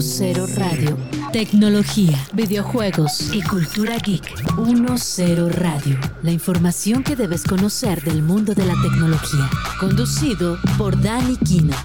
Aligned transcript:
10 0.00 0.56
Radio. 0.56 0.96
Tecnología, 1.30 2.16
videojuegos 2.32 3.34
y 3.34 3.42
cultura 3.42 3.98
geek. 3.98 4.24
10 4.56 5.54
Radio. 5.56 5.98
La 6.22 6.30
información 6.30 7.02
que 7.02 7.16
debes 7.16 7.44
conocer 7.44 8.02
del 8.02 8.22
mundo 8.22 8.54
de 8.54 8.64
la 8.64 8.72
tecnología. 8.80 9.50
Conducido 9.78 10.58
por 10.78 10.98
Dani 11.02 11.36
Kino. 11.36 11.76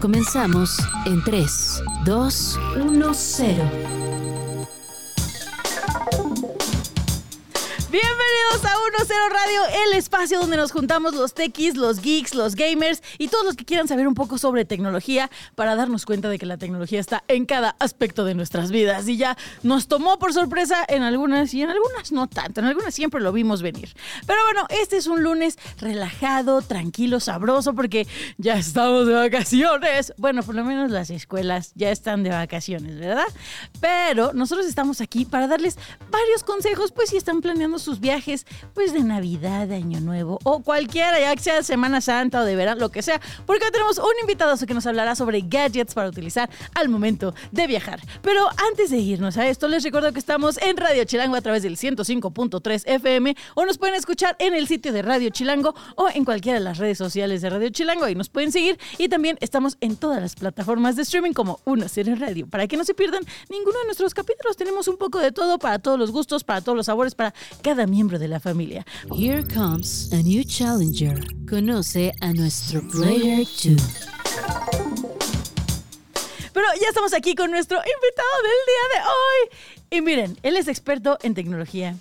Comenzamos 0.00 0.78
en 1.04 1.22
3, 1.22 1.82
2, 2.06 2.60
1, 2.76 3.10
0. 3.12 3.87
Bienvenidos 8.88 9.10
a 9.10 9.14
1-0 9.14 9.32
Radio, 9.32 9.84
el 9.86 9.98
espacio 9.98 10.40
donde 10.40 10.56
nos 10.56 10.72
juntamos 10.72 11.14
los 11.14 11.34
techies, 11.34 11.76
los 11.76 12.00
geeks, 12.00 12.34
los 12.34 12.54
gamers 12.54 13.02
y 13.18 13.28
todos 13.28 13.44
los 13.44 13.56
que 13.56 13.64
quieran 13.64 13.88
saber 13.88 14.06
un 14.06 14.14
poco 14.14 14.38
sobre 14.38 14.64
tecnología 14.64 15.30
para 15.54 15.74
darnos 15.74 16.06
cuenta 16.06 16.28
de 16.28 16.38
que 16.38 16.46
la 16.46 16.56
tecnología 16.58 17.00
está 17.00 17.24
en 17.28 17.44
cada 17.44 17.76
aspecto 17.80 18.24
de 18.24 18.34
nuestras 18.34 18.70
vidas. 18.70 19.08
Y 19.08 19.16
ya 19.16 19.36
nos 19.62 19.88
tomó 19.88 20.18
por 20.18 20.32
sorpresa 20.32 20.84
en 20.88 21.02
algunas 21.02 21.52
y 21.54 21.62
en 21.62 21.70
algunas 21.70 22.12
no 22.12 22.28
tanto, 22.28 22.60
en 22.60 22.66
algunas 22.66 22.94
siempre 22.94 23.20
lo 23.20 23.32
vimos 23.32 23.62
venir. 23.62 23.94
Pero 24.26 24.38
bueno, 24.44 24.66
este 24.70 24.96
es 24.96 25.06
un 25.06 25.22
lunes 25.22 25.58
relajado, 25.78 26.62
tranquilo, 26.62 27.20
sabroso 27.20 27.74
porque 27.74 28.06
ya 28.38 28.56
estamos 28.56 29.06
de 29.06 29.14
vacaciones. 29.14 30.14
Bueno, 30.16 30.42
por 30.42 30.54
lo 30.54 30.64
menos 30.64 30.90
las 30.90 31.10
escuelas 31.10 31.72
ya 31.74 31.90
están 31.90 32.22
de 32.22 32.30
vacaciones, 32.30 32.98
¿verdad? 32.98 33.26
Pero 33.80 34.32
nosotros 34.32 34.66
estamos 34.66 35.00
aquí 35.00 35.24
para 35.24 35.46
darles 35.46 35.76
varios 36.10 36.42
consejos, 36.44 36.92
pues 36.92 37.10
si 37.10 37.16
están 37.16 37.40
planeando 37.40 37.78
sus 37.78 38.00
viajes, 38.00 38.46
pues 38.78 38.92
de 38.92 39.02
Navidad, 39.02 39.66
de 39.66 39.74
Año 39.74 39.98
Nuevo 39.98 40.38
o 40.44 40.60
cualquiera, 40.60 41.18
ya 41.18 41.34
que 41.34 41.42
sea 41.42 41.64
Semana 41.64 42.00
Santa 42.00 42.42
o 42.42 42.44
de 42.44 42.54
verano, 42.54 42.80
lo 42.80 42.90
que 42.90 43.02
sea, 43.02 43.20
porque 43.44 43.64
hoy 43.64 43.72
tenemos 43.72 43.98
un 43.98 44.12
invitado 44.20 44.56
que 44.64 44.72
nos 44.72 44.86
hablará 44.86 45.16
sobre 45.16 45.40
gadgets 45.40 45.94
para 45.94 46.08
utilizar 46.08 46.48
al 46.76 46.88
momento 46.88 47.34
de 47.50 47.66
viajar. 47.66 48.00
Pero 48.22 48.48
antes 48.70 48.90
de 48.90 48.98
irnos 48.98 49.36
a 49.36 49.48
esto, 49.48 49.66
les 49.66 49.82
recuerdo 49.82 50.12
que 50.12 50.20
estamos 50.20 50.58
en 50.58 50.76
Radio 50.76 51.02
Chilango 51.02 51.34
a 51.34 51.40
través 51.40 51.64
del 51.64 51.76
105.3 51.76 52.84
FM 52.86 53.36
o 53.56 53.66
nos 53.66 53.78
pueden 53.78 53.96
escuchar 53.96 54.36
en 54.38 54.54
el 54.54 54.68
sitio 54.68 54.92
de 54.92 55.02
Radio 55.02 55.30
Chilango 55.30 55.74
o 55.96 56.08
en 56.14 56.24
cualquiera 56.24 56.60
de 56.60 56.64
las 56.64 56.78
redes 56.78 56.98
sociales 56.98 57.42
de 57.42 57.50
Radio 57.50 57.70
Chilango. 57.70 58.04
Ahí 58.04 58.14
nos 58.14 58.28
pueden 58.28 58.52
seguir 58.52 58.78
y 58.96 59.08
también 59.08 59.38
estamos 59.40 59.76
en 59.80 59.96
todas 59.96 60.22
las 60.22 60.36
plataformas 60.36 60.94
de 60.94 61.02
streaming 61.02 61.32
como 61.32 61.58
Una 61.64 61.88
Serie 61.88 62.14
Radio. 62.14 62.46
Para 62.46 62.68
que 62.68 62.76
no 62.76 62.84
se 62.84 62.94
pierdan 62.94 63.24
ninguno 63.50 63.76
de 63.80 63.86
nuestros 63.86 64.14
capítulos, 64.14 64.56
tenemos 64.56 64.86
un 64.86 64.98
poco 64.98 65.18
de 65.18 65.32
todo 65.32 65.58
para 65.58 65.80
todos 65.80 65.98
los 65.98 66.12
gustos, 66.12 66.44
para 66.44 66.60
todos 66.60 66.76
los 66.76 66.86
sabores, 66.86 67.16
para 67.16 67.34
cada 67.60 67.84
miembro 67.88 68.20
de 68.20 68.28
la 68.28 68.38
familia. 68.38 68.67
Here 69.14 69.42
comes 69.42 70.10
a 70.12 70.22
new 70.22 70.44
challenger. 70.44 71.14
Conoce 71.48 72.12
a 72.20 72.32
nuestro 72.32 72.82
Player 72.88 73.44
2. 73.44 73.76
Pero 76.52 76.66
ya 76.80 76.88
estamos 76.88 77.12
aquí 77.14 77.34
con 77.34 77.50
nuestro 77.50 77.78
invitado 77.78 78.42
del 78.42 78.60
día 78.66 78.84
de 78.94 79.00
hoy. 79.08 79.48
Y 79.90 80.00
miren, 80.02 80.36
él 80.42 80.56
es 80.56 80.68
experto 80.68 81.18
en 81.22 81.34
tecnología, 81.34 81.96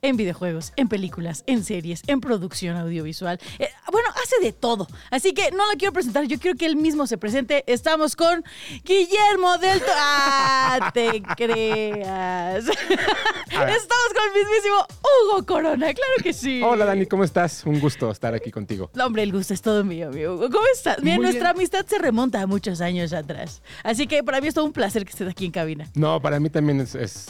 en 0.00 0.16
videojuegos, 0.16 0.72
en 0.76 0.88
películas, 0.88 1.42
en 1.46 1.64
series, 1.64 2.02
en 2.06 2.20
producción 2.20 2.76
audiovisual. 2.76 3.40
Eh, 3.58 3.68
bueno, 3.90 4.08
hace 4.22 4.36
de 4.44 4.52
todo. 4.52 4.86
Así 5.10 5.32
que 5.34 5.50
no 5.50 5.70
lo 5.70 5.76
quiero 5.76 5.92
presentar, 5.92 6.24
yo 6.24 6.38
quiero 6.38 6.56
que 6.56 6.66
él 6.66 6.76
mismo 6.76 7.06
se 7.06 7.18
presente. 7.18 7.64
Estamos 7.66 8.14
con 8.14 8.44
Guillermo 8.84 9.58
del... 9.58 9.80
To- 9.80 9.86
¡Ah, 9.96 10.90
te 10.94 11.22
creas! 11.36 12.64
Estamos 12.68 14.08
con 14.14 14.24
el 14.28 14.44
mismísimo 14.44 14.86
Hugo 15.02 15.46
Corona, 15.46 15.86
claro 15.92 16.12
que 16.22 16.32
sí. 16.32 16.62
Hola 16.62 16.84
Dani, 16.84 17.06
¿cómo 17.06 17.24
estás? 17.24 17.64
Un 17.66 17.80
gusto 17.80 18.10
estar 18.10 18.34
aquí 18.34 18.50
contigo. 18.50 18.90
No, 18.94 19.06
hombre, 19.06 19.22
el 19.24 19.32
gusto 19.32 19.52
es 19.54 19.62
todo 19.62 19.82
mío, 19.84 20.08
amigo. 20.08 20.34
Hugo. 20.34 20.48
¿Cómo 20.50 20.64
estás? 20.72 21.02
Muy 21.02 21.18
nuestra 21.18 21.52
bien. 21.52 21.56
amistad 21.56 21.84
se 21.86 21.98
remonta 21.98 22.40
a 22.42 22.46
muchos 22.46 22.80
años 22.80 23.12
atrás. 23.12 23.62
Así 23.82 24.06
que 24.06 24.22
para 24.22 24.40
mí 24.40 24.48
es 24.48 24.54
todo 24.54 24.64
un 24.64 24.72
placer 24.72 25.04
que 25.04 25.10
estés 25.10 25.28
aquí 25.28 25.46
en 25.46 25.50
cabina. 25.52 25.88
No, 25.94 26.20
para 26.20 26.38
mí 26.38 26.50
también 26.50 26.80
es, 26.80 26.94
es 26.94 27.26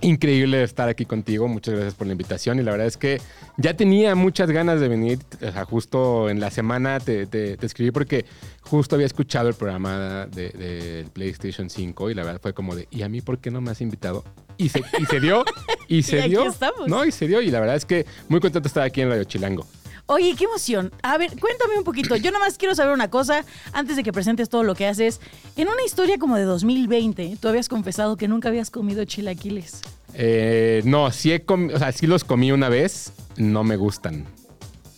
increíble 0.00 0.62
estar 0.62 0.88
aquí 0.88 1.04
contigo. 1.04 1.48
Muchas 1.48 1.74
gracias 1.74 1.94
por 1.94 2.06
la 2.06 2.12
invitación 2.12 2.58
y 2.58 2.62
la 2.62 2.70
verdad 2.72 2.86
es 2.86 2.96
que 2.96 3.20
ya 3.56 3.74
tenía 3.74 4.14
muchas 4.14 4.50
ganas 4.50 4.80
de 4.80 4.88
venir. 4.88 5.18
O 5.42 5.52
sea, 5.52 5.64
justo 5.64 6.30
en 6.30 6.40
la 6.40 6.50
semana 6.50 7.00
te, 7.00 7.26
te- 7.26 7.56
te 7.56 7.66
escribí 7.66 7.90
porque 7.90 8.24
justo 8.62 8.94
había 8.94 9.06
escuchado 9.06 9.48
el 9.48 9.54
programa 9.54 10.26
del 10.26 10.52
de, 10.52 11.06
PlayStation 11.12 11.68
5 11.70 12.10
y 12.10 12.14
la 12.14 12.24
verdad 12.24 12.40
fue 12.40 12.52
como 12.54 12.74
de, 12.76 12.86
¿y 12.90 13.02
a 13.02 13.08
mí 13.08 13.20
por 13.20 13.38
qué 13.38 13.50
no 13.50 13.60
me 13.60 13.70
has 13.70 13.80
invitado? 13.80 14.24
Y 14.56 14.68
se, 14.70 14.80
y 14.98 15.04
se 15.06 15.20
dio, 15.20 15.44
y 15.86 16.02
se 16.04 16.16
Y 16.16 16.20
aquí 16.20 16.28
dio. 16.30 16.46
estamos. 16.48 16.88
No, 16.88 17.04
y 17.04 17.12
se 17.12 17.26
dio 17.28 17.40
y 17.40 17.50
la 17.50 17.60
verdad 17.60 17.76
es 17.76 17.84
que 17.84 18.06
muy 18.28 18.40
contento 18.40 18.60
de 18.64 18.68
estar 18.68 18.82
aquí 18.82 19.00
en 19.00 19.08
Radio 19.08 19.24
Chilango. 19.24 19.66
Oye, 20.10 20.34
qué 20.36 20.44
emoción. 20.44 20.90
A 21.02 21.18
ver, 21.18 21.38
cuéntame 21.38 21.76
un 21.76 21.84
poquito. 21.84 22.16
Yo 22.16 22.30
nada 22.30 22.42
más 22.42 22.56
quiero 22.56 22.74
saber 22.74 22.94
una 22.94 23.10
cosa 23.10 23.44
antes 23.74 23.94
de 23.94 24.02
que 24.02 24.10
presentes 24.10 24.48
todo 24.48 24.62
lo 24.62 24.74
que 24.74 24.86
haces. 24.86 25.20
En 25.54 25.68
una 25.68 25.82
historia 25.84 26.16
como 26.16 26.36
de 26.36 26.44
2020, 26.44 27.36
tú 27.38 27.46
habías 27.46 27.68
confesado 27.68 28.16
que 28.16 28.26
nunca 28.26 28.48
habías 28.48 28.70
comido 28.70 29.04
chilaquiles. 29.04 29.82
Eh, 30.14 30.80
no, 30.86 31.12
sí, 31.12 31.32
he 31.32 31.44
o 31.46 31.78
sea, 31.78 31.92
sí 31.92 32.06
los 32.06 32.24
comí 32.24 32.52
una 32.52 32.70
vez, 32.70 33.12
no 33.36 33.64
me 33.64 33.76
gustan. 33.76 34.24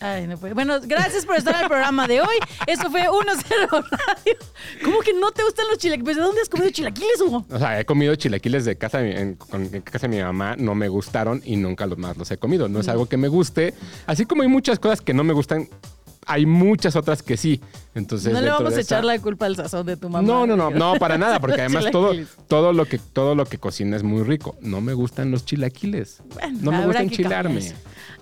Ay, 0.01 0.25
no 0.25 0.35
puede. 0.37 0.53
Bueno, 0.55 0.79
gracias 0.83 1.25
por 1.25 1.35
estar 1.35 1.53
en 1.55 1.61
el 1.61 1.67
programa 1.67 2.07
de 2.07 2.21
hoy. 2.21 2.35
Eso 2.65 2.89
fue 2.89 3.07
1-0 3.07 3.69
Radio. 3.69 4.35
¿Cómo 4.83 4.99
que 5.01 5.13
no 5.13 5.31
te 5.31 5.43
gustan 5.43 5.67
los 5.69 5.77
chilaquiles? 5.77 6.03
Pues, 6.03 6.17
¿De 6.17 6.23
dónde 6.23 6.41
has 6.41 6.49
comido 6.49 6.71
chilaquiles, 6.71 7.21
Hugo? 7.21 7.45
O 7.51 7.59
sea, 7.59 7.79
he 7.79 7.85
comido 7.85 8.15
chilaquiles 8.15 8.65
de 8.65 8.75
casa, 8.77 8.97
de 8.97 9.13
mi- 9.13 9.19
en, 9.19 9.81
casa 9.83 10.07
de 10.07 10.15
mi 10.17 10.21
mamá, 10.23 10.55
no 10.57 10.73
me 10.73 10.87
gustaron 10.89 11.41
y 11.45 11.55
nunca 11.55 11.85
los 11.85 11.97
más 11.99 12.17
los 12.17 12.31
he 12.31 12.37
comido. 12.37 12.67
No 12.67 12.79
es 12.79 12.87
algo 12.87 13.05
que 13.07 13.17
me 13.17 13.27
guste. 13.27 13.73
Así 14.07 14.25
como 14.25 14.41
hay 14.41 14.47
muchas 14.47 14.79
cosas 14.79 15.01
que 15.01 15.13
no 15.13 15.23
me 15.23 15.33
gustan, 15.33 15.69
hay 16.25 16.47
muchas 16.47 16.95
otras 16.95 17.21
que 17.21 17.37
sí. 17.37 17.61
Entonces, 17.93 18.33
No 18.33 18.41
le 18.41 18.49
vamos 18.49 18.75
a 18.75 18.79
echar 18.81 19.03
la 19.03 19.19
culpa 19.19 19.45
al 19.45 19.55
sazón 19.55 19.85
de 19.85 19.97
tu 19.97 20.09
mamá. 20.09 20.27
No, 20.27 20.47
no, 20.47 20.55
no, 20.55 20.71
no, 20.71 20.95
para 20.95 21.17
nada, 21.19 21.39
porque 21.39 21.61
además 21.61 21.91
todo, 21.91 22.13
todo, 22.47 22.73
lo 22.73 22.85
que, 22.85 22.97
todo 22.97 23.35
lo 23.35 23.45
que 23.45 23.59
cocina 23.59 23.97
es 23.97 24.03
muy 24.03 24.23
rico. 24.23 24.55
No 24.61 24.81
me 24.81 24.93
gustan 24.93 25.29
los 25.29 25.45
chilaquiles. 25.45 26.21
Bueno, 26.33 26.57
no 26.61 26.71
me 26.71 26.85
gusta 26.85 27.01
enchilarme. 27.03 27.71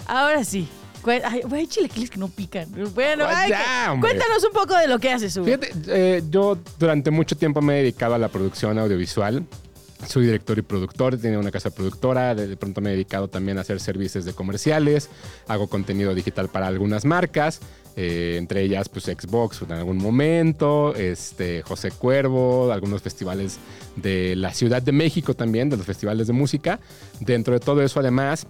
Ahora 0.07 0.43
sí. 0.43 0.67
Ay, 1.05 1.41
hay 1.51 1.67
chilaquiles 1.67 2.09
que 2.09 2.17
no 2.17 2.27
pican. 2.27 2.67
Bueno, 2.93 3.25
Ah, 3.27 3.33
ay, 3.41 3.49
ya, 3.49 3.85
cu- 3.87 3.93
hombre. 3.93 4.09
cuéntanos 4.11 4.43
un 4.43 4.51
poco 4.51 4.75
de 4.77 4.87
lo 4.87 4.99
que 4.99 5.11
haces, 5.11 5.35
Hugo. 5.37 5.45
Fíjate, 5.45 5.71
eh, 5.87 6.23
yo 6.29 6.57
durante 6.77 7.09
mucho 7.11 7.35
tiempo 7.37 7.61
me 7.61 7.75
he 7.75 7.83
dedicado 7.83 8.15
a 8.15 8.17
la 8.17 8.27
producción 8.27 8.77
audiovisual. 8.77 9.45
Soy 10.07 10.25
director 10.25 10.57
y 10.57 10.61
productor, 10.61 11.17
tenía 11.17 11.37
una 11.39 11.51
casa 11.51 11.71
productora, 11.71 12.33
de, 12.33 12.47
de 12.47 12.55
pronto 12.55 12.79
me 12.79 12.89
he 12.89 12.93
dedicado 12.93 13.27
también 13.27 13.57
a 13.57 13.61
hacer 13.61 13.81
servicios 13.81 14.23
de 14.23 14.31
comerciales, 14.33 15.09
hago 15.47 15.67
contenido 15.67 16.15
digital 16.15 16.47
para 16.47 16.67
algunas 16.67 17.03
marcas, 17.03 17.59
eh, 17.97 18.35
entre 18.37 18.61
ellas 18.63 18.87
pues 18.87 19.03
Xbox 19.05 19.61
en 19.61 19.73
algún 19.73 19.97
momento, 19.97 20.95
este, 20.95 21.63
José 21.63 21.91
Cuervo, 21.91 22.71
algunos 22.71 23.01
festivales 23.01 23.57
de 23.97 24.37
la 24.37 24.53
Ciudad 24.53 24.81
de 24.81 24.93
México 24.93 25.33
también, 25.33 25.69
de 25.69 25.75
los 25.75 25.85
festivales 25.85 26.27
de 26.27 26.33
música. 26.33 26.79
Dentro 27.19 27.53
de 27.53 27.59
todo 27.59 27.81
eso 27.81 27.99
además 27.99 28.47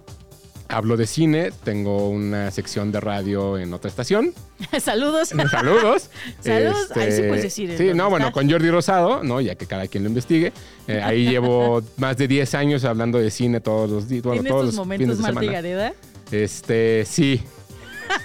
hablo 0.70 0.96
de 0.96 1.06
cine, 1.06 1.50
tengo 1.64 2.08
una 2.08 2.50
sección 2.50 2.92
de 2.92 3.00
radio 3.00 3.58
en 3.58 3.72
otra 3.74 3.88
estación. 3.90 4.32
Saludos. 4.80 5.28
Saludos. 5.50 6.10
Saludos. 6.40 6.96
Ahí 6.96 7.12
sí 7.12 7.22
puedes 7.22 7.42
decir 7.42 7.74
Sí, 7.76 7.90
no, 7.94 8.08
bueno, 8.10 8.32
con 8.32 8.50
Jordi 8.50 8.70
Rosado, 8.70 9.22
¿no? 9.22 9.40
Ya 9.40 9.54
que 9.54 9.66
cada 9.66 9.86
quien 9.88 10.04
lo 10.04 10.08
investigue. 10.08 10.52
Eh, 10.86 11.00
ahí 11.02 11.28
llevo 11.28 11.82
más 11.96 12.16
de 12.16 12.28
10 12.28 12.54
años 12.54 12.84
hablando 12.84 13.18
de 13.18 13.30
cine 13.30 13.60
todos 13.60 13.90
los 13.90 14.08
días. 14.08 14.22
Bueno, 14.22 14.42
¿Tienes 14.42 14.50
todos 14.52 14.66
tus 14.66 14.74
los 14.76 14.86
momentos 14.86 15.16
fines 15.16 15.18
de 15.18 15.24
semana. 15.24 15.52
Gareda? 15.52 15.92
Este, 16.30 17.04
sí. 17.06 17.42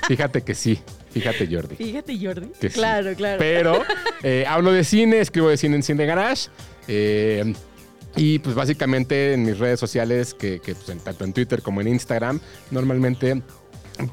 Fíjate 0.08 0.42
que 0.42 0.56
sí. 0.56 0.80
Fíjate, 1.12 1.48
Jordi. 1.50 1.76
Fíjate, 1.76 2.18
Jordi. 2.20 2.48
Que 2.60 2.70
sí. 2.70 2.76
claro, 2.76 3.14
claro. 3.16 3.40
Pero 3.40 3.84
eh, 4.22 4.46
hablo 4.48 4.72
de 4.74 4.84
cine, 4.84 5.20
escribo 5.22 5.48
de 5.50 5.58
cine 5.58 5.78
en 5.78 5.84
Cine 5.84 6.06
Garage. 6.06 6.50
eh, 6.88 7.54
y 8.16 8.40
pues 8.40 8.56
básicamente 8.56 9.34
en 9.34 9.44
mis 9.44 9.58
redes 9.60 9.80
sociales, 9.80 10.34
que, 10.34 10.60
que, 10.60 10.76
pues, 10.76 10.90
en- 10.90 11.00
tanto 11.00 11.24
en 11.26 11.34
Twitter 11.34 11.62
como 11.62 11.82
en 11.82 11.88
Instagram, 11.88 12.40
normalmente 12.72 13.42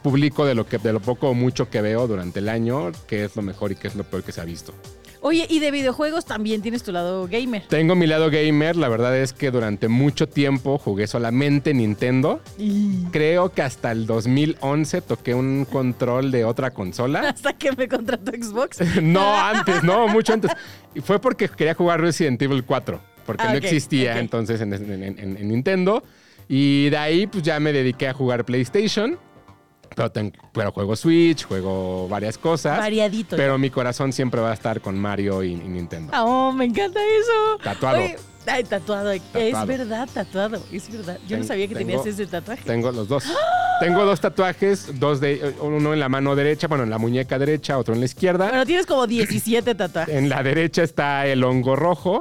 publico 0.02 0.44
de 0.46 0.54
lo, 0.54 0.66
que, 0.66 0.78
de 0.78 0.92
lo 0.92 1.00
poco 1.00 1.28
o 1.30 1.34
mucho 1.34 1.68
que 1.68 1.80
veo 1.80 2.06
durante 2.06 2.38
el 2.38 2.48
año, 2.48 2.92
qué 3.06 3.24
es 3.24 3.34
lo 3.36 3.42
mejor 3.42 3.72
y 3.72 3.76
qué 3.76 3.88
es 3.88 3.94
lo 3.96 4.04
peor 4.04 4.22
que 4.22 4.32
se 4.32 4.40
ha 4.40 4.44
visto. 4.44 4.72
Oye, 5.24 5.46
y 5.48 5.60
de 5.60 5.70
videojuegos 5.70 6.24
también 6.24 6.62
tienes 6.62 6.82
tu 6.82 6.90
lado 6.90 7.28
gamer. 7.30 7.62
Tengo 7.68 7.94
mi 7.94 8.08
lado 8.08 8.28
gamer, 8.28 8.74
la 8.74 8.88
verdad 8.88 9.16
es 9.16 9.32
que 9.32 9.52
durante 9.52 9.86
mucho 9.86 10.28
tiempo 10.28 10.78
jugué 10.78 11.06
solamente 11.06 11.72
Nintendo. 11.74 12.40
Creo 13.12 13.50
que 13.52 13.62
hasta 13.62 13.92
el 13.92 14.06
2011 14.06 15.00
toqué 15.02 15.34
un 15.34 15.64
control 15.64 16.32
de 16.32 16.44
otra 16.44 16.72
consola. 16.72 17.20
Hasta 17.28 17.52
que 17.52 17.70
me 17.70 17.86
contrató 17.86 18.32
Xbox. 18.32 18.78
no, 19.02 19.36
antes, 19.40 19.84
no, 19.84 20.08
mucho 20.08 20.32
antes. 20.32 20.50
Y 20.92 21.00
fue 21.00 21.20
porque 21.20 21.48
quería 21.48 21.74
jugar 21.74 22.00
Resident 22.00 22.42
Evil 22.42 22.64
4, 22.64 23.00
porque 23.24 23.44
Ah, 23.44 23.50
no 23.52 23.58
existía 23.58 24.18
entonces 24.18 24.60
en, 24.60 24.72
en- 24.72 25.02
en- 25.18 25.36
en 25.36 25.48
Nintendo. 25.48 26.02
Y 26.48 26.90
de 26.90 26.96
ahí 26.96 27.26
pues 27.26 27.42
ya 27.42 27.58
me 27.60 27.72
dediqué 27.72 28.08
a 28.08 28.12
jugar 28.12 28.44
PlayStation. 28.44 29.18
Pero, 29.94 30.10
pero 30.52 30.72
juego 30.72 30.96
Switch, 30.96 31.44
juego 31.44 32.08
varias 32.08 32.38
cosas. 32.38 32.78
Variadito. 32.78 33.36
Pero 33.36 33.58
mi 33.58 33.68
corazón 33.68 34.12
siempre 34.12 34.40
va 34.40 34.50
a 34.50 34.54
estar 34.54 34.80
con 34.80 34.98
Mario 34.98 35.42
y, 35.42 35.52
y 35.52 35.56
Nintendo. 35.56 36.10
Ah, 36.14 36.24
Oh, 36.24 36.50
me 36.52 36.64
encanta 36.64 36.98
eso. 37.00 37.58
Tatuado. 37.62 37.98
Oye, 37.98 38.16
ay, 38.46 38.64
tatuado. 38.64 39.10
Es 39.12 39.22
verdad, 39.66 40.08
tatuado. 40.12 40.62
Es 40.72 40.90
verdad. 40.90 41.18
Yo 41.28 41.38
no 41.38 41.44
sabía 41.44 41.68
que 41.68 41.74
tengo- 41.74 41.86
tenías 42.02 42.06
ese 42.06 42.26
tatuaje. 42.26 42.62
Tengo 42.64 42.90
los 42.92 43.08
dos. 43.08 43.24
Tengo 43.80 44.04
dos 44.04 44.20
tatuajes, 44.20 45.00
dos 45.00 45.20
de 45.20 45.54
uno 45.60 45.92
en 45.92 45.98
la 45.98 46.08
mano 46.08 46.36
derecha, 46.36 46.68
bueno, 46.68 46.84
en 46.84 46.90
la 46.90 46.98
muñeca 46.98 47.36
derecha, 47.38 47.78
otro 47.78 47.94
en 47.94 48.00
la 48.00 48.06
izquierda. 48.06 48.48
Bueno, 48.48 48.64
tienes 48.64 48.86
como 48.86 49.06
17 49.08 49.74
tatuajes. 49.74 50.14
En 50.14 50.28
la 50.28 50.42
derecha 50.42 50.82
está 50.84 51.26
el 51.26 51.42
hongo 51.42 51.74
rojo, 51.74 52.20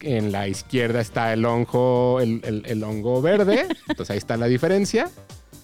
en 0.00 0.30
la 0.30 0.46
izquierda 0.46 1.00
está 1.00 1.32
el 1.32 1.44
hongo, 1.44 2.20
el, 2.20 2.40
el- 2.44 2.62
el 2.66 2.84
hongo 2.84 3.20
verde. 3.20 3.66
Entonces 3.88 4.10
ahí 4.12 4.18
está 4.18 4.36
la 4.36 4.46
diferencia. 4.46 5.10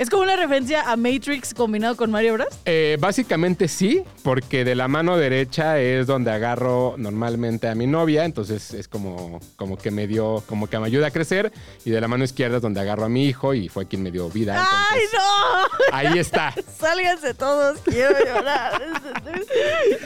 Es 0.00 0.08
como 0.08 0.22
una 0.22 0.34
referencia 0.34 0.90
a 0.90 0.96
Matrix 0.96 1.52
combinado 1.52 1.94
con 1.94 2.10
Mario 2.10 2.32
Bros. 2.32 2.48
Eh, 2.64 2.96
básicamente 2.98 3.68
sí, 3.68 4.02
porque 4.22 4.64
de 4.64 4.74
la 4.74 4.88
mano 4.88 5.18
derecha 5.18 5.78
es 5.78 6.06
donde 6.06 6.30
agarro 6.30 6.94
normalmente 6.96 7.68
a 7.68 7.74
mi 7.74 7.86
novia, 7.86 8.24
entonces 8.24 8.72
es 8.72 8.88
como, 8.88 9.40
como 9.56 9.76
que 9.76 9.90
me 9.90 10.06
dio, 10.06 10.42
como 10.46 10.68
que 10.68 10.78
me 10.78 10.86
ayuda 10.86 11.08
a 11.08 11.10
crecer, 11.10 11.52
y 11.84 11.90
de 11.90 12.00
la 12.00 12.08
mano 12.08 12.24
izquierda 12.24 12.56
es 12.56 12.62
donde 12.62 12.80
agarro 12.80 13.04
a 13.04 13.10
mi 13.10 13.26
hijo 13.26 13.52
y 13.52 13.68
fue 13.68 13.88
quien 13.88 14.02
me 14.02 14.10
dio 14.10 14.30
vida. 14.30 14.66
¡Ay, 14.90 15.02
no! 15.12 15.94
Ahí 15.94 16.18
está, 16.18 16.54
Sálganse 16.78 17.34
todos, 17.34 17.78
quiero 17.84 18.18
llorar. 18.24 18.82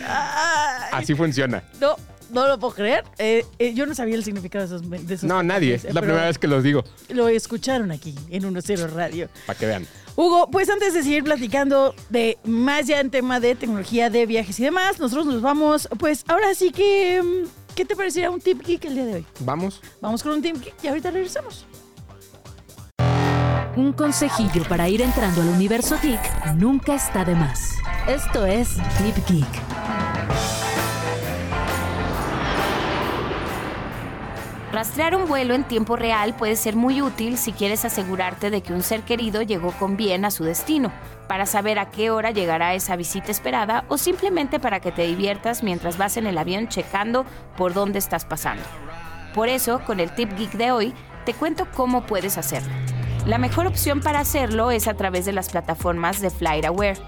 Así 0.91 1.15
funciona. 1.15 1.63
No, 1.81 1.95
no 2.31 2.47
lo 2.49 2.59
puedo 2.59 2.75
creer. 2.75 3.05
Eh, 3.19 3.45
eh, 3.59 3.75
yo 3.75 3.87
no 3.87 3.95
sabía 3.95 4.15
el 4.17 4.25
significado 4.25 4.67
de 4.67 4.77
esos. 4.77 4.91
De 5.07 5.15
esos 5.15 5.25
No, 5.29 5.43
nadie, 5.43 5.75
es 5.75 5.93
la 5.93 6.01
primera 6.01 6.27
vez 6.27 6.39
que 6.39 6.47
los 6.49 6.63
digo, 6.63 6.85
Lo 7.09 7.29
escucharon 7.29 7.91
aquí 7.93 8.15
en 8.31 8.43
1-0 8.45 8.89
Radio. 8.91 9.29
para 9.47 9.59
que 9.59 9.67
vean. 9.67 9.87
Hugo, 10.17 10.49
pues 10.51 10.69
antes 10.71 10.95
de 10.95 11.03
seguir 11.03 11.25
platicando 11.25 11.95
de 12.09 12.39
más 12.45 12.87
ya 12.87 13.01
en 13.01 13.11
tema 13.11 13.41
de 13.41 13.55
tecnología, 13.57 14.11
de 14.11 14.27
viajes 14.27 14.61
y 14.61 14.65
demás, 14.65 15.01
nosotros 15.01 15.27
nos 15.27 15.43
vamos, 15.43 15.89
pues 15.99 16.25
ahora 16.29 16.55
sí 16.55 16.71
que, 16.71 17.21
mm, 17.21 17.75
¿qué 17.75 17.85
te 17.85 17.97
parecería 17.97 18.31
un 18.31 18.41
tip 18.41 18.63
geek 18.65 18.85
el 18.85 18.95
día 18.95 19.07
de 19.07 19.15
hoy? 19.15 19.27
Vamos. 19.41 19.81
Vamos 20.01 20.23
con 20.23 20.33
un 20.33 20.43
tip 20.43 20.57
geek 20.63 20.75
y 20.85 20.87
ahorita 20.87 21.11
regresamos. 21.11 21.67
Un 23.77 23.93
consejillo 23.93 24.63
para 24.69 24.89
ir 24.89 25.03
entrando 25.03 25.43
al 25.43 25.49
universo 25.49 25.99
geek 26.01 26.55
nunca 26.55 26.95
está 26.95 27.25
de 27.25 27.35
más. 27.35 27.73
Esto 28.07 28.47
es 28.47 28.69
Tip 28.99 29.17
Geek. 29.27 29.94
Rastrear 34.75 35.15
un 35.15 35.29
vuelo 35.29 35.55
en 35.55 35.63
tiempo 35.63 35.95
real 35.95 36.35
puede 36.35 36.57
ser 36.57 36.75
muy 36.75 37.01
útil 37.01 37.39
si 37.39 37.53
quieres 37.53 37.85
asegurarte 37.85 38.51
de 38.51 38.61
que 38.61 38.73
un 38.73 38.83
ser 38.83 39.03
querido 39.03 39.41
llegó 39.41 39.71
con 39.71 39.97
bien 39.97 40.25
a 40.25 40.33
su 40.33 40.43
destino, 40.43 40.91
para 41.29 41.47
saber 41.47 41.79
a 41.79 41.91
qué 41.91 42.11
hora 42.11 42.33
llegará 42.33 42.75
esa 42.75 42.97
visita 42.97 43.31
esperada 43.31 43.85
o 43.87 43.99
simplemente 43.99 44.59
para 44.59 44.81
que 44.81 44.91
te 44.91 45.07
diviertas 45.07 45.63
mientras 45.63 45.97
vas 45.97 46.17
en 46.17 46.27
el 46.27 46.37
avión 46.39 46.67
checando 46.67 47.25
por 47.57 47.73
dónde 47.73 48.01
estás 48.01 48.25
pasando. 48.25 48.65
Por 49.33 49.49
eso, 49.49 49.81
con 49.87 50.01
el 50.01 50.13
tip 50.13 50.37
geek 50.37 50.55
de 50.55 50.73
hoy, 50.73 50.93
te 51.25 51.35
cuento 51.35 51.69
cómo 51.73 52.05
puedes 52.05 52.37
hacerlo. 52.37 52.73
La 53.27 53.39
mejor 53.39 53.69
opción 53.69 54.01
para 54.01 54.19
hacerlo 54.19 54.73
es 54.73 54.89
a 54.89 54.95
través 54.95 55.25
de 55.25 55.33
las 55.33 55.51
plataformas 55.51 56.21
de 56.21 56.31
FlightAware, 56.31 56.99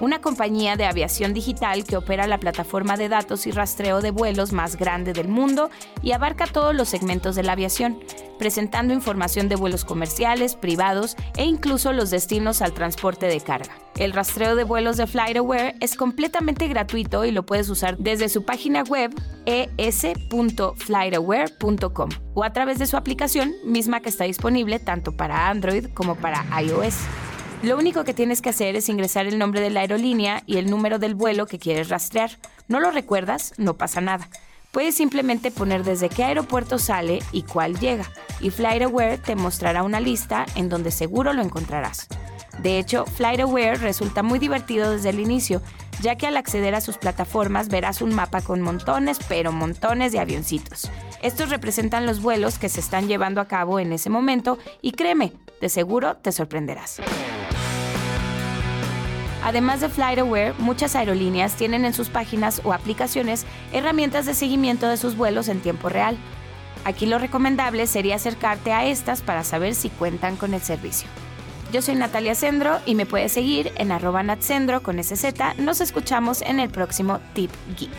una 0.00 0.20
compañía 0.20 0.76
de 0.76 0.86
aviación 0.86 1.34
digital 1.34 1.84
que 1.84 1.96
opera 1.96 2.26
la 2.26 2.38
plataforma 2.38 2.96
de 2.96 3.08
datos 3.08 3.46
y 3.46 3.50
rastreo 3.50 4.00
de 4.00 4.10
vuelos 4.10 4.52
más 4.52 4.76
grande 4.76 5.12
del 5.12 5.28
mundo 5.28 5.70
y 6.02 6.12
abarca 6.12 6.46
todos 6.46 6.74
los 6.74 6.88
segmentos 6.88 7.36
de 7.36 7.42
la 7.42 7.52
aviación, 7.52 7.98
presentando 8.38 8.94
información 8.94 9.48
de 9.48 9.56
vuelos 9.56 9.84
comerciales, 9.84 10.56
privados 10.56 11.16
e 11.36 11.44
incluso 11.44 11.92
los 11.92 12.10
destinos 12.10 12.62
al 12.62 12.72
transporte 12.72 13.26
de 13.26 13.40
carga. 13.40 13.74
El 13.96 14.12
rastreo 14.12 14.56
de 14.56 14.64
vuelos 14.64 14.96
de 14.96 15.06
FlightAware 15.06 15.76
es 15.80 15.96
completamente 15.96 16.66
gratuito 16.66 17.24
y 17.24 17.30
lo 17.30 17.46
puedes 17.46 17.68
usar 17.68 17.96
desde 17.98 18.28
su 18.28 18.44
página 18.44 18.82
web 18.82 19.14
es.flightaware.com 19.46 22.08
o 22.34 22.42
a 22.42 22.52
través 22.52 22.78
de 22.78 22.86
su 22.86 22.96
aplicación 22.96 23.52
misma 23.64 24.00
que 24.00 24.08
está 24.08 24.24
disponible 24.24 24.80
tanto 24.80 25.12
para 25.12 25.48
Android 25.48 25.86
como 25.94 26.16
para 26.16 26.44
iOS. 26.60 26.96
Lo 27.64 27.78
único 27.78 28.04
que 28.04 28.12
tienes 28.12 28.42
que 28.42 28.50
hacer 28.50 28.76
es 28.76 28.90
ingresar 28.90 29.24
el 29.24 29.38
nombre 29.38 29.62
de 29.62 29.70
la 29.70 29.80
aerolínea 29.80 30.42
y 30.44 30.58
el 30.58 30.68
número 30.68 30.98
del 30.98 31.14
vuelo 31.14 31.46
que 31.46 31.58
quieres 31.58 31.88
rastrear. 31.88 32.32
¿No 32.68 32.78
lo 32.78 32.90
recuerdas? 32.90 33.54
No 33.56 33.78
pasa 33.78 34.02
nada. 34.02 34.28
Puedes 34.70 34.96
simplemente 34.96 35.50
poner 35.50 35.82
desde 35.82 36.10
qué 36.10 36.24
aeropuerto 36.24 36.78
sale 36.78 37.20
y 37.32 37.42
cuál 37.42 37.80
llega, 37.80 38.04
y 38.40 38.50
FlightAware 38.50 39.16
te 39.16 39.34
mostrará 39.34 39.82
una 39.82 39.98
lista 39.98 40.44
en 40.56 40.68
donde 40.68 40.90
seguro 40.90 41.32
lo 41.32 41.40
encontrarás. 41.40 42.08
De 42.58 42.78
hecho, 42.78 43.06
FlightAware 43.06 43.80
resulta 43.80 44.22
muy 44.22 44.38
divertido 44.38 44.90
desde 44.90 45.08
el 45.08 45.20
inicio, 45.20 45.62
ya 46.02 46.16
que 46.16 46.26
al 46.26 46.36
acceder 46.36 46.74
a 46.74 46.82
sus 46.82 46.98
plataformas 46.98 47.68
verás 47.68 48.02
un 48.02 48.14
mapa 48.14 48.42
con 48.42 48.60
montones, 48.60 49.16
pero 49.26 49.52
montones 49.52 50.12
de 50.12 50.18
avioncitos. 50.18 50.90
Estos 51.22 51.48
representan 51.48 52.04
los 52.04 52.20
vuelos 52.20 52.58
que 52.58 52.68
se 52.68 52.80
están 52.80 53.08
llevando 53.08 53.40
a 53.40 53.48
cabo 53.48 53.78
en 53.78 53.94
ese 53.94 54.10
momento 54.10 54.58
y 54.82 54.92
créeme, 54.92 55.32
de 55.62 55.70
seguro 55.70 56.16
te 56.18 56.30
sorprenderás. 56.30 57.00
Además 59.44 59.82
de 59.82 59.90
FlightAware, 59.90 60.54
muchas 60.58 60.96
aerolíneas 60.96 61.54
tienen 61.54 61.84
en 61.84 61.92
sus 61.92 62.08
páginas 62.08 62.62
o 62.64 62.72
aplicaciones 62.72 63.44
herramientas 63.74 64.24
de 64.24 64.32
seguimiento 64.32 64.88
de 64.88 64.96
sus 64.96 65.16
vuelos 65.16 65.48
en 65.48 65.60
tiempo 65.60 65.90
real. 65.90 66.16
Aquí 66.86 67.04
lo 67.04 67.18
recomendable 67.18 67.86
sería 67.86 68.16
acercarte 68.16 68.72
a 68.72 68.86
estas 68.86 69.20
para 69.20 69.44
saber 69.44 69.74
si 69.74 69.90
cuentan 69.90 70.36
con 70.36 70.54
el 70.54 70.62
servicio. 70.62 71.08
Yo 71.74 71.82
soy 71.82 71.94
Natalia 71.94 72.34
Sendro 72.34 72.78
y 72.86 72.94
me 72.94 73.04
puedes 73.04 73.32
seguir 73.32 73.70
en 73.76 73.92
arroba 73.92 74.22
natsendro 74.22 74.82
con 74.82 75.02
SZ. 75.02 75.58
Nos 75.58 75.82
escuchamos 75.82 76.40
en 76.40 76.58
el 76.58 76.70
próximo 76.70 77.20
Tip 77.34 77.50
Geek. 77.76 77.90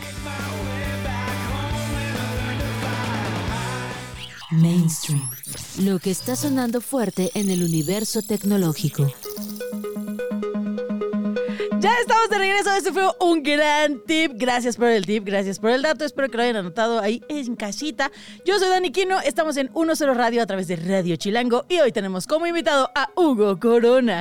Mainstream. 4.50 5.28
Lo 5.78 6.00
que 6.00 6.10
está 6.10 6.34
sonando 6.34 6.80
fuerte 6.80 7.30
en 7.34 7.50
el 7.50 7.62
universo 7.62 8.22
tecnológico. 8.22 9.12
Ya 11.86 11.94
estamos 12.00 12.28
de 12.30 12.38
regreso. 12.38 12.72
Este 12.72 12.92
fue 12.92 13.04
un 13.20 13.44
gran 13.44 14.00
tip. 14.00 14.32
Gracias 14.34 14.76
por 14.76 14.88
el 14.88 15.06
tip, 15.06 15.24
gracias 15.24 15.60
por 15.60 15.70
el 15.70 15.82
dato. 15.82 16.04
Espero 16.04 16.28
que 16.28 16.36
lo 16.36 16.42
hayan 16.42 16.56
anotado 16.56 16.98
ahí 16.98 17.22
en 17.28 17.54
casita. 17.54 18.10
Yo 18.44 18.58
soy 18.58 18.70
Dani 18.70 18.90
Quino. 18.90 19.20
Estamos 19.20 19.56
en 19.56 19.70
10 19.72 20.00
Radio 20.16 20.42
a 20.42 20.46
través 20.46 20.66
de 20.66 20.74
Radio 20.74 21.14
Chilango. 21.14 21.64
Y 21.68 21.78
hoy 21.78 21.92
tenemos 21.92 22.26
como 22.26 22.44
invitado 22.44 22.90
a 22.96 23.10
Hugo 23.14 23.60
Corona, 23.60 24.20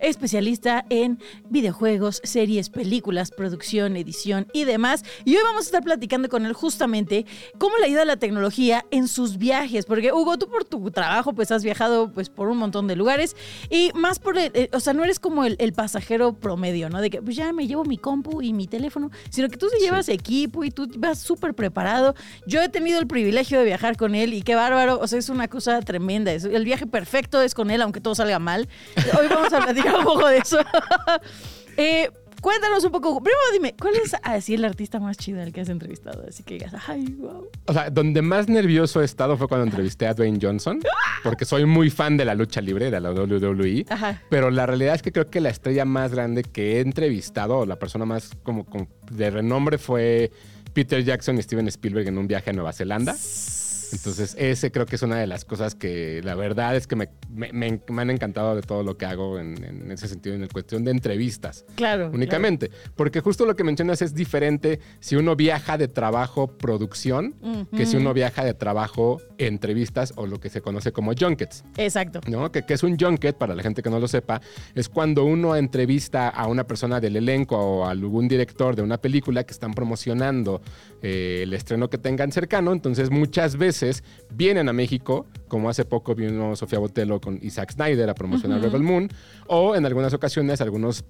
especialista 0.00 0.84
en 0.90 1.20
videojuegos, 1.48 2.20
series, 2.24 2.70
películas, 2.70 3.30
producción, 3.30 3.96
edición 3.96 4.48
y 4.52 4.64
demás. 4.64 5.04
Y 5.24 5.36
hoy 5.36 5.42
vamos 5.44 5.62
a 5.62 5.66
estar 5.66 5.84
platicando 5.84 6.28
con 6.28 6.44
él 6.44 6.54
justamente 6.54 7.24
cómo 7.58 7.76
le 7.78 7.84
ayuda 7.84 8.04
la 8.04 8.16
tecnología 8.16 8.84
en 8.90 9.06
sus 9.06 9.38
viajes. 9.38 9.86
Porque, 9.86 10.12
Hugo, 10.12 10.38
tú 10.38 10.48
por 10.48 10.64
tu 10.64 10.90
trabajo, 10.90 11.34
pues 11.34 11.52
has 11.52 11.62
viajado 11.62 12.10
pues, 12.10 12.30
por 12.30 12.48
un 12.48 12.58
montón 12.58 12.88
de 12.88 12.96
lugares. 12.96 13.36
Y 13.70 13.92
más 13.94 14.18
por 14.18 14.36
el, 14.36 14.50
eh, 14.54 14.70
o 14.72 14.80
sea, 14.80 14.92
no 14.92 15.04
eres 15.04 15.20
como 15.20 15.44
el, 15.44 15.54
el 15.60 15.72
pasajero 15.72 16.32
promedio, 16.32 16.90
¿no? 16.90 16.95
De 17.00 17.10
que 17.10 17.20
pues 17.22 17.36
ya 17.36 17.52
me 17.52 17.66
llevo 17.66 17.84
mi 17.84 17.98
compu 17.98 18.42
y 18.42 18.52
mi 18.52 18.66
teléfono, 18.66 19.10
sino 19.30 19.48
que 19.48 19.56
tú 19.56 19.68
sí 19.68 19.78
llevas 19.84 20.08
equipo 20.08 20.64
y 20.64 20.70
tú 20.70 20.88
vas 20.98 21.18
súper 21.18 21.54
preparado. 21.54 22.14
Yo 22.46 22.62
he 22.62 22.68
tenido 22.68 22.98
el 22.98 23.06
privilegio 23.06 23.58
de 23.58 23.64
viajar 23.64 23.96
con 23.96 24.14
él 24.14 24.34
y 24.34 24.42
qué 24.42 24.54
bárbaro, 24.54 24.98
o 25.00 25.06
sea, 25.08 25.18
es 25.18 25.28
una 25.28 25.48
cosa 25.48 25.80
tremenda. 25.82 26.32
Es- 26.32 26.44
el 26.44 26.64
viaje 26.64 26.86
perfecto 26.86 27.40
es 27.42 27.54
con 27.54 27.70
él, 27.70 27.82
aunque 27.82 28.00
todo 28.00 28.14
salga 28.14 28.38
mal. 28.38 28.68
Hoy 29.18 29.26
vamos 29.28 29.52
a 29.52 29.60
platicar 29.60 29.96
un 29.96 30.04
poco 30.04 30.26
de 30.28 30.38
eso. 30.38 30.58
Eh, 31.78 32.10
cuéntanos 32.40 32.84
un 32.84 32.92
poco, 32.92 33.22
primero 33.22 33.40
dime, 33.52 33.74
¿cuál 33.80 33.94
es 33.96 34.14
así 34.22 34.54
el 34.54 34.64
artista 34.64 35.00
más 35.00 35.16
chido 35.16 35.42
al 35.42 35.52
que 35.52 35.60
has 35.60 35.68
entrevistado? 35.68 36.24
Así 36.28 36.42
que 36.42 36.54
digas, 36.54 36.74
ay, 36.86 37.04
wow. 37.18 37.48
O 37.66 37.72
sea, 37.72 37.90
donde 37.90 38.22
más 38.22 38.48
nervioso 38.48 39.02
he 39.02 39.04
estado 39.04 39.36
fue 39.36 39.48
cuando 39.48 39.64
entrevisté 39.64 40.06
a 40.06 40.14
Dwayne 40.14 40.38
Johnson, 40.40 40.80
porque 41.22 41.44
soy 41.44 41.64
muy 41.64 41.90
fan 41.90 42.16
de 42.16 42.24
la 42.24 42.34
lucha 42.34 42.60
libre, 42.60 42.90
de 42.90 43.00
la 43.00 43.10
WWE. 43.12 43.86
Ajá. 43.88 44.22
Pero 44.30 44.50
la 44.50 44.66
realidad 44.66 44.94
es 44.94 45.02
que 45.02 45.12
creo 45.12 45.28
que 45.30 45.40
la 45.40 45.50
estrella 45.50 45.84
más 45.84 46.12
grande 46.12 46.42
que 46.42 46.76
he 46.76 46.80
entrevistado, 46.80 47.58
o 47.58 47.66
la 47.66 47.76
persona 47.76 48.04
más 48.04 48.30
como, 48.42 48.64
como 48.64 48.88
de 49.10 49.30
renombre, 49.30 49.78
fue 49.78 50.30
Peter 50.72 51.02
Jackson 51.02 51.38
y 51.38 51.42
Steven 51.42 51.68
Spielberg 51.68 52.08
en 52.08 52.18
un 52.18 52.26
viaje 52.26 52.50
a 52.50 52.52
Nueva 52.52 52.72
Zelanda. 52.72 53.16
Entonces, 53.92 54.34
ese 54.38 54.70
creo 54.72 54.86
que 54.86 54.96
es 54.96 55.02
una 55.02 55.16
de 55.18 55.26
las 55.26 55.44
cosas 55.44 55.74
que 55.74 56.20
la 56.24 56.34
verdad 56.34 56.76
es 56.76 56.86
que 56.86 56.96
me, 56.96 57.08
me- 57.30 57.52
me- 57.52 57.80
me 57.88 58.02
han 58.02 58.10
encantado 58.10 58.54
de 58.56 58.62
todo 58.62 58.82
lo 58.82 58.96
que 58.96 59.06
hago 59.06 59.38
en, 59.38 59.62
en 59.64 59.90
ese 59.92 60.08
sentido, 60.08 60.34
en 60.34 60.46
cuestión 60.48 60.84
de 60.84 60.90
entrevistas 60.90 61.64
Claro. 61.74 62.10
únicamente. 62.12 62.70
Porque 62.94 63.20
justo 63.20 63.44
lo 63.46 63.54
que 63.56 63.64
mencionas 63.64 64.02
es 64.02 64.14
diferente 64.14 64.80
si 65.00 65.16
uno 65.16 65.36
viaja 65.36 65.78
de 65.78 65.88
trabajo 65.88 66.48
producción 66.48 67.34
que 67.76 67.86
si 67.86 67.96
uno 67.96 68.12
viaja 68.14 68.44
de 68.44 68.54
trabajo 68.54 69.20
entrevistas 69.38 70.12
o 70.16 70.26
lo 70.26 70.40
que 70.40 70.48
se 70.50 70.60
conoce 70.60 70.92
como 70.92 71.12
junkets. 71.18 71.64
Exacto. 71.76 72.20
¿no? 72.28 72.50
Que, 72.50 72.64
que 72.64 72.74
es 72.74 72.82
un 72.82 72.96
junket, 72.98 73.36
para 73.36 73.54
la 73.54 73.62
gente 73.62 73.82
que 73.82 73.90
no 73.90 73.98
lo 74.00 74.08
sepa, 74.08 74.40
es 74.74 74.88
cuando 74.88 75.24
uno 75.24 75.54
entrevista 75.56 76.28
a 76.28 76.46
una 76.46 76.66
persona 76.66 77.00
del 77.00 77.16
elenco 77.16 77.56
o 77.56 77.84
a 77.84 77.90
algún 77.90 78.28
director 78.28 78.74
de 78.74 78.82
una 78.82 78.98
película 78.98 79.44
que 79.44 79.52
están 79.52 79.74
promocionando 79.74 80.60
eh, 81.02 81.40
el 81.42 81.52
estreno 81.54 81.88
que 81.90 81.98
tengan 81.98 82.32
cercano. 82.32 82.72
Entonces, 82.72 83.10
muchas 83.10 83.56
veces 83.56 83.75
vienen 84.34 84.68
a 84.68 84.72
México, 84.72 85.26
como 85.48 85.68
hace 85.68 85.84
poco 85.84 86.14
vino 86.14 86.56
Sofía 86.56 86.78
Botelo 86.78 87.20
con 87.20 87.38
Isaac 87.42 87.72
Snyder 87.72 88.08
a 88.10 88.14
promocionar 88.14 88.60
Rebel 88.60 88.82
Moon, 88.82 89.08
o 89.46 89.74
en 89.76 89.86
algunas 89.86 90.12
ocasiones 90.14 90.60
algunos 90.60 91.04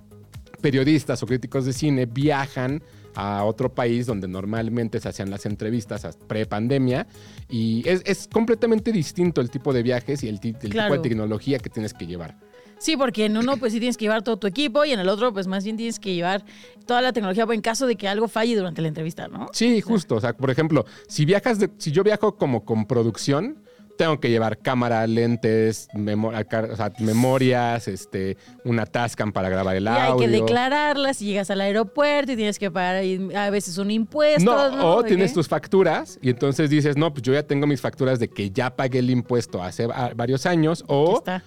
periodistas 0.60 1.22
o 1.22 1.26
críticos 1.26 1.64
de 1.66 1.72
cine 1.72 2.06
viajan 2.06 2.82
a 3.14 3.44
otro 3.44 3.74
país 3.74 4.04
donde 4.06 4.28
normalmente 4.28 5.00
se 5.00 5.08
hacían 5.08 5.30
las 5.30 5.46
entrevistas 5.46 6.18
pre-pandemia 6.26 7.06
y 7.48 7.86
es, 7.88 8.02
es 8.04 8.28
completamente 8.30 8.92
distinto 8.92 9.40
el 9.40 9.50
tipo 9.50 9.72
de 9.72 9.82
viajes 9.82 10.22
y 10.22 10.28
el, 10.28 10.38
ti- 10.40 10.54
el 10.62 10.70
Claro. 10.70 10.92
tipo 10.94 11.02
de 11.02 11.08
tecnología 11.08 11.58
que 11.58 11.70
tienes 11.70 11.94
que 11.94 12.06
llevar. 12.06 12.36
Sí, 12.78 12.96
porque 12.96 13.24
en 13.24 13.36
uno 13.36 13.56
pues 13.56 13.72
sí 13.72 13.78
tienes 13.80 13.96
que 13.96 14.04
llevar 14.04 14.22
todo 14.22 14.36
tu 14.38 14.46
equipo 14.46 14.84
y 14.84 14.92
en 14.92 15.00
el 15.00 15.08
otro 15.08 15.32
pues 15.32 15.46
más 15.46 15.64
bien 15.64 15.76
tienes 15.76 15.98
que 15.98 16.14
llevar 16.14 16.44
toda 16.86 17.00
la 17.02 17.12
tecnología 17.12 17.44
en 17.50 17.60
caso 17.60 17.86
de 17.86 17.96
que 17.96 18.06
algo 18.08 18.28
falle 18.28 18.54
durante 18.56 18.82
la 18.82 18.88
entrevista, 18.88 19.28
¿no? 19.28 19.46
Sí, 19.52 19.80
justo. 19.80 20.16
O 20.16 20.20
sea, 20.20 20.36
por 20.36 20.50
ejemplo, 20.50 20.84
si 21.08 21.24
viajas, 21.24 21.58
de- 21.58 21.70
si 21.78 21.90
yo 21.90 22.04
viajo 22.04 22.36
como 22.36 22.64
con 22.64 22.86
producción, 22.86 23.62
tengo 23.98 24.20
que 24.20 24.28
llevar 24.28 24.58
cámara, 24.58 25.06
lentes, 25.06 25.88
memo- 25.94 26.30
acá- 26.30 26.68
o 26.70 26.76
sea, 26.76 26.92
memorias, 26.98 27.88
este, 27.88 28.36
una 28.64 28.84
Tascam 28.84 29.32
para 29.32 29.48
grabar 29.48 29.74
el 29.74 29.84
Y 29.84 29.88
hay 29.88 30.10
audio. 30.10 30.18
que 30.18 30.28
declararlas 30.28 31.22
y 31.22 31.26
llegas 31.26 31.50
al 31.50 31.62
aeropuerto 31.62 32.32
y 32.32 32.36
tienes 32.36 32.58
que 32.58 32.70
pagar 32.70 33.02
a 33.34 33.50
veces 33.50 33.78
un 33.78 33.90
impuesto. 33.90 34.44
No, 34.70 34.96
o 34.96 35.02
¿De 35.02 35.08
tienes 35.08 35.30
qué? 35.30 35.34
tus 35.36 35.48
facturas 35.48 36.18
y 36.20 36.28
entonces 36.28 36.68
dices, 36.68 36.96
no, 36.98 37.10
pues 37.12 37.22
yo 37.22 37.32
ya 37.32 37.42
tengo 37.42 37.66
mis 37.66 37.80
facturas 37.80 38.18
de 38.18 38.28
que 38.28 38.50
ya 38.50 38.68
pagué 38.76 38.98
el 38.98 39.08
impuesto 39.08 39.62
hace 39.62 39.86
varios 39.86 40.44
años 40.44 40.82
Aquí 40.82 40.92
o 40.92 41.16
está. 41.18 41.42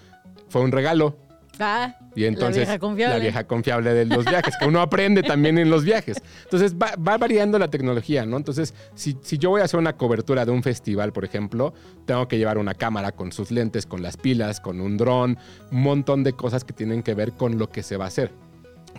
Fue 0.49 0.61
un 0.61 0.71
regalo. 0.71 1.17
Ah, 1.61 1.93
Y 2.15 2.23
entonces, 2.23 2.59
la 2.59 2.63
vieja 2.63 2.79
confiable. 2.79 3.15
la 3.15 3.21
vieja 3.21 3.43
confiable 3.45 3.93
de 3.93 4.05
los 4.05 4.23
viajes, 4.23 4.55
que 4.57 4.65
uno 4.65 4.79
aprende 4.79 5.23
también 5.23 5.57
en 5.57 5.69
los 5.69 5.83
viajes. 5.83 6.21
Entonces 6.43 6.73
va, 6.75 6.93
va 6.95 7.17
variando 7.17 7.59
la 7.59 7.67
tecnología, 7.69 8.25
¿no? 8.25 8.37
Entonces, 8.37 8.73
si, 8.95 9.17
si 9.21 9.37
yo 9.37 9.49
voy 9.49 9.59
a 9.59 9.65
hacer 9.65 9.77
una 9.77 9.97
cobertura 9.97 10.45
de 10.45 10.51
un 10.51 10.63
festival, 10.63 11.11
por 11.11 11.25
ejemplo, 11.25 11.73
tengo 12.05 12.29
que 12.29 12.37
llevar 12.37 12.57
una 12.59 12.73
cámara 12.75 13.11
con 13.11 13.33
sus 13.33 13.51
lentes, 13.51 13.85
con 13.85 14.01
las 14.01 14.15
pilas, 14.15 14.61
con 14.61 14.79
un 14.79 14.95
dron, 14.95 15.37
un 15.71 15.81
montón 15.81 16.23
de 16.23 16.31
cosas 16.31 16.63
que 16.63 16.71
tienen 16.71 17.03
que 17.03 17.13
ver 17.13 17.33
con 17.33 17.57
lo 17.57 17.69
que 17.69 17.83
se 17.83 17.97
va 17.97 18.05
a 18.05 18.07
hacer. 18.07 18.31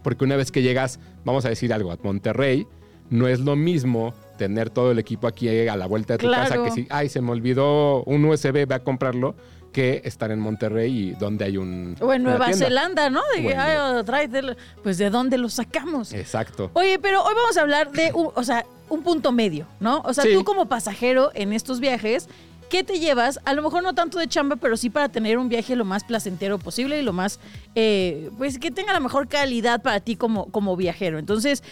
Porque 0.02 0.24
una 0.24 0.36
vez 0.36 0.52
que 0.52 0.60
llegas, 0.60 1.00
vamos 1.24 1.46
a 1.46 1.48
decir 1.48 1.72
algo, 1.72 1.92
a 1.92 1.98
Monterrey, 2.02 2.66
no 3.10 3.28
es 3.28 3.40
lo 3.40 3.56
mismo 3.56 4.14
tener 4.38 4.70
todo 4.70 4.92
el 4.92 4.98
equipo 4.98 5.26
aquí 5.26 5.68
a 5.68 5.76
la 5.76 5.86
vuelta 5.86 6.14
de 6.14 6.18
tu 6.18 6.26
Claro. 6.26 6.48
casa 6.48 6.62
que 6.64 6.70
si, 6.70 6.86
ay, 6.90 7.08
se 7.08 7.20
me 7.20 7.30
olvidó 7.32 8.02
un 8.04 8.24
USB, 8.24 8.66
ve 8.66 8.74
a 8.74 8.78
comprarlo, 8.78 9.34
que 9.72 10.00
estar 10.04 10.30
en 10.32 10.40
Monterrey 10.40 11.10
y 11.10 11.10
donde 11.12 11.44
hay 11.44 11.56
un... 11.56 11.94
O 12.00 12.12
en 12.12 12.22
Nueva 12.24 12.46
tienda. 12.46 12.66
Zelanda, 12.66 13.10
¿no? 13.10 13.20
De 13.34 13.42
que, 13.42 13.54
Bueno. 13.54 13.62
ay, 13.62 14.04
tráetelo. 14.04 14.54
Pues 14.82 14.98
de 14.98 15.10
dónde 15.10 15.38
lo 15.38 15.48
sacamos. 15.48 16.12
Exacto. 16.12 16.70
Oye, 16.72 16.98
pero 16.98 17.22
hoy 17.22 17.34
vamos 17.36 17.56
a 17.56 17.60
hablar 17.60 17.92
de, 17.92 18.12
un, 18.12 18.30
o 18.34 18.42
sea, 18.42 18.64
un 18.88 19.02
punto 19.02 19.30
medio, 19.30 19.66
¿no? 19.78 20.00
O 20.04 20.12
sea, 20.14 20.24
Sí. 20.24 20.32
tú 20.32 20.42
como 20.42 20.66
pasajero 20.66 21.30
en 21.34 21.52
estos 21.52 21.78
viajes, 21.78 22.28
¿qué 22.68 22.82
te 22.82 22.98
llevas? 22.98 23.38
A 23.44 23.52
lo 23.54 23.62
mejor 23.62 23.84
no 23.84 23.94
tanto 23.94 24.18
de 24.18 24.26
chamba, 24.26 24.56
pero 24.56 24.76
sí 24.76 24.90
para 24.90 25.08
tener 25.08 25.38
un 25.38 25.48
viaje 25.48 25.76
lo 25.76 25.84
más 25.84 26.02
placentero 26.02 26.58
posible 26.58 26.98
y 26.98 27.02
lo 27.02 27.12
más, 27.12 27.38
eh, 27.76 28.30
pues 28.38 28.58
que 28.58 28.72
tenga 28.72 28.92
la 28.92 29.00
mejor 29.00 29.28
calidad 29.28 29.82
para 29.82 30.00
ti 30.00 30.16
como, 30.16 30.46
como 30.50 30.76
viajero. 30.76 31.20
Entonces, 31.20 31.62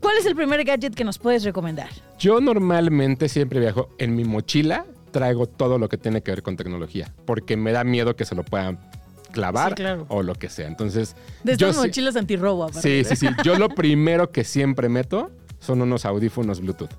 ¿cuál 0.00 0.16
es 0.18 0.26
el 0.26 0.34
primer 0.34 0.64
gadget 0.64 0.94
que 0.94 1.04
nos 1.04 1.18
puedes 1.18 1.44
recomendar? 1.44 1.88
Yo 2.18 2.40
normalmente 2.40 3.28
siempre 3.28 3.60
viajo 3.60 3.88
en 3.98 4.14
mi 4.16 4.24
mochila, 4.24 4.84
traigo 5.10 5.46
todo 5.46 5.78
lo 5.78 5.88
que 5.88 5.96
tiene 5.98 6.22
que 6.22 6.30
ver 6.32 6.42
con 6.42 6.56
tecnología, 6.56 7.12
porque 7.26 7.56
me 7.56 7.72
da 7.72 7.84
miedo 7.84 8.16
que 8.16 8.24
se 8.24 8.34
lo 8.34 8.44
puedan 8.44 8.78
clavar 9.32 9.70
Sí, 9.70 9.74
claro. 9.76 10.06
o 10.08 10.22
lo 10.22 10.34
que 10.34 10.48
sea. 10.48 10.66
Entonces, 10.66 11.14
De 11.44 11.56
yo 11.56 11.68
estas 11.68 11.82
sí- 11.82 11.88
mochilas 11.88 12.16
antirrobo, 12.16 12.64
aparte. 12.64 13.04
Sí, 13.04 13.08
sí, 13.08 13.16
sí. 13.16 13.28
Yo 13.44 13.56
lo 13.58 13.68
primero 13.68 14.30
que 14.32 14.42
siempre 14.44 14.88
meto 14.88 15.30
son 15.60 15.82
unos 15.82 16.04
audífonos 16.04 16.60
Bluetooth. 16.60 16.90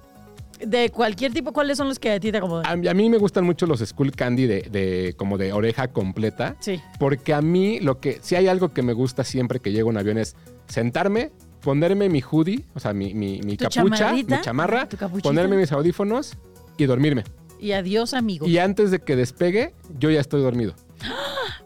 De 0.65 0.89
cualquier 0.91 1.33
tipo, 1.33 1.51
¿cuáles 1.53 1.77
son 1.77 1.87
los 1.89 1.97
que 1.99 2.11
a 2.11 2.19
ti 2.19 2.31
te 2.31 2.37
acomodan? 2.37 2.65
A, 2.87 2.91
a 2.91 2.93
mí 2.93 3.09
me 3.09 3.17
gustan 3.17 3.43
mucho 3.43 3.65
los 3.65 3.79
Skull 3.81 4.11
Candy 4.11 4.45
de, 4.45 4.61
de- 4.71 5.13
como 5.17 5.37
de 5.39 5.51
oreja 5.53 5.87
completa, 5.89 6.55
Sí. 6.59 6.79
porque 6.99 7.33
a 7.33 7.41
mí 7.41 7.79
lo 7.79 7.99
que 7.99 8.19
si 8.21 8.35
hay 8.35 8.47
algo 8.47 8.69
que 8.71 8.81
me 8.83 8.93
gusta 8.93 9.23
siempre 9.23 9.59
que 9.59 9.71
llego 9.71 9.89
a 9.89 9.91
un 9.91 9.97
avión 9.97 10.17
es 10.19 10.35
sentarme, 10.67 11.31
ponerme 11.61 12.09
mi 12.09 12.21
hoodie, 12.21 12.63
o 12.73 12.79
sea, 12.79 12.93
mi, 12.93 13.13
mi- 13.13 13.41
mi 13.41 13.57
capucha, 13.57 14.11
mi 14.13 14.25
chamarra, 14.41 14.87
ponerme 15.23 15.57
mis 15.57 15.71
audífonos 15.71 16.37
y 16.77 16.85
dormirme. 16.85 17.23
Y 17.59 17.73
adiós, 17.73 18.13
amigo. 18.15 18.47
Y 18.47 18.57
antes 18.57 18.89
de 18.91 18.99
que 18.99 19.15
despegue, 19.15 19.73
yo 19.99 20.09
ya 20.09 20.19
estoy 20.19 20.41
dormido. 20.41 20.73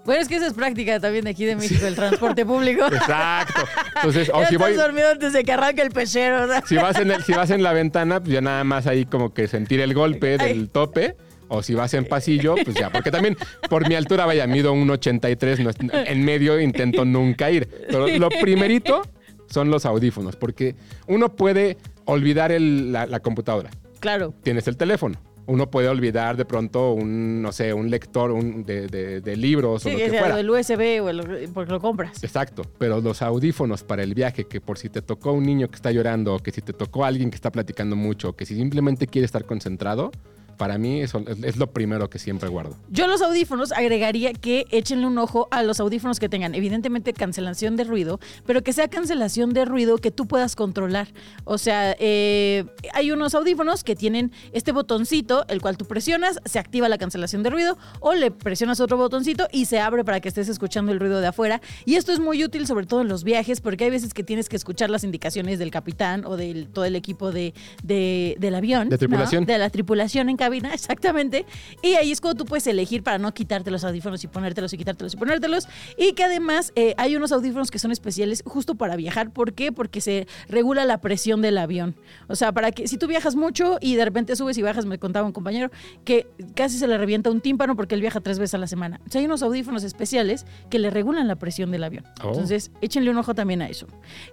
Bueno, 0.05 0.21
es 0.21 0.27
que 0.27 0.35
esa 0.35 0.45
es 0.45 0.53
práctica 0.53 0.99
también 0.99 1.23
de 1.23 1.31
aquí 1.31 1.45
de 1.45 1.55
México, 1.55 1.83
el 1.87 1.95
transporte 1.95 2.45
público. 2.45 2.85
Exacto. 2.85 3.63
Entonces, 3.95 4.29
o 4.31 4.39
ya 4.41 4.47
si 4.49 4.53
estás 4.55 4.69
voy, 4.69 4.77
dormido 4.77 5.09
antes 5.09 5.33
de 5.33 5.43
que 5.43 5.51
arranque 5.51 5.81
el 5.81 5.89
pechero, 5.89 6.41
¿verdad? 6.41 6.63
si 6.67 6.75
vas 6.75 6.99
en 6.99 7.09
el, 7.09 7.23
si 7.23 7.33
vas 7.33 7.49
en 7.49 7.63
la 7.63 7.73
ventana, 7.73 8.19
pues 8.19 8.31
ya 8.31 8.39
nada 8.41 8.63
más 8.63 8.85
ahí 8.85 9.05
como 9.05 9.33
que 9.33 9.47
sentir 9.47 9.79
el 9.79 9.95
golpe 9.95 10.37
Ay. 10.39 10.49
del 10.49 10.69
tope. 10.69 11.15
O 11.47 11.63
si 11.63 11.73
vas 11.73 11.93
en 11.95 12.05
pasillo, 12.05 12.53
pues 12.63 12.75
ya. 12.75 12.91
Porque 12.91 13.09
también 13.09 13.35
por 13.67 13.87
mi 13.89 13.95
altura, 13.95 14.27
vaya, 14.27 14.45
mido 14.45 14.73
un 14.73 14.87
83, 14.89 15.59
no 15.61 15.71
en 15.91 16.23
medio 16.23 16.59
intento 16.59 17.03
nunca 17.03 17.49
ir. 17.49 17.67
Pero 17.87 18.07
lo 18.07 18.29
primerito 18.29 19.01
son 19.47 19.69
los 19.69 19.85
audífonos, 19.85 20.35
porque 20.35 20.75
uno 21.07 21.35
puede 21.35 21.77
olvidar 22.05 22.51
el- 22.51 22.91
la, 22.91 23.05
la 23.05 23.19
computadora. 23.19 23.69
Claro. 23.99 24.33
Tienes 24.43 24.67
el 24.67 24.77
teléfono. 24.77 25.17
Uno 25.47 25.69
puede 25.69 25.87
olvidar 25.89 26.37
de 26.37 26.45
pronto 26.45 26.93
un, 26.93 27.43
no 27.43 27.51
sé, 27.51 27.71
un 27.71 27.91
lector 27.91 28.31
un- 28.31 28.63
de, 28.63 28.87
de- 28.87 29.21
de 29.21 29.35
libros 29.35 29.83
Sí, 29.83 29.89
o 29.89 29.91
lo 29.91 29.97
que 29.99 30.03
que 30.05 30.09
sea 30.09 30.19
fuera. 30.21 30.39
el 30.39 30.49
USB 30.49 31.01
o 31.03 31.09
el, 31.09 31.49
porque 31.53 31.71
lo 31.71 31.79
compras. 31.79 32.23
Exacto, 32.23 32.63
pero 32.79 32.99
los 32.99 33.21
audífonos 33.21 33.83
para 33.83 34.01
el 34.01 34.15
viaje, 34.15 34.45
que 34.45 34.59
por 34.59 34.79
si 34.79 34.89
te 34.89 35.03
tocó 35.03 35.33
un 35.33 35.43
niño 35.43 35.67
que 35.69 35.75
está 35.75 35.91
llorando, 35.91 36.33
o 36.35 36.39
que 36.39 36.49
si 36.51 36.61
te 36.61 36.73
tocó 36.73 37.05
alguien 37.05 37.29
que 37.29 37.35
está 37.35 37.51
platicando 37.51 37.95
mucho, 37.95 38.29
o 38.29 38.33
que 38.35 38.45
si 38.47 38.55
simplemente 38.55 39.05
quiere 39.05 39.25
estar 39.27 39.45
concentrado, 39.45 40.11
para 40.57 40.77
mí 40.77 41.01
eso 41.01 41.23
es, 41.27 41.43
es 41.43 41.57
lo 41.57 41.71
primero 41.71 42.09
que 42.09 42.19
siempre 42.19 42.49
guardo. 42.49 42.75
Yo 42.89 43.07
los 43.07 43.21
audífonos 43.21 43.71
agregaría 43.71 44.33
que 44.33 44.65
échenle 44.71 45.07
un 45.07 45.17
ojo 45.17 45.47
a 45.51 45.63
los 45.63 45.79
audífonos 45.79 46.19
que 46.19 46.29
tengan, 46.29 46.55
evidentemente 46.55 47.13
cancelación 47.13 47.75
de 47.75 47.83
ruido, 47.83 48.19
pero 48.45 48.61
que 48.63 48.73
sea 48.73 48.87
cancelación 48.87 49.53
de 49.53 49.65
ruido 49.65 49.97
que 49.97 50.11
tú 50.11 50.27
puedas 50.27 50.55
controlar. 50.55 51.07
O 51.43 51.57
sea, 51.57 51.95
eh, 51.99 52.65
hay 52.93 53.11
unos 53.11 53.35
audífonos 53.35 53.83
que 53.83 53.95
tienen 53.95 54.31
este 54.53 54.71
botoncito, 54.71 55.45
el 55.47 55.61
cual 55.61 55.77
tú 55.77 55.85
presionas, 55.85 56.39
se 56.45 56.59
activa 56.59 56.89
la 56.89 56.97
cancelación 56.97 57.43
de 57.43 57.49
ruido, 57.49 57.77
o 57.99 58.13
le 58.13 58.31
presionas 58.31 58.79
otro 58.79 58.97
botoncito 58.97 59.47
y 59.51 59.65
se 59.65 59.79
abre 59.79 60.03
para 60.03 60.19
que 60.19 60.27
estés 60.29 60.49
escuchando 60.49 60.91
el 60.91 60.99
ruido 60.99 61.19
de 61.21 61.27
afuera. 61.27 61.61
Y 61.85 61.95
esto 61.95 62.11
es 62.11 62.19
muy 62.19 62.43
útil 62.43 62.67
sobre 62.67 62.85
todo 62.85 63.01
en 63.01 63.07
los 63.07 63.23
viajes, 63.23 63.61
porque 63.61 63.85
hay 63.85 63.89
veces 63.89 64.13
que 64.13 64.23
tienes 64.23 64.49
que 64.49 64.55
escuchar 64.55 64.89
las 64.89 65.03
indicaciones 65.03 65.59
del 65.59 65.71
capitán 65.71 66.25
o 66.25 66.37
del 66.37 66.67
todo 66.67 66.85
el 66.85 66.95
equipo 66.95 67.31
de, 67.31 67.53
de- 67.83 68.35
del 68.39 68.55
avión. 68.55 68.89
De 68.89 68.97
tripulación. 68.97 69.43
¿no? 69.43 69.47
De 69.53 69.57
la 69.57 69.69
tripulación 69.69 70.29
en 70.29 70.37
cabina, 70.45 70.73
exactamente. 70.73 71.45
Y 71.81 71.95
ahí 71.95 72.11
es 72.11 72.21
cuando 72.21 72.43
tú 72.43 72.45
puedes 72.47 72.67
elegir 72.67 73.03
para 73.03 73.17
no 73.17 73.33
quitarte 73.33 73.71
los 73.71 73.83
audífonos 73.83 74.23
y 74.23 74.27
ponértelos 74.27 74.73
y 74.73 74.77
quitártelos 74.77 75.13
y 75.13 75.17
ponértelos. 75.17 75.67
Y 75.97 76.13
que 76.13 76.23
además 76.23 76.71
eh, 76.75 76.93
hay 76.97 77.15
unos 77.15 77.31
audífonos 77.31 77.71
que 77.71 77.79
son 77.79 77.91
especiales 77.91 78.43
justo 78.45 78.75
para 78.75 78.95
viajar. 78.95 79.31
¿Por 79.31 79.53
qué? 79.53 79.71
Porque 79.71 80.01
se 80.01 80.27
regula 80.47 80.85
la 80.85 81.01
presión 81.01 81.41
del 81.41 81.57
avión. 81.57 81.95
O 82.27 82.35
sea, 82.35 82.51
para 82.51 82.71
que 82.71 82.87
si 82.87 82.97
tú 82.97 83.07
viajas 83.07 83.35
mucho 83.35 83.77
y 83.81 83.95
de 83.95 84.05
repente 84.05 84.35
subes 84.35 84.57
y 84.57 84.61
bajas, 84.61 84.85
me 84.85 84.99
contaba 84.99 85.25
un 85.25 85.33
compañero, 85.33 85.71
que 86.03 86.27
casi 86.55 86.77
se 86.77 86.87
le 86.87 86.97
revienta 86.97 87.29
un 87.29 87.41
tímpano 87.41 87.75
porque 87.75 87.95
él 87.95 88.01
viaja 88.01 88.21
tres 88.21 88.39
veces 88.39 88.55
a 88.55 88.57
la 88.57 88.67
semana. 88.67 89.01
O 89.07 89.11
sea, 89.11 89.19
hay 89.19 89.25
unos 89.25 89.41
audífonos 89.41 89.83
especiales 89.83 90.45
que 90.69 90.79
le 90.79 90.89
regulan 90.89 91.27
la 91.27 91.35
presión 91.35 91.71
del 91.71 91.83
avión. 91.83 92.05
Oh. 92.23 92.29
Entonces, 92.29 92.71
échenle 92.81 93.09
un 93.09 93.17
ojo 93.17 93.33
también 93.33 93.61
a 93.61 93.69
eso. 93.69 93.87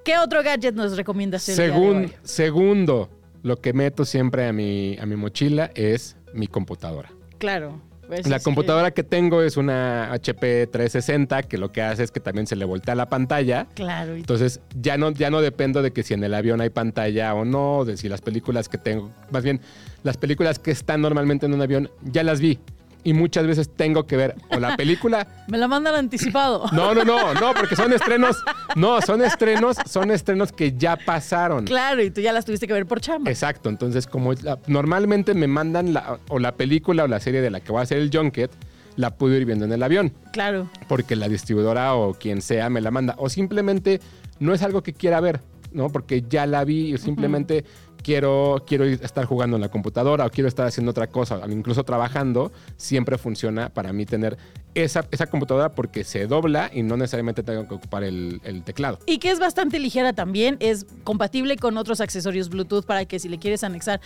¿Qué 0.05 0.19
otro 0.19 0.43
gadget 0.43 0.75
nos 0.75 0.97
recomiendas? 0.97 1.49
hoy? 1.49 2.13
segundo, 2.23 3.09
lo 3.43 3.61
que 3.61 3.73
meto 3.73 4.05
siempre 4.05 4.47
a 4.47 4.53
mi, 4.53 4.97
a 5.01 5.07
mi 5.07 5.17
mochila 5.17 5.71
es 5.75 6.17
mi 6.35 6.47
computadora. 6.47 7.11
Claro. 7.39 7.81
pues 8.07 8.27
La 8.29 8.37
es 8.37 8.43
que- 8.43 8.45
computadora 8.45 8.91
que 8.91 9.03
tengo 9.05 9.43
es 9.43 9.57
una 9.57 10.13
HP 10.13 10.67
360 10.67 11.43
que 11.45 11.57
lo 11.59 11.73
que 11.73 11.83
hace 11.83 12.03
es 12.05 12.11
que 12.11 12.21
también 12.21 12.47
se 12.47 12.57
le 12.57 12.65
voltea 12.65 12.95
la 12.95 13.09
pantalla 13.09 13.67
Claro. 13.75 14.15
Entonces 14.15 14.61
ya 14.79 14.97
no, 14.99 15.11
ya 15.13 15.31
no 15.31 15.41
dependo 15.41 15.83
de 15.83 15.93
que 15.93 16.03
si 16.03 16.13
en 16.15 16.23
el 16.25 16.35
avión 16.35 16.61
hay 16.61 16.71
pantalla 16.71 17.35
o 17.35 17.45
no, 17.45 17.85
de 17.85 17.97
si 17.97 18.09
las 18.09 18.21
películas 18.21 18.69
que 18.69 18.77
tengo, 18.79 19.11
más 19.31 19.43
bien 19.45 19.61
las 20.03 20.17
películas 20.19 20.59
que 20.59 20.71
están 20.73 21.01
normalmente 21.01 21.47
en 21.47 21.55
un 21.55 21.63
avión, 21.63 21.91
ya 22.03 22.23
las 22.23 22.41
vi. 22.41 22.59
Y 23.05 23.15
muchas 23.15 23.47
veces 23.47 23.69
tengo 23.75 24.07
que 24.07 24.17
ver 24.17 24.37
o 24.51 24.61
la 24.61 24.77
película. 24.77 25.27
Me 25.49 25.59
la 25.59 25.67
mandan 25.67 25.95
anticipado. 25.97 26.67
No, 26.73 26.95
no, 26.95 27.05
no, 27.05 27.35
no, 27.35 27.53
porque 27.55 27.75
son 27.75 27.93
estrenos. 27.93 28.37
No, 28.77 29.01
son 29.03 29.23
estrenos, 29.23 29.77
son 29.87 30.11
estrenos 30.13 30.53
que 30.53 30.77
ya 30.77 30.97
pasaron. 30.97 31.65
Claro, 31.65 32.03
y 32.03 32.11
tú 32.11 32.21
ya 32.21 32.33
las 32.33 32.45
tuviste 32.45 32.67
que 32.69 32.73
ver 32.73 32.87
por 32.87 33.01
chamba. 33.01 33.31
Exacto, 33.31 33.69
entonces 33.69 34.07
como 34.07 34.33
la- 34.35 34.59
normalmente 34.69 35.35
me 35.35 35.47
mandan 35.49 35.93
la, 35.93 36.19
o 36.29 36.39
la 36.39 36.53
película 36.53 37.05
o 37.05 37.07
la 37.09 37.19
serie 37.21 37.41
de 37.41 37.51
la 37.51 37.61
que 37.61 37.73
voy 37.73 37.81
a 37.81 37.83
hacer 37.83 37.99
el 37.99 38.11
junket, 38.13 38.51
la 38.97 39.17
pude 39.17 39.39
ir 39.39 39.47
viendo 39.47 39.65
en 39.65 39.73
el 39.73 39.83
avión 39.83 40.13
Claro. 40.33 40.69
porque 40.87 41.17
la 41.17 41.29
distribuidora 41.29 41.95
o 41.95 42.13
quien 42.15 42.41
sea 42.43 42.71
me 42.71 42.81
la 42.81 42.91
manda. 42.91 43.15
O 43.19 43.29
simplemente 43.29 44.01
no 44.39 44.53
es 44.55 44.63
algo 44.63 44.83
que 44.83 44.93
quiera 44.93 45.19
ver, 45.21 45.41
¿no? 45.73 45.89
Porque 45.89 46.23
ya 46.29 46.47
la 46.47 46.63
vi 46.65 46.93
y 46.95 46.99
simplemente 46.99 47.65
quiero, 48.03 48.63
quiero 48.67 48.85
estar 48.85 49.25
jugando 49.25 49.57
en 49.57 49.63
la 49.63 49.69
computadora 49.69 50.27
o 50.27 50.31
quiero 50.31 50.49
estar 50.49 50.67
haciendo 50.67 50.91
otra 50.91 51.07
cosa, 51.07 51.41
incluso 51.49 51.85
trabajando, 51.85 52.53
siempre 52.77 53.19
funciona 53.19 53.69
para 53.69 53.93
mí 53.93 54.07
tener 54.07 54.37
esa, 54.75 55.07
esa 55.11 55.27
computadora 55.27 55.73
porque 55.73 56.05
se 56.05 56.27
dobla 56.27 56.71
y 56.73 56.83
no 56.83 56.97
necesariamente 56.97 57.43
tengo 57.43 57.69
que 57.69 57.75
ocupar 57.75 58.05
el, 58.05 58.41
teclado. 58.65 58.99
Y 59.07 59.19
que 59.19 59.31
es 59.31 59.39
bastante 59.39 59.79
ligera 59.79 60.13
también, 60.13 60.57
es 60.61 60.87
compatible 61.05 61.57
con 61.57 61.77
otros 61.77 62.01
accesorios 62.01 62.49
Bluetooth 62.49 62.85
para 62.85 63.05
que 63.05 63.19
si 63.19 63.29
le 63.29 63.39
quieres 63.39 63.65
anexar, 63.65 64.01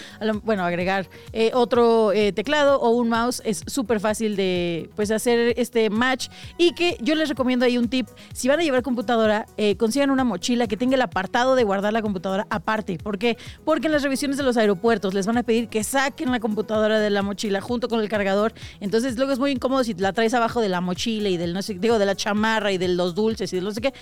bueno, 0.44 0.64
agregar 0.64 1.08
eh, 1.32 1.50
otro 1.54 2.12
eh, 2.12 2.32
teclado 2.32 2.80
o 2.80 2.90
un 2.90 3.08
mouse, 3.08 3.42
es 3.44 3.62
súper 3.66 4.00
fácil 4.00 4.36
de 4.36 4.90
pues 4.96 5.10
hacer 5.10 5.54
este 5.56 5.90
match. 5.90 6.28
Y 6.58 6.72
que 6.72 6.96
yo 7.00 7.14
les 7.14 7.28
recomiendo 7.28 7.64
ahí 7.64 7.78
un 7.78 7.88
tip, 7.88 8.08
si 8.32 8.48
van 8.48 8.60
a 8.60 8.62
llevar 8.62 8.82
computadora, 8.82 9.46
eh, 9.56 9.76
consigan 9.76 10.10
una 10.10 10.24
mochila 10.24 10.66
que 10.66 10.76
tenga 10.76 10.94
el 10.94 11.02
apartado 11.02 11.54
de 11.54 11.64
guardar 11.64 11.92
la 11.92 12.02
computadora 12.02 12.46
aparte. 12.50 12.98
¿Por 12.98 13.18
qué? 13.18 13.36
Porque 13.64 13.85
que 13.86 13.88
en 13.88 13.92
las 13.92 14.02
revisiones 14.02 14.36
de 14.36 14.42
los 14.42 14.56
aeropuertos 14.56 15.14
les 15.14 15.26
van 15.26 15.38
a 15.38 15.44
pedir 15.44 15.68
que 15.68 15.84
saquen 15.84 16.32
la 16.32 16.40
computadora 16.40 16.98
de 16.98 17.08
la 17.08 17.22
mochila 17.22 17.60
junto 17.60 17.88
con 17.88 18.00
el 18.00 18.08
cargador. 18.08 18.52
Entonces 18.80 19.16
luego 19.16 19.30
es 19.32 19.38
muy 19.38 19.52
incómodo 19.52 19.84
si 19.84 19.94
la 19.94 20.12
traes 20.12 20.34
abajo 20.34 20.60
de 20.60 20.68
la 20.68 20.80
mochila 20.80 21.28
y 21.28 21.36
del 21.36 21.54
no 21.54 21.62
sé, 21.62 21.74
digo, 21.74 21.98
de 22.00 22.04
la 22.06 22.16
chamarra 22.16 22.72
y 22.72 22.78
de 22.78 22.88
los 22.88 23.14
dulces 23.14 23.52
y 23.52 23.56
de 23.56 23.62
no 23.62 23.70
sé 23.70 23.80
qué. 23.80 23.94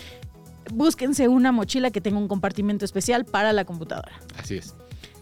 Búsquense 0.72 1.28
una 1.28 1.52
mochila 1.52 1.90
que 1.90 2.00
tenga 2.00 2.16
un 2.18 2.28
compartimento 2.28 2.86
especial 2.86 3.26
para 3.26 3.52
la 3.52 3.66
computadora. 3.66 4.12
Así 4.38 4.56
es. 4.56 4.74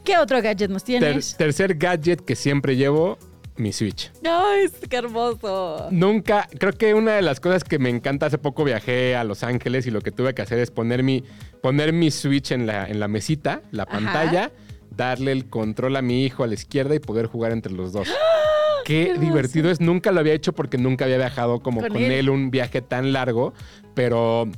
¿Qué 0.04 0.16
otro 0.18 0.40
gadget 0.40 0.70
nos 0.70 0.84
Ter- 0.84 1.00
tienes? 1.00 1.36
tercer 1.36 1.74
gadget 1.74 2.24
que 2.24 2.36
siempre 2.36 2.76
llevo, 2.76 3.18
mi 3.62 3.72
Switch. 3.72 4.10
¡Ay, 4.28 4.66
qué 4.90 4.96
hermoso! 4.96 5.88
Nunca, 5.90 6.48
creo 6.58 6.72
que 6.72 6.94
una 6.94 7.12
de 7.14 7.22
las 7.22 7.40
cosas 7.40 7.64
que 7.64 7.78
me 7.78 7.88
encanta, 7.88 8.26
hace 8.26 8.38
poco 8.38 8.64
viajé 8.64 9.16
a 9.16 9.24
Los 9.24 9.42
Ángeles 9.44 9.86
y 9.86 9.90
lo 9.90 10.00
que 10.00 10.10
tuve 10.12 10.34
que 10.34 10.42
hacer 10.42 10.58
es 10.58 10.70
poner 10.70 11.02
mi, 11.02 11.24
poner 11.62 11.92
mi 11.92 12.10
Switch 12.10 12.50
en 12.52 12.66
la, 12.66 12.86
en 12.88 13.00
la 13.00 13.08
mesita, 13.08 13.62
la 13.70 13.84
Ajá. 13.84 13.92
pantalla, 13.92 14.50
darle 14.90 15.32
el 15.32 15.48
control 15.48 15.96
a 15.96 16.02
mi 16.02 16.24
hijo 16.24 16.44
a 16.44 16.46
la 16.46 16.54
izquierda 16.54 16.94
y 16.94 16.98
poder 16.98 17.26
jugar 17.26 17.52
entre 17.52 17.72
los 17.72 17.92
dos. 17.92 18.08
Qué, 18.84 19.10
hermoso! 19.10 19.20
divertido 19.20 19.70
es. 19.70 19.80
Nunca 19.80 20.10
lo 20.12 20.20
había 20.20 20.32
hecho 20.34 20.52
porque 20.52 20.76
nunca 20.76 21.04
había 21.04 21.16
viajado 21.16 21.60
como 21.60 21.80
Con 21.80 21.90
con, 21.90 22.02
él. 22.02 22.10
él. 22.12 22.28
un 22.30 22.50
viaje 22.50 22.82
tan 22.82 23.12
largo, 23.12 23.54
pero 23.94 24.48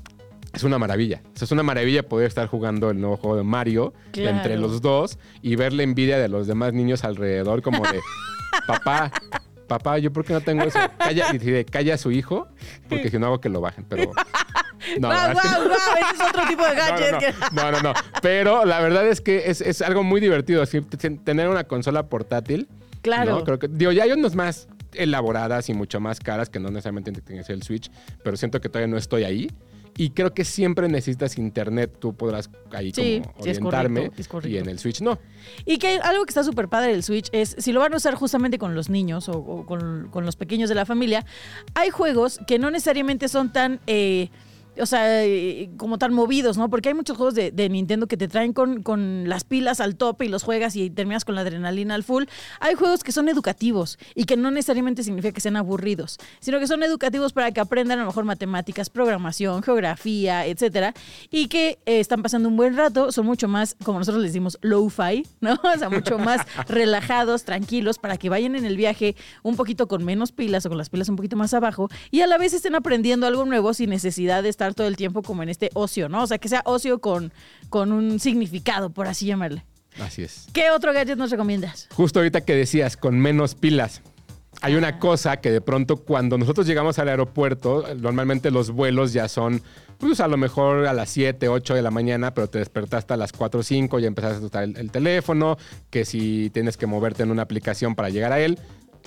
es 0.55 0.63
una 0.63 0.79
maravilla. 0.79 1.21
O 1.35 1.37
sea, 1.37 1.45
es 1.45 1.53
una 1.53 1.63
maravilla 1.63 2.05
poder 2.09 2.29
estar 2.29 2.47
jugando 2.47 2.89
el 2.91 2.99
nuevo 3.01 3.17
juego 3.19 3.37
de 3.37 3.43
Mario 3.43 3.93
Claro. 4.13 4.37
entre 4.37 4.57
los 4.57 4.81
dos 4.81 5.19
y 5.43 5.57
ver 5.57 5.73
la 5.75 5.83
envidia 5.83 6.19
de 6.19 6.29
los 6.29 6.47
demás 6.47 6.73
niños 6.73 7.05
alrededor 7.05 7.61
como 7.61 7.83
de, 7.83 8.01
papá, 8.67 9.11
papá, 9.69 9.99
¿yo 9.99 10.13
por 10.13 10.25
qué 10.25 10.33
no 10.33 10.41
tengo 10.41 10.63
eso? 10.65 10.79
Calla, 10.99 11.27
y 11.33 11.65
calla 11.65 11.95
a 11.95 11.99
su 11.99 12.11
hijo, 12.13 12.49
porque 12.89 13.11
si 13.11 13.19
no 13.19 13.27
hago 13.27 13.41
que 13.41 13.49
lo 13.49 13.61
bajen, 13.61 13.85
pero... 13.89 14.11
No, 15.01 15.09
la 15.09 15.33
¡Guau, 15.33 15.35
verdad 15.35 15.45
es 15.45 15.51
que 15.51 15.57
guau, 15.57 15.69
guau! 15.69 15.97
Ese 15.97 16.23
es 16.23 16.29
otro 16.29 16.43
tipo 16.49 16.65
de 16.67 16.75
gadget. 16.75 17.13
no, 17.13 17.19
que- 17.19 17.35
no, 17.55 17.63
no, 17.63 17.71
no, 17.73 17.83
no. 17.83 17.93
Pero 18.21 18.65
la 18.67 18.81
verdad 18.81 19.09
es 19.09 19.21
que 19.23 19.45
es, 19.51 19.61
es 19.63 19.81
algo 19.81 20.03
muy 20.03 20.21
divertido. 20.21 20.61
así, 20.63 20.83
tener 20.83 21.49
una 21.49 21.65
consola 21.65 22.03
portátil. 22.09 22.69
Claro. 23.01 23.39
¿no? 23.39 23.45
Creo 23.45 23.59
que, 23.59 23.69
digo, 23.69 23.93
ya 23.93 24.03
hay 24.05 24.13
unas 24.13 24.35
más 24.35 24.69
elaboradas 24.93 25.69
y 25.71 25.75
mucho 25.75 26.01
más 26.01 26.21
caras 26.21 26.51
que 26.51 26.61
no 26.61 26.69
necesariamente 26.69 27.13
tienen 27.13 27.43
que 27.43 27.47
ser 27.47 27.55
el 27.57 27.63
Switch, 27.63 27.91
pero 28.23 28.37
siento 28.37 28.61
que 28.61 28.69
todavía 28.69 28.89
no 28.89 28.99
estoy 28.99 29.25
ahí. 29.25 29.51
Y 29.97 30.11
creo 30.11 30.35
que 30.35 30.45
siempre 30.45 30.89
necesitas 30.89 31.39
internet. 31.39 31.97
Tú 32.01 32.15
podrás 32.15 32.51
ahí 32.73 32.93
Sí, 32.93 33.23
como 33.25 33.39
es 33.47 33.57
orientarme. 33.59 34.01
correcto, 34.01 34.21
es 34.21 34.29
correcto. 34.29 34.49
Y 34.55 34.59
en 34.59 34.69
el 34.69 34.79
Switch 34.79 35.01
no. 35.01 35.19
Y 35.65 35.79
que 35.79 35.99
algo 35.99 36.25
que 36.25 36.31
está 36.31 36.43
súper 36.43 36.69
padre 36.69 36.91
del 36.93 37.03
Switch 37.03 37.29
es, 37.33 37.55
si 37.59 37.73
lo 37.73 37.81
van 37.81 37.95
a 37.95 37.97
usar 37.97 38.15
justamente 38.15 38.59
con 38.59 38.75
los 38.75 38.89
niños 38.91 39.29
o, 39.29 39.39
o 39.39 39.67
con, 39.67 40.09
con 40.11 40.27
los 40.27 40.35
pequeños 40.37 40.69
de 40.69 40.75
la 40.75 40.85
familia, 40.85 41.25
hay 41.75 41.91
juegos 41.91 42.41
que 42.47 42.59
no 42.59 42.71
necesariamente 42.71 43.29
son 43.29 43.53
tan... 43.53 43.81
eh, 43.87 44.31
o 44.81 44.87
sea, 44.87 45.25
eh, 45.25 45.71
como 45.77 45.99
tan 45.99 46.13
movidos, 46.13 46.57
¿no? 46.57 46.71
Porque 46.71 46.89
hay 46.89 46.95
muchos 46.95 47.17
juegos 47.17 47.35
de, 47.35 47.69
Nintendo 47.69 48.07
que 48.07 48.17
te 48.17 48.29
traen 48.29 48.53
con, 48.53 48.83
con 48.83 49.29
las 49.29 49.45
pilas 49.45 49.81
al 49.81 49.97
tope 49.97 50.27
y 50.27 50.29
los 50.29 50.43
juegas 50.43 50.77
y 50.77 50.91
terminas 50.91 51.25
con 51.25 51.35
la 51.35 51.41
adrenalina 51.41 51.95
al 51.95 52.05
full. 52.05 52.25
Hay 52.61 52.75
juegos 52.75 53.03
que 53.03 53.13
son 53.13 53.29
educativos 53.29 53.99
y 54.15 54.25
que 54.25 54.37
no 54.37 54.51
necesariamente 54.51 55.03
significa 55.03 55.33
que 55.33 55.41
sean 55.41 55.57
aburridos, 55.57 56.19
sino 56.41 56.59
que 56.59 56.67
son 56.67 56.83
educativos 56.83 57.33
para 57.33 57.51
que 57.53 57.61
aprendan 57.61 57.99
a 57.99 58.03
lo 58.03 58.09
mejor 58.09 58.25
matemáticas, 58.25 58.91
programación, 58.91 59.63
geografía, 59.63 60.47
etcétera, 60.47 60.95
y 61.31 61.49
que 61.49 61.79
eh, 61.87 62.01
están 62.01 62.23
pasando 62.23 62.49
un 62.49 62.57
buen 62.57 62.77
rato, 62.77 63.13
son 63.13 63.27
mucho 63.27 63.49
más, 63.49 63.77
como 63.85 63.99
nosotros 63.99 64.23
les 64.23 64.33
decimos, 64.33 64.59
low-fi, 64.63 65.27
¿no? 65.41 65.59
O 65.75 65.79
sea, 65.79 65.91
mucho 65.91 66.19
más 66.19 66.41
relajados, 66.69 67.45
tranquilos, 67.45 67.99
para 67.99 68.17
que 68.17 68.29
vayan 68.29 68.55
en 68.55 68.65
el 68.65 68.77
viaje 68.77 69.17
un 69.43 69.57
poquito 69.57 69.89
con 69.89 70.05
menos 70.05 70.31
pilas 70.31 70.65
o 70.67 70.69
con 70.69 70.79
las 70.79 70.89
pilas 70.89 71.09
un 71.09 71.17
poquito 71.17 71.37
más 71.37 71.53
abajo 71.53 71.89
y 72.11 72.21
a 72.21 72.27
la 72.27 72.39
vez 72.39 72.55
estén 72.55 72.75
aprendiendo 72.75 73.27
algo 73.27 73.45
nuevo 73.45 73.75
sin 73.75 73.91
necesidad 73.91 74.43
de 74.43 74.49
estar 74.49 74.64
todo 74.73 74.87
el 74.87 74.97
tiempo 74.97 75.21
como 75.21 75.43
en 75.43 75.51
este 75.51 75.69
ocio, 75.75 76.09
¿no? 76.09 76.23
O 76.23 76.27
sea, 76.27 76.39
que 76.39 76.49
sea 76.49 76.63
ocio 76.65 77.01
con, 77.01 77.33
con 77.69 77.93
un 77.93 78.19
significado, 78.19 78.89
por 78.89 79.07
así 79.07 79.27
llamarle. 79.27 79.67
Así 80.01 80.23
es. 80.23 80.47
¿Qué 80.53 80.71
otro 80.71 80.93
gadget 80.95 81.19
nos 81.19 81.31
recomiendas? 81.31 81.89
Justo 81.95 82.21
ahorita 82.21 82.41
que 82.41 82.55
decías, 82.55 82.97
con 82.97 83.19
menos 83.19 83.55
pilas. 83.55 84.01
Hay 84.61 84.77
una 84.77 84.99
cosa 84.99 85.39
que 85.39 85.51
de 85.51 85.61
pronto 85.61 85.97
cuando 85.97 86.39
nosotros 86.39 86.67
llegamos 86.67 86.99
al 86.99 87.09
aeropuerto, 87.09 87.85
normalmente 87.97 88.51
los 88.51 88.71
vuelos 88.71 89.13
ya 89.13 89.29
son, 89.29 89.61
pues 89.99 90.21
a 90.21 90.29
lo 90.29 90.37
mejor 90.37 90.87
a 90.87 90.93
las 90.93 91.11
7, 91.11 91.49
8 91.49 91.75
de 91.75 91.83
la 91.83 91.91
mañana, 91.91 92.33
pero 92.33 92.49
te 92.49 92.61
despertaste 92.61 93.13
a 93.13 93.17
las 93.17 93.33
4 93.33 93.61
o 93.61 93.63
5, 93.63 93.99
ya 93.99 94.07
empezaste 94.07 94.57
a 94.57 94.63
el, 94.63 94.77
el 94.79 94.91
teléfono, 94.91 95.59
que 95.91 96.05
si 96.05 96.51
tienes 96.51 96.77
que 96.77 96.87
moverte 96.87 97.25
en 97.25 97.31
una 97.31 97.43
aplicación 97.43 97.95
para 97.95 98.09
llegar 98.09 98.33
a 98.33 98.41
él, 98.41 98.59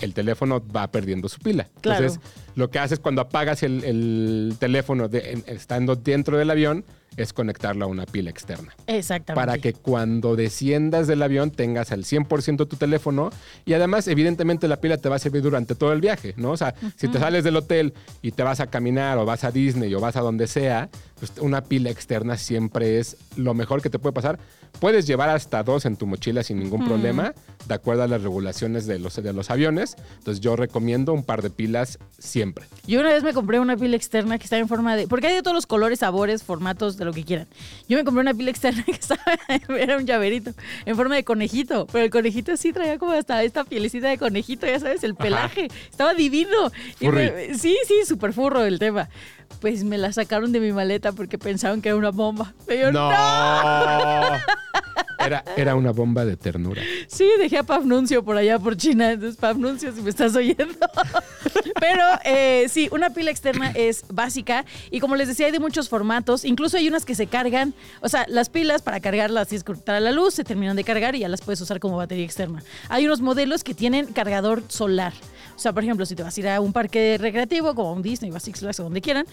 el 0.02 0.14
teléfono 0.14 0.64
va 0.68 0.92
perdiendo 0.92 1.30
su 1.30 1.40
pila. 1.40 1.68
Claro. 1.82 2.06
Entonces, 2.06 2.30
lo 2.58 2.70
que 2.70 2.80
haces 2.80 3.00
cuando 3.00 3.22
apagas 3.22 3.64
el, 3.64 3.84
el 3.84 4.56
teléfono 4.60 5.08
de- 5.08 5.32
en- 5.32 5.44
estando 5.48 5.96
dentro 5.96 6.38
del 6.38 6.50
avión 6.50 6.84
es 7.16 7.34
conectarlo 7.34 7.86
a 7.86 7.88
una 7.88 8.06
pila 8.06 8.30
externa 8.30 8.76
Exactamente. 8.86 9.34
para 9.48 9.58
que 9.60 9.74
cuando 9.74 10.36
desciendas 10.36 11.08
del 11.08 11.24
avión 11.24 11.50
tengas 11.52 11.92
al 11.92 12.04
100% 12.04 12.68
tu 12.68 12.76
teléfono 12.76 13.32
y 13.66 13.74
además 13.74 14.08
evidentemente 14.08 14.68
la 14.68 14.80
pila 14.82 14.98
te 14.98 15.10
va 15.10 15.16
a 15.16 15.20
servir 15.20 15.42
durante 15.42 15.74
todo 15.74 15.94
el 15.94 16.02
viaje, 16.02 16.34
¿no? 16.38 16.52
O 16.52 16.58
sea, 16.58 16.76
si 16.96 17.08
te 17.08 17.18
sales 17.18 17.44
del 17.44 17.56
hotel 17.56 17.94
y 18.22 18.32
te 18.34 18.44
vas 18.44 18.60
a 18.60 18.68
caminar 18.68 19.18
o 19.18 19.26
vas 19.26 19.44
a 19.46 19.52
Disney 19.52 19.94
o 19.96 20.00
vas 20.00 20.16
a 20.16 20.22
donde 20.22 20.46
sea, 20.48 20.90
pues 21.20 21.32
una 21.40 21.64
pila 21.64 21.90
externa 21.90 22.38
siempre 22.38 23.00
es 23.00 23.18
lo 23.36 23.54
mejor 23.56 23.82
que 23.82 23.90
te 23.90 23.98
puede 24.00 24.14
pasar. 24.14 24.38
Puedes 24.80 25.08
llevar 25.08 25.30
hasta 25.30 25.64
dos 25.64 25.86
en 25.86 25.96
tu 25.96 26.06
mochila 26.06 26.44
sin 26.44 26.60
ningún 26.60 26.86
problema, 26.86 27.34
de 27.68 27.74
acuerdo 27.74 28.04
a 28.04 28.08
las 28.08 28.22
regulaciones 28.22 28.86
de 28.86 29.00
los, 29.00 29.16
de 29.16 29.34
los 29.34 29.50
aviones. 29.50 29.96
Entonces 30.20 30.40
yo 30.40 30.56
recomiendo 30.56 31.14
un 31.14 31.24
par 31.24 31.42
de 31.42 31.50
pilas 31.50 31.98
siempre. 32.20 32.47
Yo 32.86 33.00
una 33.00 33.10
vez 33.10 33.24
me 33.24 33.34
compré 33.34 33.60
una 33.60 33.76
pila 33.78 33.96
externa 33.96 34.38
que 34.38 34.44
estaba 34.46 34.60
en 34.62 34.68
forma 34.68 34.96
de. 34.96 35.08
Porque 35.08 35.28
hay 35.28 35.36
de 35.36 35.42
todos 35.42 35.56
los 35.56 35.66
colores, 35.66 36.00
sabores, 36.00 36.44
formatos, 36.44 36.98
de 36.98 37.06
lo 37.06 37.14
que 37.14 37.24
quieran. 37.24 37.48
Yo 37.90 37.98
me 37.98 38.04
compré 38.04 38.22
una 38.22 38.34
pila 38.34 38.50
externa 38.52 38.84
que 38.86 38.92
estaba. 38.92 39.22
Era 39.78 39.98
un 39.98 40.06
llaverito 40.06 40.52
en 40.86 40.96
forma 40.96 41.16
de 41.16 41.24
conejito. 41.24 41.88
Pero 41.92 42.06
el 42.06 42.12
conejito 42.12 42.56
sí 42.58 42.72
traía 42.74 42.98
como 42.98 43.12
hasta 43.14 43.44
esta 43.44 43.64
pielecita 43.64 44.08
de 44.10 44.18
conejito, 44.18 44.66
ya 44.68 44.80
sabes, 44.80 45.04
el 45.04 45.16
pelaje. 45.16 45.68
Estaba 45.90 46.14
divino. 46.14 46.72
Y 47.00 47.08
me- 47.10 47.54
sí, 47.56 47.78
sí, 47.88 47.96
súper 48.06 48.34
furro 48.34 48.64
el 48.66 48.80
tema. 48.80 49.10
Pues 49.62 49.84
me 49.84 49.98
la 49.98 50.14
sacaron 50.14 50.52
de 50.52 50.60
mi 50.60 50.72
maleta 50.72 51.12
porque 51.12 51.38
pensaban 51.38 51.82
que 51.82 51.90
era 51.90 51.98
una 51.98 52.12
bomba. 52.12 52.54
Pero 52.66 52.92
¡No! 52.92 53.10
no. 53.12 54.38
Era, 55.20 55.44
era 55.58 55.76
una 55.76 55.92
bomba 55.92 56.24
de 56.26 56.38
ternura. 56.38 56.82
Sí, 57.08 57.28
dejé 57.40 57.58
a 57.58 57.64
Pafnuncio 57.64 58.24
por 58.24 58.38
allá 58.38 58.60
por 58.60 58.78
China. 58.78 59.12
Entonces, 59.12 59.38
Pafnuncio, 59.38 59.92
si 59.92 60.02
me 60.02 60.10
estás 60.10 60.36
oyendo. 60.36 60.74
Pero 61.80 62.04
eh, 62.24 62.68
sí, 62.70 62.88
una 62.92 63.10
pila 63.10 63.32
externa 63.32 63.72
es 63.72 64.06
básica. 64.10 64.64
Y 64.92 65.00
como 65.00 65.16
les 65.16 65.28
decía, 65.28 65.48
hay 65.48 65.52
de 65.52 65.60
muchos 65.60 65.90
formatos. 65.90 66.46
Incluso 66.46 66.78
hay 66.78 66.88
unas 66.88 67.04
que 67.04 67.16
se 67.16 67.28
cargan. 67.28 67.74
O 68.02 68.10
sea, 68.10 68.26
las 68.30 68.50
pilas 68.50 68.82
para 68.82 69.00
cargarlas 69.00 69.50
cortar 69.64 69.96
a 69.96 70.00
la 70.00 70.12
luz, 70.12 70.36
se 70.36 70.44
terminan 70.44 70.76
de 70.76 70.84
cargar 70.84 71.16
y 71.16 71.20
ya 71.20 71.30
las 71.30 71.42
puedes 71.42 71.60
usar 71.62 71.80
como 71.80 71.98
batería 71.98 72.24
externa. 72.24 72.64
Hay 72.90 73.06
unos 73.06 73.22
modelos 73.22 73.64
que 73.64 73.74
tienen 73.74 74.06
cargador 74.08 74.64
solar. 74.68 75.14
O 75.58 75.60
sea, 75.60 75.74
por 75.74 75.84
ejemplo, 75.84 76.06
si 76.06 76.16
te 76.16 76.22
vas 76.22 76.38
a 76.38 76.40
ir 76.40 76.48
a 76.48 76.62
un 76.62 76.72
parque 76.72 77.18
recreativo, 77.20 77.74
como 77.74 77.92
un 77.92 78.04
Disney 78.04 78.30
o 78.30 78.36
a 78.36 78.40
Six 78.40 78.60
Flags 78.60 78.80
o 78.80 78.84
donde 78.84 79.02
quieran, 79.02 79.26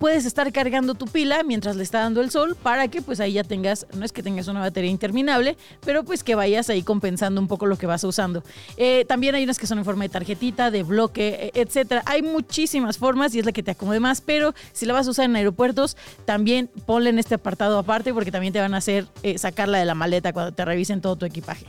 puedes 0.00 0.24
estar 0.24 0.50
cargando 0.50 0.94
tu 0.94 1.06
pila 1.06 1.44
mientras 1.44 1.76
le 1.76 1.84
está 1.84 2.00
dando 2.00 2.22
el 2.22 2.30
sol 2.30 2.56
para 2.60 2.88
que 2.88 3.02
pues 3.02 3.20
ahí 3.20 3.34
ya 3.34 3.44
tengas, 3.44 3.86
no 3.94 4.04
es 4.04 4.10
que 4.10 4.20
tengas 4.20 4.48
una 4.48 4.58
batería 4.58 4.90
interminable, 4.90 5.56
pero 5.84 6.02
pues 6.02 6.24
que 6.24 6.34
vayas 6.34 6.70
ahí 6.70 6.82
compensando 6.82 7.40
un 7.40 7.46
poco 7.46 7.66
lo 7.66 7.78
que 7.78 7.86
vas 7.86 8.02
usando. 8.02 8.42
Eh, 8.76 9.04
también 9.06 9.36
hay 9.36 9.44
unas 9.44 9.58
que 9.60 9.68
son 9.68 9.78
en 9.78 9.84
forma 9.84 10.02
de 10.02 10.08
tarjetita, 10.08 10.72
de 10.72 10.82
bloque, 10.82 11.28
eh, 11.28 11.50
etcétera. 11.54 12.02
Hay 12.06 12.22
muchísimas 12.22 12.98
formas 12.98 13.32
y 13.36 13.38
es 13.38 13.46
la 13.46 13.52
que 13.52 13.62
te 13.62 13.70
acomode 13.70 14.00
más, 14.00 14.22
pero 14.22 14.54
si 14.72 14.86
la 14.86 14.92
vas 14.92 15.06
a 15.06 15.10
usar 15.10 15.26
en 15.26 15.36
aeropuertos, 15.36 15.96
también 16.24 16.68
ponle 16.84 17.10
en 17.10 17.20
este 17.20 17.36
apartado 17.36 17.78
aparte 17.78 18.12
porque 18.12 18.32
también 18.32 18.52
te 18.52 18.58
van 18.58 18.74
a 18.74 18.78
hacer 18.78 19.06
eh, 19.22 19.38
sacarla 19.38 19.78
de 19.78 19.84
la 19.84 19.94
maleta 19.94 20.32
cuando 20.32 20.52
te 20.52 20.64
revisen 20.64 21.00
todo 21.00 21.14
tu 21.14 21.26
equipaje. 21.26 21.66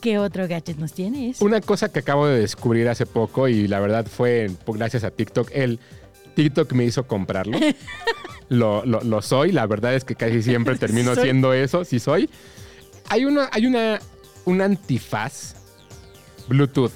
¿Qué 0.00 0.18
otro 0.18 0.48
gadget 0.48 0.76
nos 0.78 0.92
tienes? 0.92 1.40
Una 1.40 1.60
cosa 1.60 1.92
que 1.92 1.98
acabo 1.98 2.26
de 2.26 2.40
descubrir 2.40 2.88
hace 2.88 3.06
poco 3.06 3.48
y 3.48 3.68
la 3.68 3.80
verdad 3.80 4.06
fue 4.06 4.50
por- 4.64 4.78
gracias 4.78 5.04
a 5.04 5.10
TikTok. 5.10 5.50
El 5.52 5.78
TikTok 6.34 6.72
me 6.72 6.84
hizo 6.84 7.06
comprarlo. 7.06 7.58
lo, 8.48 8.84
lo- 8.84 9.02
lo 9.02 9.22
soy. 9.22 9.52
La 9.52 9.66
verdad 9.66 9.94
es 9.94 10.04
que 10.04 10.14
casi 10.14 10.42
siempre 10.42 10.76
termino 10.78 11.14
Soy. 11.14 11.24
siendo 11.24 11.52
eso. 11.52 11.84
Sí 11.84 11.98
soy. 12.00 12.30
Hay 13.08 13.24
una, 13.24 13.48
hay 13.52 13.66
una, 13.66 13.98
un 14.44 14.60
antifaz 14.62 15.54
Bluetooth. 16.48 16.92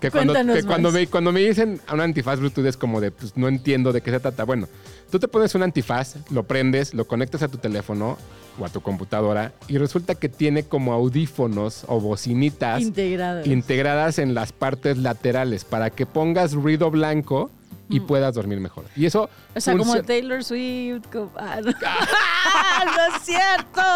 Que 0.00 0.10
cuando, 0.10 0.32
que 0.32 0.62
cuando, 0.62 0.92
me, 0.92 1.06
cuando 1.06 1.32
me 1.32 1.40
dicen 1.40 1.80
un 1.92 2.00
antifaz 2.00 2.38
Bluetooth 2.38 2.66
es 2.66 2.76
como 2.76 3.00
de, 3.00 3.10
pues 3.10 3.36
no 3.36 3.48
entiendo 3.48 3.92
de 3.92 4.00
qué 4.00 4.10
se 4.10 4.20
trata. 4.20 4.44
Bueno, 4.44 4.68
tú 5.10 5.18
te 5.18 5.28
pones 5.28 5.54
un 5.54 5.62
antifaz, 5.62 6.16
lo 6.30 6.44
prendes, 6.44 6.94
lo 6.94 7.06
conectas 7.06 7.42
a 7.42 7.48
tu 7.48 7.58
teléfono 7.58 8.16
o 8.58 8.64
a 8.64 8.68
tu 8.68 8.80
computadora 8.80 9.52
y 9.68 9.78
resulta 9.78 10.14
que 10.14 10.28
tiene 10.28 10.64
como 10.64 10.92
audífonos 10.92 11.84
o 11.86 12.00
bocinitas 12.00 12.82
integradas 13.44 14.18
en 14.18 14.34
las 14.34 14.52
partes 14.52 14.98
laterales 14.98 15.64
para 15.64 15.90
que 15.90 16.06
pongas 16.06 16.54
ruido 16.54 16.90
blanco 16.90 17.50
y 17.88 18.00
puedas 18.00 18.34
dormir 18.34 18.60
mejor. 18.60 18.84
Y 18.96 19.06
eso 19.06 19.28
O 19.54 19.60
sea, 19.60 19.76
como 19.76 20.02
Taylor 20.02 20.42
Swift. 20.44 21.06
como- 21.12 21.30
Ah, 21.36 21.60
no. 21.62 21.70
¡No 22.96 23.16
es 23.16 23.22
cierto! 23.22 23.82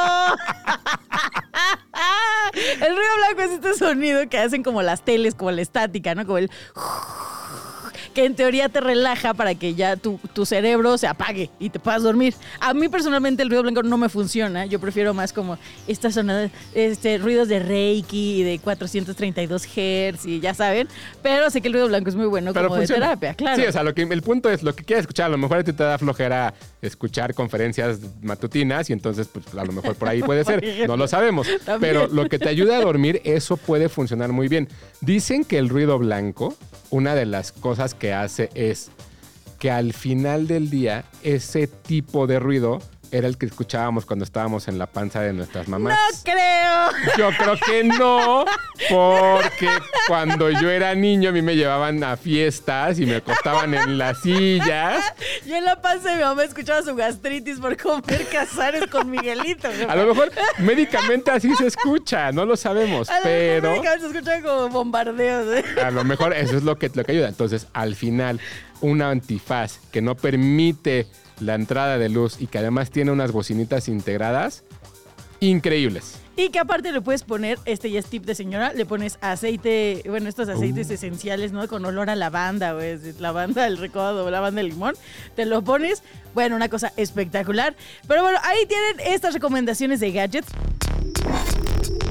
El 2.54 2.96
ruido 2.96 3.16
blanco 3.16 3.40
es 3.42 3.50
este 3.52 3.74
sonido 3.74 4.28
que 4.28 4.38
hacen 4.38 4.62
como 4.62 4.82
las 4.82 5.02
teles, 5.02 5.34
como 5.34 5.50
la 5.50 5.62
estática, 5.62 6.14
¿no? 6.14 6.24
Como 6.26 6.38
el... 6.38 6.50
que 8.12 8.24
en 8.24 8.34
teoría 8.34 8.68
te 8.68 8.80
relaja 8.80 9.34
para 9.34 9.54
que 9.54 9.74
ya 9.74 9.96
tu, 9.96 10.18
tu 10.32 10.46
cerebro 10.46 10.98
se 10.98 11.06
apague 11.06 11.50
y 11.58 11.70
te 11.70 11.78
puedas 11.78 12.02
dormir. 12.02 12.34
A 12.60 12.74
mí 12.74 12.88
personalmente 12.88 13.42
el 13.42 13.48
ruido 13.48 13.62
blanco 13.62 13.82
no 13.82 13.96
me 13.96 14.08
funciona. 14.08 14.66
Yo 14.66 14.80
prefiero 14.80 15.14
más 15.14 15.32
como 15.32 15.58
estas 15.86 16.14
sonadas, 16.14 16.50
este, 16.74 17.18
ruidos 17.18 17.48
de 17.48 17.58
Reiki 17.58 18.40
y 18.40 18.42
de 18.42 18.58
432 18.58 19.66
Hz 19.66 20.26
y 20.26 20.40
ya 20.40 20.54
saben. 20.54 20.88
Pero 21.22 21.50
sé 21.50 21.60
que 21.60 21.68
el 21.68 21.74
ruido 21.74 21.88
blanco 21.88 22.08
es 22.08 22.16
muy 22.16 22.26
bueno 22.26 22.52
como 22.54 22.76
de 22.76 22.86
terapia, 22.86 23.34
claro. 23.34 23.60
Sí, 23.60 23.66
o 23.66 23.72
sea, 23.72 23.82
lo 23.82 23.94
que, 23.94 24.02
el 24.02 24.22
punto 24.22 24.50
es 24.50 24.62
lo 24.62 24.74
que 24.74 24.84
quieres 24.84 25.02
escuchar. 25.02 25.26
A 25.26 25.30
lo 25.30 25.38
mejor 25.38 25.58
a 25.58 25.64
ti 25.64 25.72
te 25.72 25.82
da 25.82 25.98
flojera 25.98 26.54
escuchar 26.80 27.34
conferencias 27.34 28.00
matutinas 28.22 28.90
y 28.90 28.92
entonces, 28.92 29.28
pues 29.28 29.46
a 29.54 29.64
lo 29.64 29.72
mejor 29.72 29.94
por 29.94 30.08
ahí 30.08 30.22
puede 30.22 30.44
ser. 30.44 30.62
No 30.86 30.96
lo 30.96 31.06
sabemos. 31.06 31.46
También. 31.64 31.94
Pero 31.94 32.08
lo 32.08 32.28
que 32.28 32.38
te 32.38 32.48
ayuda 32.48 32.76
a 32.76 32.80
dormir, 32.80 33.20
eso 33.24 33.56
puede 33.56 33.88
funcionar 33.88 34.32
muy 34.32 34.48
bien. 34.48 34.68
Dicen 35.00 35.44
que 35.44 35.58
el 35.58 35.68
ruido 35.68 35.98
blanco, 35.98 36.56
una 36.90 37.14
de 37.14 37.24
las 37.24 37.52
cosas 37.52 37.94
que 38.02 38.12
hace 38.12 38.50
es 38.54 38.90
que 39.60 39.70
al 39.70 39.92
final 39.92 40.48
del 40.48 40.70
día, 40.70 41.04
ese 41.22 41.68
tipo 41.68 42.26
de 42.26 42.40
ruido 42.40 42.80
era 43.12 43.28
el 43.28 43.36
que 43.36 43.44
escuchábamos 43.44 44.06
cuando 44.06 44.24
estábamos 44.24 44.68
en 44.68 44.78
la 44.78 44.86
panza 44.86 45.20
de 45.20 45.34
nuestras 45.34 45.68
mamás. 45.68 45.96
No 45.96 46.32
creo. 46.32 47.16
Yo 47.18 47.36
creo 47.36 47.56
que 47.64 47.84
no, 47.84 48.46
porque 48.88 49.68
cuando 50.08 50.50
yo 50.50 50.70
era 50.70 50.94
niño 50.94 51.28
a 51.28 51.32
mí 51.32 51.42
me 51.42 51.54
llevaban 51.54 52.02
a 52.02 52.16
fiestas 52.16 52.98
y 52.98 53.04
me 53.04 53.16
acostaban 53.16 53.74
en 53.74 53.98
las 53.98 54.22
sillas. 54.22 55.12
Yo 55.46 55.56
en 55.56 55.64
la 55.64 55.80
panza 55.82 56.10
de 56.10 56.16
mi 56.16 56.22
mamá 56.22 56.42
escuchaba 56.44 56.82
su 56.82 56.94
gastritis 56.96 57.60
por 57.60 57.76
comer 57.76 58.26
cazares 58.32 58.86
con 58.86 59.10
Miguelito. 59.10 59.68
A 59.88 59.94
lo 59.94 60.06
mejor 60.06 60.32
médicamente 60.58 61.30
así 61.30 61.54
se 61.54 61.66
escucha, 61.66 62.32
no 62.32 62.46
lo 62.46 62.56
sabemos, 62.56 63.10
A 63.10 63.18
lo 63.18 63.24
mejor 63.24 63.32
pero 63.32 63.70
médicamente 63.72 64.00
se 64.00 64.16
escuchan 64.16 64.42
como 64.42 64.68
bombardeos. 64.70 65.54
¿eh? 65.54 65.64
a 65.84 65.90
lo 65.90 66.02
mejor 66.04 66.32
eso 66.32 66.56
es 66.56 66.62
lo 66.62 66.78
que, 66.78 66.90
lo 66.94 67.04
que 67.04 67.12
ayuda. 67.12 67.28
Entonces, 67.28 67.66
al 67.74 67.94
final, 67.94 68.40
una 68.80 69.10
antifaz 69.10 69.80
que 69.92 70.00
no 70.00 70.16
permite 70.16 71.06
la 71.42 71.54
entrada 71.54 71.98
de 71.98 72.08
luz 72.08 72.40
y 72.40 72.46
que 72.46 72.58
además 72.58 72.90
tiene 72.90 73.10
unas 73.10 73.32
bocinitas 73.32 73.88
integradas, 73.88 74.62
increíbles. 75.40 76.14
Y 76.34 76.48
que 76.48 76.58
aparte 76.58 76.92
le 76.92 77.02
puedes 77.02 77.24
poner, 77.24 77.58
este 77.66 77.90
ya 77.90 77.98
es 77.98 78.06
tip 78.06 78.24
de 78.24 78.34
señora, 78.34 78.72
le 78.72 78.86
pones 78.86 79.18
aceite, 79.20 80.02
bueno, 80.08 80.30
estos 80.30 80.48
aceites 80.48 80.88
Uh. 80.88 80.94
esenciales, 80.94 81.52
¿no? 81.52 81.68
Con 81.68 81.84
olor 81.84 82.08
a 82.08 82.16
lavanda, 82.16 82.72
güey, 82.72 82.92
es 82.92 83.20
lavanda 83.20 83.64
del 83.64 83.76
recodo, 83.76 84.30
lavanda 84.30 84.62
del 84.62 84.70
limón. 84.70 84.94
Te 85.36 85.44
lo 85.44 85.62
pones, 85.62 86.02
bueno, 86.32 86.56
una 86.56 86.70
cosa 86.70 86.90
espectacular. 86.96 87.76
Pero 88.08 88.22
bueno, 88.22 88.38
ahí 88.44 88.64
tienen 88.66 89.12
estas 89.12 89.34
recomendaciones 89.34 90.00
de 90.00 90.10
gadgets. 90.12 90.48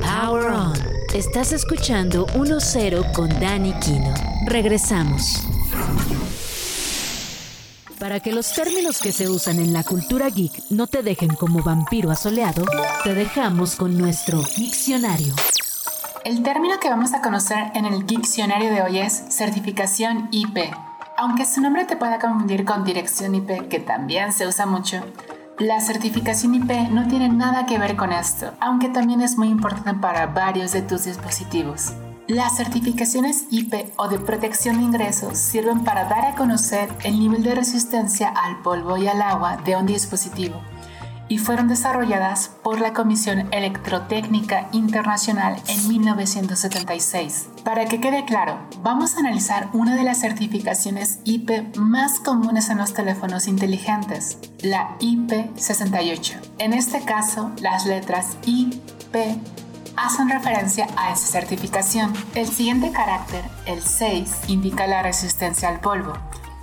Power 0.02 0.52
On. 0.52 0.74
Estás 1.16 1.52
escuchando 1.52 2.28
1-0 2.36 3.12
con 3.14 3.28
Dani 3.40 3.74
Kino. 3.80 4.14
Regresamos. 4.46 5.42
Para 8.02 8.20
que 8.20 8.32
los 8.32 8.52
términos 8.54 9.00
que 9.00 9.12
se 9.12 9.30
usan 9.30 9.60
en 9.60 9.74
la 9.74 9.84
cultura 9.84 10.28
geek 10.28 10.72
no 10.72 10.88
te 10.88 11.04
dejen 11.04 11.36
como 11.36 11.62
vampiro 11.62 12.10
asoleado, 12.10 12.66
te 13.04 13.14
dejamos 13.14 13.76
con 13.76 13.96
nuestro 13.96 14.42
diccionario. 14.58 15.36
El 16.26 16.42
término 16.42 16.80
que 16.80 16.90
vamos 16.90 17.14
a 17.14 17.22
conocer 17.22 17.72
en 17.76 17.86
el 17.86 18.08
diccionario 18.08 18.72
de 18.72 18.82
hoy 18.82 18.98
es 18.98 19.26
certificación 19.30 20.30
IP. 20.32 20.74
Aunque 21.16 21.46
su 21.46 21.62
nombre 21.62 21.86
te 21.86 21.96
pueda 21.96 22.18
confundir 22.18 22.66
con 22.66 22.84
dirección 22.84 23.36
IP, 23.36 23.68
que 23.70 23.80
también 23.80 24.34
se 24.34 24.48
usa 24.48 24.66
mucho, 24.66 25.06
la 25.60 25.80
certificación 25.80 26.56
IP 26.56 26.72
no 26.90 27.08
tiene 27.08 27.30
nada 27.30 27.68
que 27.68 27.78
ver 27.78 27.96
con 27.98 28.12
esto, 28.12 28.52
aunque 28.60 28.90
también 28.90 29.22
es 29.22 29.38
muy 29.38 29.50
importante 29.50 30.02
para 30.02 30.26
varios 30.26 30.72
de 30.72 30.82
tus 30.82 31.04
dispositivos. 31.04 31.92
Las 32.28 32.58
certificaciones 32.58 33.46
IP 33.50 33.92
o 33.98 34.08
de 34.08 34.20
protección 34.20 34.78
de 34.78 34.84
ingresos 34.84 35.38
sirven 35.38 35.84
para 35.84 36.06
dar 36.06 36.26
a 36.26 36.36
conocer 36.36 36.90
el 37.04 37.20
nivel 37.20 37.44
de 37.44 37.56
resistencia 37.56 38.30
al 38.30 38.62
polvo 38.62 38.98
y 38.98 39.08
al 39.08 39.22
agua 39.22 39.58
de 39.58 39.76
un 39.76 39.86
dispositivo 39.86 40.62
y 41.32 41.38
fueron 41.38 41.70
desarrolladas 41.70 42.50
por 42.62 42.82
la 42.82 42.92
Comisión 42.92 43.48
Electrotécnica 43.54 44.68
Internacional 44.74 45.56
en 45.70 45.88
1976. 45.88 47.48
Para 47.64 47.86
que 47.86 48.02
quede 48.02 48.26
claro, 48.26 48.60
vamos 48.84 49.16
a 49.16 49.20
analizar 49.22 49.70
una 49.72 49.96
de 49.96 50.04
las 50.04 50.20
certificaciones 50.20 51.20
IP 51.24 51.78
más 51.78 52.20
comunes 52.20 52.70
en 52.70 52.80
los 52.80 52.94
teléfonos 52.94 53.48
inteligentes, 53.48 54.40
la 54.62 54.98
IP68. 55.00 56.36
En 56.58 56.74
este 56.74 57.00
caso, 57.00 57.52
las 57.62 57.86
letras 57.86 58.36
IP 58.46 59.16
hacen 60.06 60.30
referencia 60.30 60.88
a 60.98 61.12
esa 61.12 61.28
certificación. 61.28 62.14
El 62.36 62.48
siguiente 62.48 62.92
carácter, 62.92 63.44
el 63.66 63.82
6, 63.82 64.42
indica 64.48 64.88
la 64.88 65.04
resistencia 65.04 65.70
al 65.70 65.80
polvo 65.80 66.14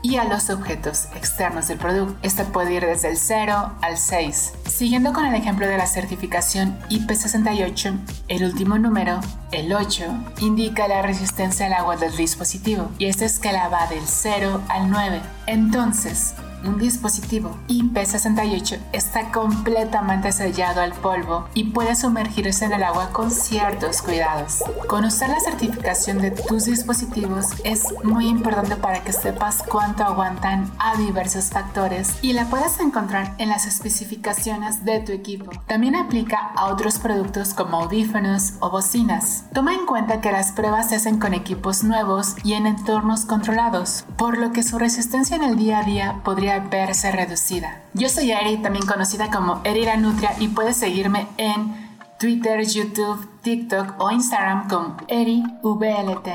y 0.03 0.17
a 0.17 0.25
los 0.25 0.49
objetos 0.51 1.07
externos 1.17 1.69
del 1.69 1.79
producto. 1.79 2.17
Este 2.23 2.45
puede 2.45 2.75
ir 2.75 2.87
desde 2.87 3.11
el 3.11 3.17
0 3.17 3.73
al 3.81 3.99
6. 3.99 4.53
Siguiendo 4.67 5.13
con 5.13 5.27
el 5.27 5.35
ejemplo 5.35 5.67
de 5.67 5.77
la 5.77 5.87
certificación 5.87 6.79
IP68, 6.89 7.99
el 8.29 8.45
último 8.45 8.79
número, 8.79 9.21
el 9.53 9.73
8, 9.73 10.05
indica 10.41 10.89
la 10.89 11.03
resistencia 11.03 11.67
al 11.67 11.73
agua 11.73 11.97
del 11.97 12.17
dispositivo 12.17 12.91
y 12.99 13.07
esta 13.07 13.25
escala 13.25 13.69
va 13.69 13.87
del 13.89 14.07
0 14.07 14.63
al 14.69 14.91
9. 14.91 15.21
Entonces, 15.47 16.35
un 16.69 16.79
dispositivo 16.79 17.57
IP68 17.69 18.79
está 18.93 19.33
completamente 19.33 20.33
sellado 20.33 20.81
al 20.81 20.93
polvo 20.93 21.49
y 21.55 21.65
puede 21.65 21.97
sumergirse 21.97 22.67
en 22.67 22.73
el 22.73 22.83
agua 22.83 23.11
con 23.13 23.31
ciertos 23.31 24.03
cuidados. 24.03 24.63
Conocer 24.87 25.31
la 25.31 25.41
certificación 25.41 26.19
de 26.19 26.31
tus 26.31 26.67
dispositivos 26.67 27.47
es 27.65 27.85
muy 28.05 28.29
importante 28.29 28.77
para 28.77 29.03
que 29.03 29.13
sepas 29.13 29.63
cuánto 29.63 30.05
aguantan 30.05 30.71
a 30.79 30.97
diversos 30.97 31.47
factores 31.47 32.17
y 32.23 32.33
la 32.33 32.47
puedes 32.47 32.79
encontrar 32.81 33.35
en 33.39 33.49
las 33.49 33.67
especificaciones 33.67 34.85
de 34.85 35.01
tu 35.01 35.13
equipo. 35.13 35.51
También 35.67 35.97
aplica 35.97 36.53
a 36.55 36.67
otros 36.67 36.99
productos 36.99 37.55
como 37.55 37.83
audífonos 37.83 38.55
o 38.61 38.71
bocinas. 38.71 39.45
Toma 39.55 39.75
en 39.75 39.87
cuenta 39.87 40.21
que 40.21 40.33
las 40.33 40.53
pruebas 40.53 40.91
se 40.91 40.97
hacen 40.97 41.19
con 41.19 41.35
equipos 41.35 41.85
nuevos 41.85 42.37
y 42.45 42.53
en 42.53 42.67
entornos 42.67 43.25
controlados, 43.25 44.05
por 44.17 44.39
lo 44.39 44.53
que 44.53 44.63
su 44.63 44.79
resistencia 44.79 45.37
en 45.37 45.45
el 45.45 45.57
día 45.57 45.81
a 45.81 45.85
día 45.85 46.21
podría 46.25 46.58
verse 46.61 47.11
reducida. 47.13 47.83
Yo 47.95 48.09
soy 48.09 48.33
Eri, 48.33 48.59
también 48.59 48.87
conocida 48.87 49.31
como 49.31 49.61
Eri 49.65 49.85
la 49.85 49.97
Nutria 49.97 50.35
y 50.39 50.49
puedes 50.49 50.77
seguirme 50.77 51.27
en 51.37 51.89
Twitter, 52.19 52.65
YouTube, 52.67 53.29
TikTok 53.43 53.95
o 54.01 54.11
Instagram 54.11 54.69
como 54.69 54.97
EriVLT. 55.07 56.29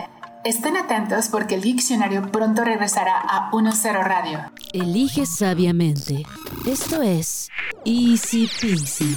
Estén 0.45 0.75
atentos 0.75 1.29
porque 1.29 1.55
el 1.55 1.61
diccionario 1.61 2.29
pronto 2.31 2.63
regresará 2.63 3.17
a 3.17 3.49
10 3.51 3.83
Radio. 4.03 4.39
Elige 4.73 5.25
sabiamente. 5.25 6.25
Esto 6.65 7.01
es 7.01 7.49
Easy 7.85 8.49
Peasy. 8.59 9.15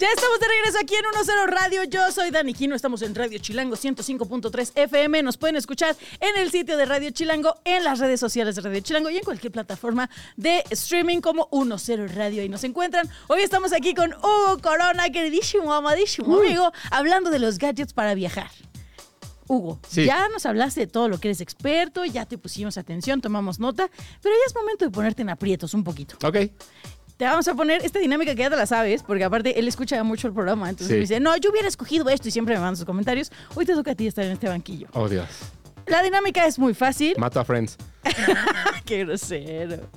Ya 0.00 0.08
estamos 0.16 0.40
de 0.40 0.48
regreso 0.48 0.78
aquí 0.80 0.94
en 0.94 1.02
10 1.12 1.36
Radio. 1.46 1.84
Yo 1.84 2.10
soy 2.10 2.30
Dani 2.30 2.54
Quino. 2.54 2.74
Estamos 2.74 3.02
en 3.02 3.14
Radio 3.14 3.38
Chilango 3.38 3.76
105.3 3.76 4.72
FM. 4.74 5.22
Nos 5.22 5.36
pueden 5.36 5.56
escuchar 5.56 5.94
en 6.20 6.38
el 6.38 6.50
sitio 6.50 6.78
de 6.78 6.86
Radio 6.86 7.10
Chilango, 7.10 7.56
en 7.66 7.84
las 7.84 7.98
redes 7.98 8.18
sociales 8.18 8.56
de 8.56 8.62
Radio 8.62 8.80
Chilango 8.80 9.10
y 9.10 9.18
en 9.18 9.24
cualquier 9.24 9.52
plataforma 9.52 10.08
de 10.38 10.64
streaming 10.70 11.20
como 11.20 11.50
10 11.52 12.14
Radio. 12.14 12.40
Ahí 12.40 12.48
nos 12.48 12.64
encuentran. 12.64 13.10
Hoy 13.28 13.42
estamos 13.42 13.74
aquí 13.74 13.92
con 13.92 14.14
Hugo 14.14 14.56
Corona, 14.62 15.10
queridísimo, 15.10 15.70
amadísimo 15.74 16.38
amigo, 16.38 16.72
hablando 16.90 17.28
de 17.28 17.38
los 17.38 17.58
gadgets 17.58 17.92
para 17.92 18.14
viajar. 18.14 18.50
Hugo, 19.48 19.80
Sí. 19.86 20.06
ya 20.06 20.28
nos 20.30 20.46
hablaste 20.46 20.80
de 20.80 20.86
todo 20.86 21.08
lo 21.10 21.18
que 21.18 21.28
eres 21.28 21.42
experto, 21.42 22.06
ya 22.06 22.24
te 22.24 22.38
pusimos 22.38 22.78
atención, 22.78 23.20
tomamos 23.20 23.58
nota, 23.58 23.90
pero 24.22 24.34
ya 24.34 24.42
es 24.46 24.54
momento 24.54 24.86
de 24.86 24.92
ponerte 24.92 25.20
en 25.22 25.28
aprietos 25.28 25.74
un 25.74 25.84
poquito. 25.84 26.16
Ok. 26.26 26.36
Te 27.20 27.26
vamos 27.26 27.46
a 27.48 27.54
poner 27.54 27.84
esta 27.84 27.98
dinámica 27.98 28.34
que 28.34 28.40
ya 28.40 28.48
te 28.48 28.56
la 28.56 28.64
sabes, 28.64 29.02
porque 29.02 29.22
aparte 29.24 29.58
él 29.58 29.68
escucha 29.68 30.02
mucho 30.02 30.26
el 30.26 30.32
programa, 30.32 30.70
entonces 30.70 30.86
Sí. 30.88 30.94
me 30.94 31.00
dice, 31.00 31.20
no, 31.20 31.36
yo 31.36 31.50
hubiera 31.50 31.68
escogido 31.68 32.08
esto 32.08 32.28
y 32.28 32.30
siempre 32.30 32.54
me 32.54 32.62
manda 32.62 32.76
sus 32.76 32.86
comentarios. 32.86 33.30
Hoy 33.54 33.66
te 33.66 33.74
toca 33.74 33.90
a 33.90 33.94
ti 33.94 34.06
estar 34.06 34.24
en 34.24 34.32
este 34.32 34.48
banquillo. 34.48 34.88
Oh, 34.94 35.06
Dios. 35.06 35.28
La 35.84 36.02
dinámica 36.02 36.46
es 36.46 36.58
muy 36.58 36.72
fácil. 36.72 37.12
Mato 37.18 37.38
a 37.38 37.44
Friends. 37.44 37.76
Qué 38.86 39.04
grosero. 39.04 39.90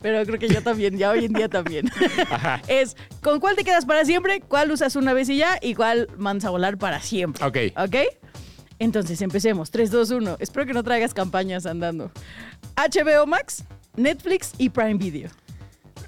Pero 0.00 0.24
creo 0.24 0.38
que 0.38 0.48
yo 0.48 0.62
también, 0.62 0.96
ya 0.96 1.10
hoy 1.10 1.26
en 1.26 1.34
día 1.34 1.50
también. 1.50 1.90
es, 2.66 2.96
¿con 3.22 3.40
cuál 3.40 3.56
te 3.56 3.64
quedas 3.64 3.84
para 3.84 4.06
siempre? 4.06 4.40
¿Cuál 4.40 4.70
usas 4.70 4.96
una 4.96 5.12
vez 5.12 5.28
y 5.28 5.36
ya? 5.36 5.58
¿Y 5.60 5.74
cuál 5.74 6.08
mandas 6.16 6.46
a 6.46 6.50
volar 6.50 6.78
para 6.78 7.02
siempre? 7.02 7.44
Ok. 7.44 7.76
¿Ok? 7.76 7.96
Entonces, 8.78 9.20
empecemos. 9.20 9.70
3, 9.70 9.90
2, 9.90 10.10
1. 10.12 10.36
Espero 10.40 10.64
que 10.64 10.72
no 10.72 10.82
traigas 10.82 11.12
campañas 11.12 11.66
andando. 11.66 12.10
HBO 12.74 13.26
Max, 13.26 13.64
Netflix 13.96 14.52
y 14.56 14.70
Prime 14.70 14.94
Video. 14.94 15.28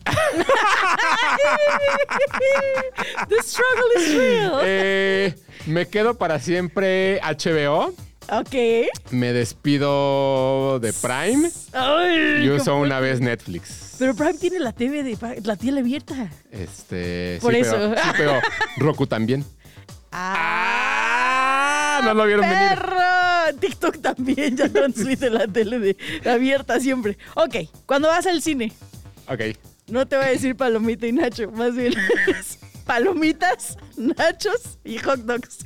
The 3.29 3.43
struggle 3.43 3.91
is 3.97 4.15
real. 4.15 4.61
Eh, 4.65 5.35
me 5.67 5.87
quedo 5.87 6.15
para 6.15 6.39
siempre 6.39 7.21
HBO. 7.23 7.95
Ok. 8.31 8.55
Me 9.11 9.33
despido 9.33 10.79
de 10.81 10.93
Prime 10.93 11.51
Ay, 11.73 12.45
y 12.45 12.51
uso 12.51 12.77
una 12.77 13.01
vez 13.01 13.21
Netflix. 13.21 13.97
Pero 13.99 14.15
Prime 14.15 14.35
tiene 14.35 14.61
la 14.61 14.73
TV 14.73 15.03
de 15.03 15.19
la 15.45 15.57
tele 15.57 15.81
abierta. 15.81 16.31
Este. 16.51 17.39
Por 17.41 17.53
sí, 17.53 17.61
eso. 17.61 17.77
Pero, 17.77 17.95
sí, 17.97 18.09
pero 18.17 18.41
Roku 18.77 19.07
también. 19.07 19.45
Ah, 20.13 22.01
no 22.05 22.15
lo 22.15 22.27
vieron 22.27 22.49
venir. 22.49 22.69
perro. 22.69 22.99
TikTok 23.61 24.01
también 24.01 24.57
ya 24.57 24.69
transmite 24.69 25.31
la 25.31 25.47
tele 25.47 25.79
de, 25.79 25.97
abierta 26.31 26.79
siempre. 26.81 27.19
Ok, 27.35 27.57
cuando 27.87 28.09
vas 28.09 28.27
al 28.27 28.43
cine, 28.43 28.73
Ok. 29.29 29.41
No 29.89 30.07
te 30.07 30.17
voy 30.17 30.27
a 30.27 30.29
decir 30.29 30.57
palomita 30.57 31.07
y 31.07 31.13
nacho, 31.13 31.51
más 31.51 31.75
bien 31.75 31.95
es 32.39 32.59
palomitas, 32.87 33.77
nachos 33.97 34.79
y 34.85 34.99
hot 34.99 35.21
dogs. 35.21 35.65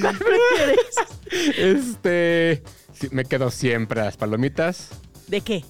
¿Cuál 0.00 0.18
prefieres? 0.18 1.56
Este. 1.56 2.62
me 3.10 3.24
quedo 3.24 3.50
siempre 3.50 4.00
a 4.00 4.04
las 4.04 4.16
palomitas. 4.16 4.90
¿De 5.26 5.40
qué? 5.40 5.64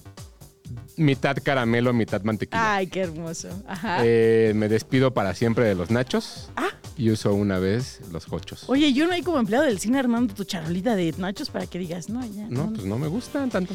Mitad 0.97 1.37
caramelo, 1.43 1.93
mitad 1.93 2.21
mantequilla. 2.23 2.75
Ay, 2.75 2.87
qué 2.87 3.01
hermoso. 3.01 3.49
Ajá. 3.67 3.99
Eh, 4.03 4.53
me 4.55 4.69
despido 4.69 5.13
para 5.13 5.33
siempre 5.33 5.65
de 5.65 5.75
los 5.75 5.91
nachos. 5.91 6.49
Ah. 6.55 6.69
Y 6.97 7.09
uso 7.09 7.33
una 7.33 7.59
vez 7.59 7.99
los 8.11 8.31
hochos. 8.31 8.63
Oye, 8.67 8.93
yo 8.93 9.05
no 9.05 9.13
hay 9.13 9.21
como 9.21 9.37
empleado 9.37 9.65
del 9.65 9.79
cine 9.79 9.99
armando 9.99 10.33
tu 10.33 10.45
charolita 10.45 10.95
de 10.95 11.13
nachos 11.17 11.49
para 11.49 11.67
que 11.67 11.79
digas, 11.79 12.09
no, 12.09 12.25
ya. 12.25 12.47
No, 12.47 12.71
pues 12.71 12.85
no 12.85 12.97
me 12.97 13.07
gustan 13.07 13.49
tanto. 13.49 13.73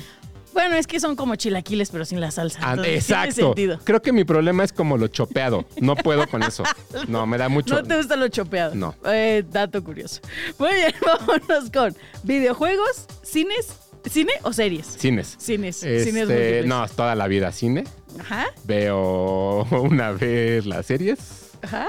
Bueno, 0.52 0.74
es 0.76 0.86
que 0.86 0.98
son 1.00 1.16
como 1.16 1.36
chilaquiles, 1.36 1.90
pero 1.90 2.04
sin 2.04 2.20
la 2.20 2.30
salsa. 2.30 2.58
Ah, 2.62 2.70
entonces 2.72 2.94
exacto. 3.04 3.34
sentido. 3.34 3.78
Creo 3.84 4.02
que 4.02 4.12
mi 4.12 4.24
problema 4.24 4.64
es 4.64 4.72
como 4.72 4.96
lo 4.96 5.08
chopeado. 5.08 5.64
No 5.80 5.94
puedo 5.96 6.26
con 6.28 6.42
eso. 6.42 6.64
No, 7.08 7.26
me 7.26 7.38
da 7.38 7.48
mucho. 7.48 7.74
No 7.74 7.82
te 7.82 7.96
gusta 7.96 8.16
lo 8.16 8.28
chopeado. 8.28 8.74
No. 8.74 8.94
Eh, 9.06 9.44
dato 9.48 9.82
curioso. 9.82 10.20
Muy 10.58 10.74
bien, 10.74 10.92
vámonos 11.06 11.70
con 11.70 11.96
videojuegos, 12.24 13.06
cines, 13.22 13.68
cine 14.10 14.32
o 14.42 14.52
series. 14.52 14.86
Cines. 14.86 15.36
Cines, 15.38 15.82
Este, 15.82 16.04
cines 16.04 16.28
múltiples. 16.28 16.66
no, 16.66 16.86
toda 16.88 17.14
la 17.14 17.26
vida 17.28 17.52
cine. 17.52 17.84
Ajá, 18.18 18.46
Veo 18.64 19.62
una 19.70 20.10
vez 20.12 20.66
las 20.66 20.86
series 20.86 21.18
ajá. 21.62 21.88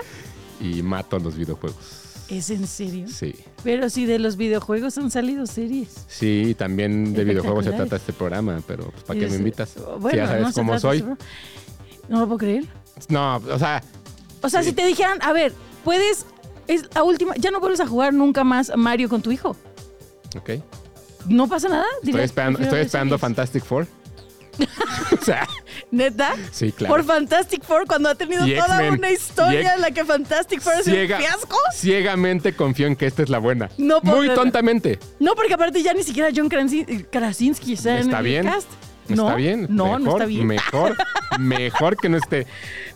y 0.60 0.82
mato 0.84 1.18
los 1.20 1.36
videojuegos. 1.36 2.01
¿Es 2.32 2.50
en 2.50 2.66
serio? 2.66 3.08
Sí. 3.10 3.36
Pero 3.64 3.90
si 3.90 4.06
de 4.06 4.18
los 4.18 4.38
videojuegos 4.38 4.98
han 4.98 5.12
salido 5.12 5.46
series. 5.46 6.06
Sí, 6.08 6.56
también 6.58 7.14
de 7.14 7.24
videojuegos 7.26 7.66
se 7.66 7.72
trata 7.74 7.98
este 7.98 8.14
programa, 8.14 8.62
pero 8.66 8.86
pues, 8.90 9.04
¿para 9.04 9.20
qué 9.20 9.28
me 9.28 9.36
invitas? 9.36 9.76
Bueno, 10.00 10.10
Si 10.12 10.16
ya 10.18 10.28
sabes 10.28 10.44
no 10.44 10.54
cómo 10.54 10.80
soy. 10.80 11.00
sobre- 11.00 11.16
No 12.08 12.20
lo 12.22 12.26
puedo 12.28 12.38
creer. 12.40 12.66
No, 13.10 13.36
o 13.38 13.60
sea, 13.60 13.84
O 14.44 14.50
sea, 14.50 14.64
Sí. 14.64 14.70
si 14.70 14.76
te 14.76 14.86
dijeran, 14.88 15.20
a 15.22 15.34
ver, 15.34 15.54
puedes, 15.84 16.26
es 16.68 16.86
la 16.96 17.04
última, 17.04 17.36
ya 17.36 17.52
no 17.52 17.60
vuelves 17.60 17.80
a 17.82 17.86
jugar 17.86 18.12
nunca 18.14 18.44
más 18.44 18.72
Mario 18.76 19.08
con 19.10 19.22
tu 19.22 19.32
hijo. 19.32 19.56
ok. 20.38 20.52
¿No 21.28 21.48
pasa 21.48 21.68
nada? 21.68 21.86
Estoy 22.02 22.22
esperando, 22.22 22.58
"Prefiero 22.58 22.78
estoy 22.78 22.86
esperando 22.88 23.16
series". 23.18 23.22
Fantastic 23.22 23.64
Four. 23.64 23.88
o 25.22 25.24
sea, 25.24 25.48
¿Neta? 25.92 26.36
sí, 26.52 26.72
claro. 26.72 26.96
Por 26.96 27.04
Fantastic 27.04 27.64
Four, 27.64 27.86
cuando 27.86 28.10
ha 28.10 28.16
tenido 28.16 28.48
Y 28.48 28.56
toda 28.56 28.90
una 28.92 29.12
historia 29.12 29.76
en 29.76 29.82
la 29.82 29.92
que 29.92 30.06
Fantastic 30.06 30.62
Four 30.62 30.74
es 30.80 30.88
un 30.88 30.94
fiasco. 30.94 31.58
Ciegamente 31.76 32.54
confío 32.56 32.88
en 32.88 32.96
que 32.96 33.06
esta 33.08 33.24
es 33.24 33.30
la 33.30 33.40
buena. 33.40 33.70
No 33.78 34.00
Muy 34.02 34.30
tontamente. 34.30 35.00
No, 35.20 35.36
porque 35.36 35.54
aparte 35.54 35.84
ya 35.84 35.94
ni 35.94 36.04
siquiera 36.04 36.30
John 36.36 36.50
Krasin- 36.50 37.08
Krasinski 37.12 37.74
está, 37.74 37.96
en 38.00 38.06
Está 38.06 38.20
el 38.20 38.24
bien. 38.26 38.44
cast. 38.46 38.68
No, 39.10 39.24
Está 39.26 39.36
bien. 39.36 39.68
No, 39.70 39.86
mejor, 39.86 40.02
no 40.02 40.12
está 40.12 40.26
bien. 40.26 40.48
Mejor, 40.48 40.96
mejor 41.40 41.98
que 41.98 42.08
no 42.08 42.16
esté. 42.18 42.48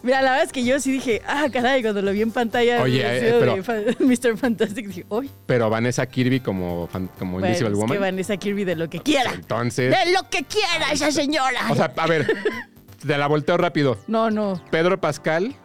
Mira, 0.02 0.22
la 0.22 0.30
verdad 0.32 0.46
es 0.46 0.54
que 0.54 0.64
yo 0.64 0.80
sí 0.80 0.92
dije, 0.94 1.22
ah, 1.28 1.48
caray, 1.52 1.82
cuando 1.82 2.02
lo 2.02 2.12
vi 2.14 2.22
en 2.22 2.32
pantalla 2.32 2.82
Oye, 2.82 3.02
el 3.02 3.24
eh, 3.26 3.36
pero- 3.66 3.82
de 3.82 3.96
Mr. 4.00 4.38
Fantastic, 4.38 4.88
dije, 4.88 5.06
uy, 5.10 5.30
Pero 5.46 5.70
Vanessa 5.70 6.06
Kirby 6.06 6.40
como, 6.40 6.88
fan- 6.88 7.10
como 7.20 7.34
bueno, 7.34 7.48
Invisible 7.48 7.74
es 7.74 7.76
que 7.78 7.82
Woman. 7.82 8.00
Vanessa 8.00 8.38
Kirby 8.38 8.64
de 8.64 8.76
lo 8.78 8.90
que 8.90 9.00
quiera. 9.02 9.34
Entonces, 9.34 9.94
De 9.94 10.12
lo 10.14 10.30
que 10.30 10.44
quiera 10.44 10.92
esa 10.94 11.12
señora. 11.12 11.60
o 11.70 11.76
sea, 11.76 11.92
a 11.98 12.08
ver, 12.08 12.28
te 13.06 13.18
la 13.18 13.28
volteo 13.28 13.58
rápido. 13.58 13.98
no, 14.08 14.30
no. 14.32 14.62
Pedro 14.72 15.00
Pascal, 15.00 15.56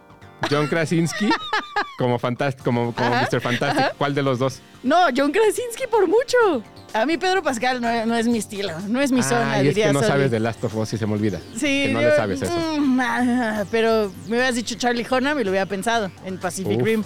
John 0.49 0.67
Krasinski, 0.67 1.29
como, 1.97 2.17
fantast 2.19 2.59
como, 2.61 2.93
como 2.95 3.13
Ajá, 3.13 3.27
Mr. 3.31 3.41
Fantastic. 3.41 3.95
¿Cuál 3.97 4.15
de 4.15 4.23
los 4.23 4.39
dos? 4.39 4.59
No, 4.83 4.97
John 5.15 5.31
Krasinski 5.31 5.83
por 5.89 6.07
mucho. 6.07 6.63
A 6.93 7.05
mí 7.05 7.17
Pedro 7.17 7.41
Pascal 7.41 7.79
no, 7.79 8.05
no 8.05 8.15
es 8.17 8.27
mi 8.27 8.39
estilo, 8.39 8.73
no 8.89 8.99
es 9.01 9.11
mi 9.11 9.23
zona, 9.23 9.57
y 9.57 9.67
es 9.67 9.75
diría 9.75 9.87
que 9.87 9.93
no 9.93 10.01
sabes 10.03 10.29
de 10.31 10.39
Last 10.41 10.63
of 10.63 10.75
Us 10.75 10.91
y 10.93 10.97
se 10.97 11.05
me 11.07 11.13
olvida. 11.13 11.39
Sí, 11.53 11.83
Que 11.85 11.91
no 11.93 12.01
yo- 12.01 12.09
le 12.09 12.15
sabes 12.15 12.41
eso. 12.41 12.53
mm, 12.79 12.99
ah, 13.01 13.63
pero 13.71 14.11
me 14.25 14.31
hubieras 14.37 14.55
dicho 14.55 14.75
Charlie 14.75 15.05
Hunnam 15.09 15.39
y 15.39 15.43
lo 15.45 15.51
hubiera 15.51 15.65
pensado 15.67 16.11
en 16.25 16.37
Pacific 16.37 16.77
Uf. 16.79 16.83
Rim. 16.83 17.03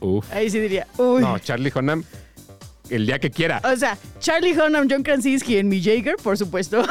Uf. 0.00 0.32
Ahí 0.32 0.50
sí 0.50 0.58
diría, 0.58 0.86
uy. 0.96 1.20
No, 1.20 1.38
Charlie 1.38 1.70
Hunnam, 1.74 2.02
el 2.90 3.06
día 3.06 3.18
que 3.18 3.30
quiera. 3.30 3.60
O 3.64 3.76
sea, 3.76 3.96
Charlie 4.18 4.52
Hunnam, 4.52 4.88
John 4.90 5.02
Krasinski 5.02 5.58
en 5.58 5.68
mi 5.68 5.82
Jaeger, 5.82 6.16
por 6.16 6.36
supuesto. 6.36 6.82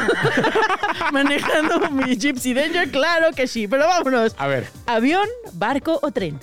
Manejando 1.12 1.90
mi 1.92 2.16
Gypsy 2.18 2.54
Danger, 2.54 2.90
claro 2.92 3.32
que 3.36 3.48
sí. 3.48 3.68
Pero 3.68 3.86
vámonos. 3.88 4.36
A 4.38 4.48
ver, 4.48 4.68
¿Avión, 4.86 5.28
barco 5.54 6.00
o 6.02 6.12
tren? 6.12 6.40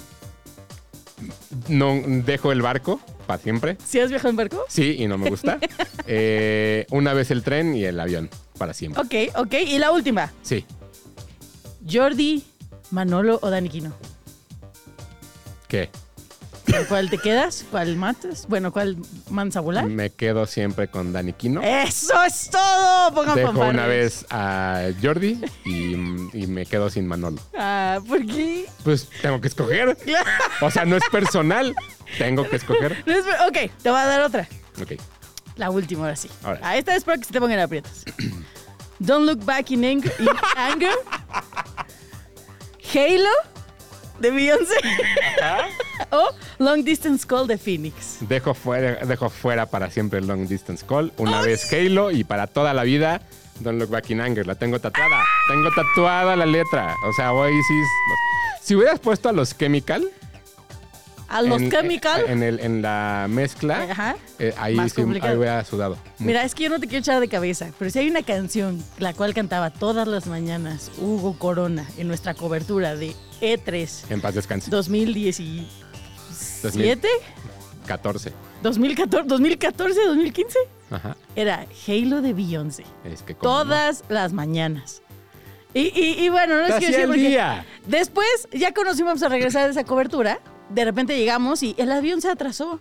no 1.69 2.01
dejo 2.05 2.53
el 2.53 2.63
barco 2.63 3.01
para 3.27 3.43
siempre. 3.43 3.77
¿Si 3.85 3.99
has 4.01 4.11
viajado 4.11 4.31
en 4.31 4.37
barco? 4.37 4.65
Sí, 4.69 4.97
y 4.99 5.07
no 5.09 5.19
me 5.19 5.31
gusta. 5.31 5.59
Eh, 6.09 6.87
una 6.91 7.15
vez 7.15 7.33
el 7.33 7.43
tren 7.43 7.75
y 7.75 7.85
el 7.85 7.99
avión, 7.99 8.31
para 8.59 8.73
siempre. 8.73 9.03
Ok, 9.03 9.37
ok. 9.37 9.55
Y 9.67 9.79
la 9.79 9.91
última. 9.91 10.33
Sí. 10.43 10.65
Jordi, 11.91 12.45
Manolo 12.93 13.41
o 13.43 13.51
Daniquino. 13.51 13.93
¿Qué? 15.67 15.91
¿Con 16.77 16.85
cuál 16.87 17.11
te 17.11 17.19
quedas? 17.19 17.65
¿Cuál 17.71 17.97
matas? 17.97 18.47
Bueno, 18.49 18.73
¿cuál 18.73 18.97
mandas 19.31 19.57
a 19.57 19.61
volar? 19.61 19.85
Me 19.87 20.11
quedo 20.11 20.47
siempre 20.47 20.89
con 20.89 21.13
Dani 21.13 21.33
Quino. 21.33 21.63
¡Eso 21.63 22.23
es 22.25 22.51
todo! 22.51 23.13
Pongan 23.15 23.35
Dejo 23.37 23.49
fanfarrias. 23.49 23.75
una 23.75 23.87
vez 23.87 24.27
a 24.31 24.83
Jordi 25.03 25.41
y, 25.65 25.93
y 26.33 26.47
me 26.47 26.67
quedo 26.67 26.91
sin 26.91 27.07
Manolo. 27.07 27.39
Ah, 27.57 27.99
¿por 28.07 28.25
qué? 28.27 28.67
Pues 28.85 29.09
tengo 29.23 29.41
que 29.41 29.49
escoger. 29.49 29.97
O 30.63 30.71
sea, 30.71 30.85
no 30.87 30.97
es 30.97 31.03
personal. 31.11 31.75
Tengo 32.19 32.49
que 32.49 32.57
escoger. 32.57 33.03
No 33.07 33.13
es- 33.13 33.25
ok, 33.49 33.71
te 33.83 33.91
voy 33.91 33.99
a 34.01 34.07
dar 34.07 34.21
otra. 34.23 34.49
Ok. 34.81 34.93
La 35.57 35.71
última, 35.71 36.03
ahora 36.05 36.17
sí. 36.17 36.29
Ahora. 36.43 36.61
Ah, 36.63 36.77
esta 36.77 36.95
es 36.97 37.05
para 37.05 37.19
que 37.19 37.25
se 37.25 37.33
te 37.33 37.41
pongan 37.41 37.59
aprietas. 37.61 38.05
Don't 38.99 39.27
look 39.27 39.45
back 39.45 39.71
in 39.71 39.85
anger. 39.85 40.13
in 40.19 40.29
anger. 40.57 40.93
Halo 42.95 43.31
de 44.21 44.31
Beyoncé. 44.31 44.75
o 46.11 46.31
Long 46.59 46.83
Distance 46.83 47.27
Call 47.27 47.47
de 47.47 47.59
Phoenix. 47.59 48.19
Dejo 48.21 48.55
fuera, 48.55 49.05
dejo 49.05 49.31
fuera 49.31 49.67
para 49.67 49.91
siempre 49.91 50.19
el 50.19 50.27
Long 50.27 50.47
Distance 50.47 50.85
Call. 50.87 51.13
Una 51.17 51.43
vez 51.43 51.73
Halo 51.73 52.11
y 52.11 52.25
para 52.25 52.47
toda 52.47 52.75
la 52.75 52.85
vida 52.85 53.23
Don't 53.61 53.79
Look 53.81 53.91
Back 53.91 54.11
in 54.11 54.21
Anger. 54.21 54.47
La 54.47 54.55
tengo 54.55 54.79
tatuada. 54.79 55.25
Tengo 55.49 55.71
tatuada 55.75 56.37
la 56.37 56.47
letra. 56.47 56.95
O 57.07 57.13
sea, 57.13 57.33
Oasis. 57.33 57.87
Si 58.63 58.75
hubieras 58.75 59.01
puesto 59.01 59.29
a 59.29 59.33
los 59.33 59.57
Chemical. 59.57 60.09
A 61.29 61.43
los 61.43 61.61
en, 61.61 61.71
Chemical. 61.71 62.25
En, 62.29 62.43
el, 62.43 62.61
en 62.61 62.83
la 62.83 63.27
mezcla. 63.29 63.83
Ajá. 63.91 64.17
eh, 64.39 64.55
ahí 64.59 64.77
sí 64.91 65.03
ahí 65.23 65.37
hubiera 65.37 65.65
sudado. 65.65 65.97
Mira, 66.19 66.45
es 66.45 66.55
que 66.55 66.65
yo 66.65 66.71
no 66.71 66.79
te 66.79 66.87
quiero 66.87 67.01
echar 67.01 67.21
de 67.21 67.29
cabeza, 67.29 67.71
pero 67.79 67.91
si 67.91 67.99
hay 67.99 68.09
una 68.09 68.23
canción 68.23 68.83
la 68.99 69.13
cual 69.13 69.35
cantaba 69.35 69.71
todas 69.71 70.07
las 70.07 70.27
mañanas 70.27 70.93
Hugo 70.99 71.37
Corona 71.37 71.85
en 71.99 72.07
nuestra 72.07 72.35
cobertura 72.35 72.95
de 72.95 73.15
E3 73.41 74.05
En 74.11 74.21
paz 74.21 74.35
descanse. 74.35 74.71
2017, 74.71 77.09
14. 77.87 78.33
2014, 78.63 79.29
2014, 79.29 80.01
2015, 80.07 80.59
Ajá. 80.91 81.17
era 81.37 81.67
Halo 81.87 82.23
de 82.23 82.33
Beyoncé. 82.33 82.85
Es 83.05 83.23
que 83.23 83.35
no. 83.35 83.39
Todas 83.41 84.03
las 84.09 84.33
mañanas. 84.33 85.03
Y, 85.75 85.93
y- 85.95 86.25
y 86.25 86.29
bueno, 86.31 86.57
no 86.57 86.65
es 86.67 86.77
que 86.77 86.87
porque 87.07 87.29
día. 87.29 87.67
después 87.87 88.49
ya 88.53 88.73
conocimos 88.73 89.23
a 89.23 89.29
regresar 89.29 89.67
de 89.67 89.73
esa 89.73 89.85
cobertura, 89.85 90.41
de 90.71 90.85
repente 90.87 91.17
llegamos 91.19 91.63
y 91.63 91.75
el 91.79 91.93
avión 91.93 92.23
se 92.23 92.31
atrasó. 92.31 92.81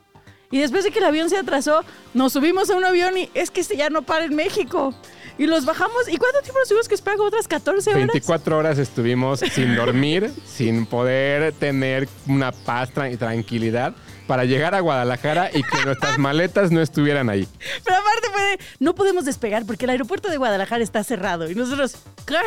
Y 0.49 0.59
después 0.59 0.85
de 0.85 0.91
que 0.91 0.99
el 0.99 1.05
avión 1.05 1.29
se 1.29 1.35
atrasó, 1.37 1.83
nos 2.13 2.31
subimos 2.33 2.69
a 2.69 2.77
un 2.77 2.85
avión 2.85 3.17
y 3.17 3.29
es 3.33 3.51
que 3.51 3.59
este 3.59 3.75
ya 3.75 3.89
no 3.89 4.03
para 4.03 4.23
en 4.25 4.35
México. 4.35 4.93
Y 5.37 5.47
los 5.47 5.65
bajamos. 5.65 6.07
¿Y 6.07 6.17
cuánto 6.17 6.41
tiempo 6.41 6.59
nos 6.59 6.67
tuvimos 6.67 6.87
que 6.87 6.95
esperar? 6.95 7.17
¿Como 7.17 7.27
¿Otras 7.27 7.47
14 7.47 7.89
horas? 7.89 8.07
24 8.07 8.57
horas 8.57 8.77
estuvimos 8.77 9.39
sin 9.39 9.75
dormir, 9.75 10.31
sin 10.45 10.85
poder 10.85 11.53
tener 11.53 12.07
una 12.27 12.51
paz 12.51 12.91
y 13.11 13.17
tranquilidad 13.17 13.93
para 14.27 14.45
llegar 14.45 14.73
a 14.75 14.79
Guadalajara 14.79 15.49
y 15.53 15.61
que 15.63 15.85
nuestras 15.85 16.17
maletas 16.17 16.71
no 16.71 16.81
estuvieran 16.81 17.29
ahí. 17.29 17.47
Pero 17.83 17.97
aparte 17.97 18.63
no 18.79 18.95
podemos 18.95 19.25
despegar 19.25 19.65
porque 19.65 19.85
el 19.85 19.91
aeropuerto 19.91 20.29
de 20.29 20.37
Guadalajara 20.37 20.83
está 20.83 21.03
cerrado. 21.03 21.49
Y 21.49 21.55
nosotros, 21.55 21.97
¿qué? 22.25 22.37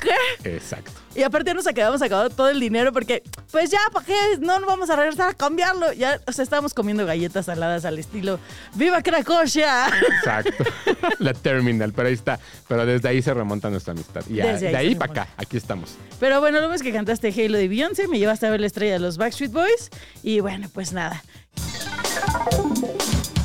¿Qué? 0.00 0.56
Exacto. 0.56 0.90
Y 1.14 1.22
aparte 1.22 1.50
ya 1.50 1.54
nos 1.54 1.66
acabamos 1.66 2.02
acabado 2.02 2.28
todo 2.30 2.50
el 2.50 2.58
dinero 2.58 2.92
porque, 2.92 3.22
pues 3.52 3.70
ya, 3.70 3.78
¿para 3.92 4.04
qué? 4.04 4.14
No 4.40 4.58
nos 4.58 4.68
vamos 4.68 4.90
a 4.90 4.96
regresar 4.96 5.30
a 5.30 5.34
cambiarlo. 5.34 5.92
Ya, 5.92 6.20
o 6.26 6.32
sea, 6.32 6.42
estábamos 6.42 6.74
comiendo 6.74 7.06
galletas 7.06 7.46
saladas 7.46 7.84
al 7.84 7.98
estilo 7.98 8.40
¡Viva 8.74 9.00
Cracovia! 9.02 9.86
Exacto. 10.18 10.64
La 11.20 11.32
terminal, 11.32 11.92
pero 11.92 12.08
ahí 12.08 12.14
está. 12.14 12.40
Pero 12.66 12.84
desde 12.84 13.08
ahí 13.08 13.22
se 13.22 13.32
remonta 13.32 13.70
nuestra 13.70 13.92
amistad. 13.92 14.22
Y 14.28 14.40
a- 14.40 14.54
ahí 14.54 14.60
de 14.60 14.76
ahí 14.76 14.94
para 14.96 15.12
acá, 15.12 15.28
aquí 15.36 15.56
estamos. 15.56 15.94
Pero 16.18 16.40
bueno, 16.40 16.60
lo 16.60 16.68
ves 16.68 16.82
que 16.82 16.92
cantaste 16.92 17.28
Halo 17.28 17.58
de 17.58 17.68
Beyoncé, 17.68 18.08
me 18.08 18.18
llevaste 18.18 18.46
a 18.46 18.50
ver 18.50 18.60
la 18.60 18.66
estrella 18.66 18.94
de 18.94 18.98
los 18.98 19.16
Backstreet 19.16 19.52
Boys. 19.52 19.90
Y 20.22 20.40
bueno, 20.40 20.68
pues 20.72 20.92
nada. 20.92 21.22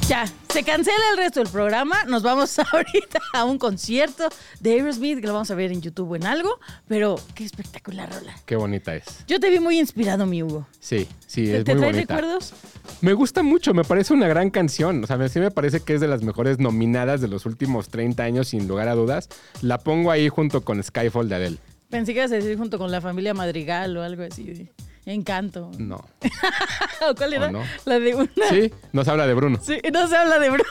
Ya, 0.10 0.26
se 0.52 0.64
cancela 0.64 0.98
el 1.12 1.18
resto 1.18 1.40
del 1.40 1.50
programa. 1.50 2.04
Nos 2.06 2.24
vamos 2.24 2.58
ahorita 2.74 3.20
a 3.32 3.44
un 3.46 3.60
concierto 3.60 4.28
de 4.60 4.72
Aerosmith 4.72 5.22
que 5.22 5.28
lo 5.28 5.34
vamos 5.34 5.52
a 5.52 5.56
ver 5.56 5.72
en 5.72 5.84
YouTube 5.84 6.10
o 6.10 6.16
en 6.16 6.26
algo. 6.26 6.60
Pero 6.88 7.20
qué 7.36 7.44
espectacular 7.46 8.12
rola. 8.12 8.34
Qué 8.48 8.56
bonita 8.56 8.96
es. 8.96 9.24
Yo 9.28 9.40
te 9.40 9.52
vi 9.52 9.60
muy 9.60 9.78
inspirado, 9.78 10.26
mi 10.26 10.42
Hugo. 10.42 10.66
Sí, 10.80 11.08
sí, 11.28 11.46
¿Te, 11.46 11.58
es 11.60 11.64
te 11.64 11.74
muy 11.76 11.82
trae 11.82 11.92
bonita. 11.92 12.16
recuerdos? 12.16 12.54
Me 13.02 13.14
gusta 13.14 13.44
mucho, 13.44 13.76
me 13.76 13.84
parece 13.84 14.16
una 14.16 14.28
gran 14.28 14.50
canción. 14.50 15.04
O 15.04 15.06
sea, 15.06 15.30
sí 15.30 15.40
me 15.40 15.52
parece 15.52 15.82
que 15.82 15.94
es 15.94 16.02
de 16.02 16.08
las 16.08 16.24
mejores 16.24 16.58
nominadas 16.58 17.22
de 17.22 17.28
los 17.28 17.46
últimos 17.46 17.90
30 17.90 18.24
años, 18.24 18.48
sin 18.48 18.68
lugar 18.68 18.88
a 18.88 18.96
dudas. 18.96 19.30
La 19.62 19.78
pongo 19.78 20.10
ahí 20.10 20.28
junto 20.28 20.62
con 20.64 20.82
Skyfall 20.82 21.30
de 21.30 21.36
Adele. 21.36 21.58
Pensé 21.92 22.14
que 22.14 22.20
ibas 22.22 22.32
a 22.32 22.36
decir 22.36 22.58
junto 22.58 22.80
con 22.80 22.90
la 22.90 23.00
familia 23.00 23.36
Madrigal 23.36 23.96
o 23.96 24.02
algo 24.02 24.24
así. 24.24 24.72
Encanto. 25.06 25.72
No. 25.80 26.04
¿O 27.10 27.16
cuál 27.16 27.34
era? 27.34 27.48
¿O 27.48 27.52
no? 27.52 27.64
La 27.86 28.00
de 28.00 28.14
una. 28.16 28.30
Sí, 28.50 28.72
nos 28.94 29.08
habla 29.08 29.26
de 29.26 29.34
Bruno. 29.34 29.60
Sí, 29.62 29.80
no 29.92 30.08
se 30.08 30.16
habla 30.16 30.38
de 30.40 30.50
Bruno. 30.50 30.70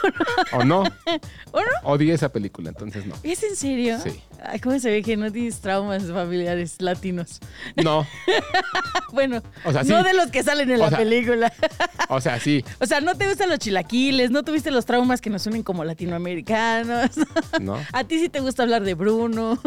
¿O 0.53 0.63
no? 0.63 0.79
¿O 1.51 1.59
no? 1.59 1.67
Odié 1.83 2.13
esa 2.13 2.29
película, 2.29 2.69
entonces 2.69 3.05
no. 3.05 3.15
¿Es 3.23 3.43
en 3.43 3.55
serio? 3.55 3.97
Sí. 3.99 4.21
Ay, 4.43 4.59
¿cómo 4.59 4.79
se 4.79 4.89
ve 4.89 5.01
que 5.03 5.17
no 5.17 5.29
tienes 5.31 5.59
traumas 5.59 6.03
familiares 6.05 6.75
latinos? 6.81 7.39
No. 7.83 8.05
Bueno, 9.11 9.41
O 9.65 9.71
sea, 9.73 9.83
no 9.83 10.03
de 10.03 10.13
los 10.13 10.27
que 10.31 10.43
salen 10.43 10.69
en 10.69 10.77
O 10.77 10.83
la 10.83 10.89
sea- 10.89 10.97
película. 10.99 11.51
O 12.09 12.21
sea, 12.21 12.39
sí. 12.39 12.63
O 12.79 12.85
sea, 12.85 13.01
no 13.01 13.15
te 13.15 13.27
gustan 13.27 13.49
los 13.49 13.59
chilaquiles, 13.59 14.31
no 14.31 14.43
tuviste 14.43 14.71
los 14.71 14.85
traumas 14.85 15.19
que 15.21 15.29
nos 15.29 15.45
unen 15.47 15.63
como 15.63 15.83
latinoamericanos. 15.83 17.11
No. 17.59 17.77
A 17.91 18.03
ti 18.03 18.19
sí 18.19 18.29
te 18.29 18.39
gusta 18.39 18.63
hablar 18.63 18.83
de 18.83 18.93
Bruno. 18.93 19.59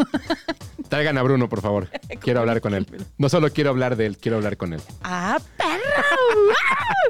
Traigan 0.89 1.19
a 1.19 1.23
Bruno, 1.23 1.49
por 1.49 1.61
favor. 1.63 1.89
Quiero 2.21 2.41
hablar 2.41 2.61
con 2.61 2.75
él. 2.75 2.87
No 3.19 3.29
solo 3.29 3.51
quiero 3.53 3.71
hablar 3.71 3.97
de 3.97 4.07
él, 4.07 4.19
quiero 4.19 4.37
hablar 4.37 4.52
con 4.57 4.73
él. 4.73 4.81
¡Ah, 5.03 5.39
perro! 5.57 5.83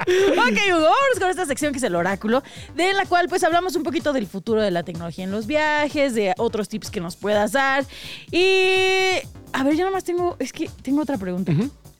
ok, 0.31 0.57
Hugo, 0.69 0.81
vámonos 0.81 1.19
con 1.19 1.29
esta 1.29 1.45
sección 1.45 1.71
que 1.71 1.77
es 1.77 1.83
el 1.83 1.95
oráculo, 1.95 2.43
de 2.75 2.93
la 2.93 3.05
cual 3.05 3.27
pues 3.29 3.43
hablamos 3.43 3.75
un 3.75 3.83
poquito 3.83 4.13
del 4.13 4.27
futuro 4.27 4.61
de 4.61 4.71
la 4.71 4.83
tecnología 4.83 5.23
en 5.23 5.31
los 5.31 5.47
viajes, 5.47 6.13
de 6.13 6.33
otros 6.37 6.69
tips 6.69 6.89
que 6.89 6.99
nos 6.99 7.15
puedas 7.15 7.51
dar. 7.51 7.85
Y... 8.31 9.19
A 9.55 9.63
ver, 9.63 9.73
yo 9.73 9.79
nada 9.79 9.91
más 9.91 10.03
tengo... 10.03 10.35
Es 10.39 10.51
que 10.51 10.69
tengo 10.81 11.01
otra 11.03 11.17
pregunta. 11.17 11.53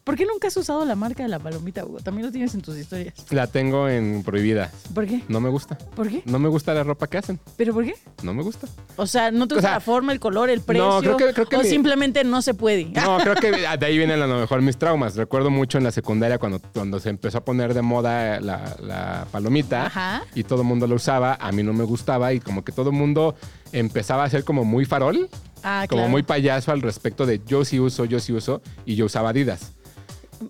¿Por 0.04 0.18
qué 0.18 0.26
nunca 0.26 0.50
has 0.50 0.58
usado 0.58 0.84
la 0.84 0.96
marca 0.96 1.24
de 1.24 1.30
la 1.30 1.40
palomita, 1.40 1.86
Hugo? 1.86 2.00
También 2.02 2.26
lo 2.26 2.32
tienes 2.32 2.54
en 2.56 2.62
tus 2.62 2.78
historias. 2.78 3.14
La 3.30 3.48
tengo 3.48 3.88
en 3.88 4.22
prohibida. 4.24 4.70
¿Por 4.94 5.06
qué? 5.08 5.24
No 5.30 5.40
me 5.40 5.48
gusta. 5.50 5.78
¿Por 5.96 6.10
qué? 6.10 6.22
No 6.26 6.40
me 6.40 6.50
gusta 6.50 6.74
la 6.74 6.84
ropa 6.84 7.08
que 7.08 7.18
hacen. 7.20 7.40
¿Pero 7.56 7.74
por 7.74 7.86
qué? 7.86 7.96
No 8.22 8.34
me 8.34 8.44
gusta. 8.44 8.68
O 8.98 9.08
sea, 9.08 9.32
¿no 9.32 9.48
te 9.48 9.54
O 9.54 9.58
gusta 9.58 9.70
sea, 9.70 9.78
la 9.78 9.80
forma, 9.80 10.12
el 10.12 10.20
color, 10.20 10.50
el 10.50 10.60
precio? 10.60 10.84
no, 10.86 11.00
creo 11.00 11.16
que- 11.16 11.34
creo 11.34 11.46
que 11.48 11.56
o 11.56 11.62
mi- 11.62 11.70
simplemente 11.70 12.24
no 12.26 12.42
se 12.42 12.54
puede. 12.54 12.84
No, 12.86 13.18
creo 13.24 13.36
que 13.36 13.52
de 13.52 13.86
ahí 13.86 13.98
vienen 13.98 14.22
a 14.22 14.28
lo 14.28 14.38
mejor 14.40 14.62
mis 14.62 14.76
traumas. 14.78 15.16
Recuerdo 15.16 15.50
mucho 15.50 15.78
en 15.78 15.86
la 15.86 15.92
secundaria 15.92 16.38
cuando, 16.38 16.60
cuando 16.60 17.00
se 17.00 17.08
empezó 17.10 17.38
a 17.38 17.46
poner 17.46 17.74
de 17.74 17.82
moda 17.82 18.42
la, 18.42 18.76
la 18.82 19.26
palomita 19.32 19.86
Ajá. 19.86 20.24
y 20.36 20.44
todo 20.44 20.64
el 20.64 20.68
mundo 20.68 20.86
lo 20.86 20.96
usaba. 20.96 21.36
A 21.40 21.54
mí 21.54 21.64
no 21.64 21.72
me 21.72 21.86
gustaba 21.86 22.34
y 22.34 22.42
como 22.42 22.66
que 22.66 22.74
todo 22.74 22.90
el 22.90 22.96
mundo 22.98 23.36
empezaba 23.72 24.26
a 24.26 24.30
ser 24.30 24.44
como 24.44 24.66
muy 24.66 24.84
farol, 24.84 25.30
Ah, 25.64 25.86
como 25.88 26.00
claro. 26.02 26.10
muy 26.12 26.24
payaso 26.24 26.74
al 26.74 26.82
respecto 26.82 27.26
de 27.26 27.40
yo 27.48 27.64
sí 27.64 27.80
uso, 27.80 28.04
yo 28.04 28.20
sí 28.20 28.34
uso 28.34 28.62
y 28.86 28.96
yo 28.96 29.06
usaba 29.06 29.30
Adidas. 29.30 29.72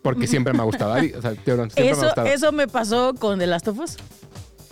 Porque 0.02 0.28
siempre 0.28 0.54
me 0.54 0.60
ha 0.60 0.64
gustado. 0.64 0.94
O 0.94 1.22
sea, 1.22 1.34
siempre 1.34 1.56
me 1.56 1.64
ha 1.64 1.92
Eso, 1.92 2.06
gustado. 2.06 2.28
eso 2.28 2.52
me 2.52 2.68
pasó 2.68 3.14
con 3.18 3.40
The 3.40 3.48
Last 3.48 3.68
of 3.68 3.80
Us. 3.80 3.98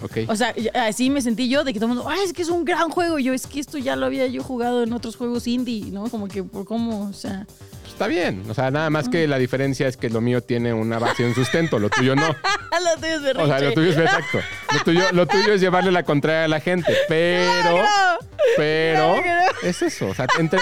Ok. 0.04 0.18
O 0.28 0.36
sea, 0.36 0.54
así 0.76 1.10
me 1.10 1.22
sentí 1.22 1.48
yo 1.48 1.64
de 1.64 1.74
que 1.74 1.80
todo 1.80 1.90
el 1.92 1.96
mundo, 1.96 2.10
ah, 2.10 2.16
es 2.26 2.34
que 2.34 2.42
es 2.42 2.50
un 2.50 2.66
gran 2.66 2.90
juego. 2.90 3.20
Y 3.20 3.24
yo, 3.26 3.34
es 3.34 3.46
que 3.46 3.60
esto 3.60 3.78
ya 3.78 3.96
lo 3.96 4.08
había 4.08 4.26
yo 4.28 4.42
jugado 4.44 4.84
en 4.84 4.94
otros 4.94 5.16
juegos 5.16 5.48
indie, 5.48 5.92
¿no? 5.92 6.10
Como 6.10 6.28
que 6.28 6.44
por 6.44 6.66
cómo, 6.66 7.10
o 7.10 7.14
sea. 7.14 7.46
Está 7.88 8.08
bien. 8.08 8.44
O 8.50 8.54
sea, 8.56 8.72
nada 8.72 8.90
más 8.90 9.10
que 9.10 9.28
la 9.28 9.38
diferencia 9.38 9.88
es 9.88 9.98
que 9.98 10.10
lo 10.10 10.22
mío 10.22 10.42
tiene 10.42 10.74
una 10.74 10.98
base 10.98 11.22
y 11.22 11.26
un 11.28 11.36
sustento, 11.36 11.78
lo 11.78 11.90
tuyo 11.90 12.16
no. 12.16 12.28
lo 12.84 13.00
tuyo 13.00 13.16
es 13.16 13.22
berrinche. 13.22 13.44
O 13.44 13.48
sea, 13.48 13.60
lo 13.60 13.74
tuyo 13.74 13.90
es 13.92 13.98
exacto. 13.98 14.40
Lo 14.74 14.80
tuyo, 14.84 15.04
lo 15.12 15.28
tuyo 15.28 15.54
es 15.54 15.62
llevarle 15.62 15.92
la 15.92 16.02
contraria 16.04 16.46
a 16.46 16.48
la 16.48 16.60
gente. 16.60 16.92
Pero, 17.08 17.84
pero 18.58 19.16
es 19.64 19.82
eso. 19.82 20.08
O 20.08 20.16
sea, 20.16 20.26
entre, 20.40 20.60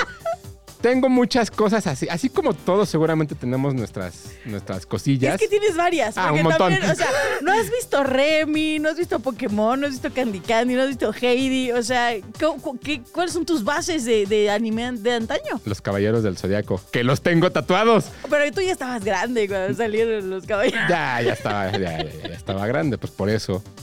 tengo 0.82 1.10
muchas 1.10 1.52
cosas 1.52 1.86
así. 1.88 2.08
Así 2.10 2.30
como 2.30 2.54
todos 2.54 2.88
seguramente 2.90 3.36
tenemos 3.36 3.74
nuestras, 3.74 4.32
nuestras 4.46 4.86
cosillas. 4.86 5.36
Es 5.36 5.42
que 5.42 5.48
tienes 5.48 5.76
varias. 5.76 6.18
Ah, 6.18 6.32
un 6.32 6.44
montón. 6.44 6.72
también, 6.74 6.90
o 6.90 6.96
sea, 6.96 7.08
no 7.42 7.52
has 7.52 7.70
visto 7.70 8.04
Remy, 8.04 8.80
no 8.80 8.90
has 8.90 8.98
visto 8.98 9.20
Pokémon, 9.20 9.80
no 9.80 9.88
has 9.88 9.94
visto 9.94 10.12
Candy 10.14 10.40
Candy, 10.40 10.76
no 10.76 10.84
has 10.84 10.88
visto 10.88 11.14
Heidi. 11.22 11.72
O 11.72 11.84
sea, 11.84 12.12
¿cu- 12.40 12.62
cu- 12.62 12.80
qué- 12.80 13.02
¿cuáles 13.12 13.34
son 13.34 13.46
tus 13.46 13.64
bases 13.64 14.06
de, 14.06 14.26
de 14.26 14.50
anime 14.50 14.92
de 14.94 15.14
antaño? 15.14 15.60
Los 15.66 15.82
caballeros 15.82 16.24
del 16.24 16.38
zodiaco, 16.38 16.82
que 16.92 17.04
los 17.04 17.22
tengo 17.22 17.52
tatuados. 17.52 18.06
Pero 18.30 18.52
tú 18.54 18.62
ya 18.62 18.72
estabas 18.72 19.04
grande 19.04 19.48
cuando 19.48 19.76
salieron 19.76 20.30
los 20.30 20.46
caballeros. 20.46 20.80
Ya, 20.90 21.22
ya 21.22 21.34
estaba, 21.34 21.72
ya, 21.74 21.80
ya- 22.04 22.28
ya 22.30 22.36
estaba 22.36 22.66
grande, 22.68 22.98
pues 22.98 23.12
por 23.12 23.30
eso. 23.30 23.62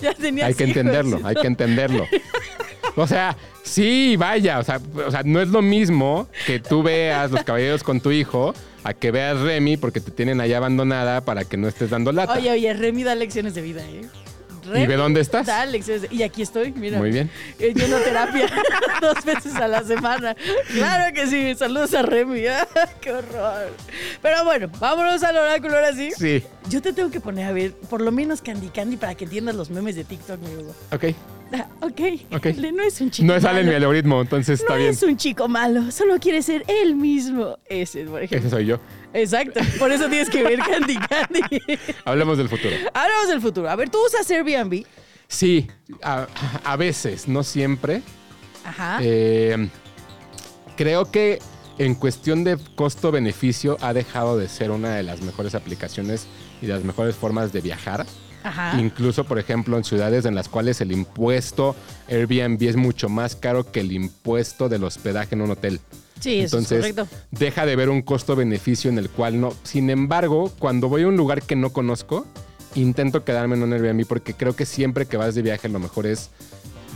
Ya 0.00 0.14
tenías 0.14 0.46
Hay 0.46 0.54
que 0.54 0.62
entenderlo, 0.64 1.20
hay 1.24 1.34
que 1.34 1.48
entenderlo. 1.48 2.06
O 2.96 3.06
sea, 3.06 3.36
sí, 3.62 4.16
vaya, 4.16 4.58
o 4.58 4.62
sea, 4.64 4.80
o 5.06 5.10
sea, 5.10 5.22
no 5.24 5.40
es 5.40 5.48
lo 5.48 5.62
mismo 5.62 6.28
que 6.46 6.60
tú 6.60 6.82
veas 6.82 7.30
los 7.30 7.42
caballeros 7.44 7.82
con 7.82 8.00
tu 8.00 8.10
hijo 8.12 8.54
a 8.84 8.92
que 8.94 9.10
veas 9.10 9.38
Remy 9.40 9.76
porque 9.78 10.00
te 10.00 10.10
tienen 10.10 10.40
allá 10.40 10.58
abandonada 10.58 11.22
para 11.22 11.44
que 11.44 11.56
no 11.56 11.68
estés 11.68 11.90
dando 11.90 12.12
lata. 12.12 12.34
Oye, 12.34 12.50
oye, 12.50 12.72
Remy 12.74 13.02
da 13.04 13.14
lecciones 13.14 13.54
de 13.54 13.62
vida, 13.62 13.82
¿eh? 13.88 14.02
¿Y 14.66 14.86
ve 14.86 14.96
dónde 14.96 15.20
estás? 15.20 15.46
Da 15.46 15.66
lecciones 15.66 16.02
de- 16.02 16.08
Y 16.10 16.22
aquí 16.22 16.40
estoy, 16.40 16.72
mira. 16.72 16.96
Muy 16.96 17.10
bien. 17.10 17.28
Eh, 17.58 17.74
Yo 17.76 17.86
no 17.86 17.98
terapia 17.98 18.46
dos 19.02 19.22
veces 19.22 19.54
a 19.56 19.68
la 19.68 19.82
semana. 19.82 20.34
Claro 20.72 21.12
que 21.14 21.26
sí. 21.26 21.54
Saludos 21.54 21.92
a 21.92 22.00
Remy. 22.00 22.44
¡Qué 23.02 23.12
horror! 23.12 23.74
Pero 24.22 24.42
bueno, 24.44 24.70
vámonos 24.80 25.22
al 25.22 25.36
oráculo 25.36 25.74
ahora 25.74 25.92
sí. 25.92 26.12
Sí, 26.16 26.42
Yo 26.70 26.80
te 26.80 26.94
tengo 26.94 27.10
que 27.10 27.20
poner 27.20 27.44
a 27.46 27.52
ver 27.52 27.72
por 27.72 28.00
lo 28.00 28.10
menos 28.10 28.40
Candy 28.40 28.68
Candy 28.68 28.96
para 28.96 29.14
que 29.14 29.24
entiendas 29.24 29.54
los 29.54 29.68
memes 29.68 29.96
de 29.96 30.04
TikTok, 30.04 30.40
mi 30.40 30.54
Hugo. 30.56 30.74
ok. 30.92 31.04
Ok. 31.80 32.00
Ok. 32.34 32.44
Le- 32.56 32.72
No 32.72 32.82
es 32.82 33.00
un 33.00 33.10
chico 33.10 33.26
No 33.32 33.40
sale 33.40 33.60
en 33.60 33.68
mi 33.68 33.74
algoritmo, 33.74 34.20
entonces 34.20 34.60
está 34.60 34.74
no 34.74 34.78
bien. 34.80 34.90
es 34.90 35.02
un 35.02 35.16
chico 35.16 35.48
malo, 35.48 35.90
solo 35.90 36.18
quiere 36.18 36.42
ser 36.42 36.64
él 36.68 36.94
mismo. 36.96 37.58
Ese, 37.66 38.04
por 38.04 38.22
ejemplo. 38.22 38.38
Ese 38.48 38.50
soy 38.56 38.66
yo. 38.66 38.78
Exacto. 39.12 39.60
Por 39.78 39.92
eso 39.92 40.08
tienes 40.08 40.28
que 40.30 40.42
ver 40.42 40.58
Candy 40.58 40.96
Candy. 40.96 41.60
Hablemos 42.04 42.38
del 42.38 42.48
futuro. 42.48 42.74
Hablamos 42.92 43.28
del 43.28 43.40
futuro. 43.40 43.68
A 43.70 43.76
ver, 43.76 43.90
tú 43.90 43.98
usas 44.06 44.28
Airbnb. 44.30 44.84
Sí, 45.28 45.68
a, 46.02 46.26
a 46.64 46.76
veces, 46.76 47.28
no 47.28 47.42
siempre. 47.42 48.02
Ajá. 48.64 48.98
Eh, 49.02 49.68
creo 50.76 51.10
que 51.10 51.38
en 51.78 51.94
cuestión 51.94 52.44
de 52.44 52.56
costo-beneficio 52.76 53.76
ha 53.80 53.92
dejado 53.92 54.38
de 54.38 54.48
ser 54.48 54.70
una 54.70 54.94
de 54.94 55.02
las 55.02 55.22
mejores 55.22 55.54
aplicaciones 55.54 56.26
y 56.62 56.66
de 56.66 56.72
las 56.72 56.84
mejores 56.84 57.14
formas 57.16 57.52
de 57.52 57.60
viajar. 57.60 58.06
Ajá. 58.44 58.78
Incluso, 58.80 59.24
por 59.24 59.38
ejemplo, 59.38 59.76
en 59.76 59.84
ciudades 59.84 60.24
en 60.26 60.34
las 60.34 60.48
cuales 60.48 60.80
el 60.80 60.92
impuesto 60.92 61.74
Airbnb 62.08 62.62
es 62.62 62.76
mucho 62.76 63.08
más 63.08 63.34
caro 63.34 63.72
que 63.72 63.80
el 63.80 63.90
impuesto 63.90 64.68
del 64.68 64.84
hospedaje 64.84 65.34
en 65.34 65.40
un 65.42 65.50
hotel. 65.50 65.80
Sí, 66.20 66.40
eso 66.40 66.58
es 66.58 66.68
correcto. 66.68 67.08
deja 67.32 67.66
de 67.66 67.74
ver 67.74 67.88
un 67.90 68.02
costo-beneficio 68.02 68.90
en 68.90 68.98
el 68.98 69.10
cual 69.10 69.40
no. 69.40 69.52
Sin 69.64 69.90
embargo, 69.90 70.52
cuando 70.58 70.88
voy 70.88 71.02
a 71.02 71.08
un 71.08 71.16
lugar 71.16 71.42
que 71.42 71.56
no 71.56 71.70
conozco, 71.70 72.26
intento 72.74 73.24
quedarme 73.24 73.56
en 73.56 73.62
un 73.62 73.72
Airbnb 73.72 74.06
porque 74.06 74.34
creo 74.34 74.54
que 74.54 74.66
siempre 74.66 75.06
que 75.06 75.16
vas 75.16 75.34
de 75.34 75.42
viaje 75.42 75.68
lo 75.68 75.80
mejor 75.80 76.06
es 76.06 76.30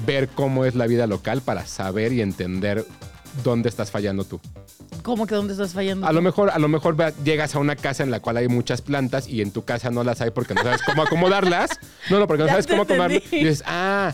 ver 0.06 0.28
cómo 0.28 0.64
es 0.64 0.74
la 0.74 0.86
vida 0.86 1.06
local 1.06 1.42
para 1.42 1.66
saber 1.66 2.12
y 2.12 2.20
entender 2.20 2.84
dónde 3.42 3.68
estás 3.68 3.90
fallando 3.90 4.24
tú. 4.24 4.40
¿Cómo 5.02 5.26
que 5.26 5.34
dónde 5.34 5.52
estás 5.52 5.72
fallando? 5.72 6.06
A 6.06 6.12
lo 6.12 6.22
mejor, 6.22 6.50
a 6.50 6.58
lo 6.58 6.68
mejor 6.68 6.96
llegas 7.24 7.54
a 7.54 7.58
una 7.58 7.76
casa 7.76 8.02
en 8.02 8.10
la 8.10 8.20
cual 8.20 8.36
hay 8.36 8.48
muchas 8.48 8.82
plantas 8.82 9.28
y 9.28 9.40
en 9.40 9.50
tu 9.50 9.64
casa 9.64 9.90
no 9.90 10.04
las 10.04 10.20
hay 10.20 10.30
porque 10.30 10.54
no 10.54 10.62
sabes 10.62 10.82
cómo 10.84 11.02
acomodarlas. 11.02 11.70
No, 12.10 12.18
no, 12.18 12.26
porque 12.26 12.42
no 12.42 12.46
Ya 12.48 12.52
sabes 12.52 12.66
cómo 12.66 12.82
acomodarlas. 12.82 13.22
Y 13.32 13.44
dices, 13.44 13.62
ah, 13.66 14.12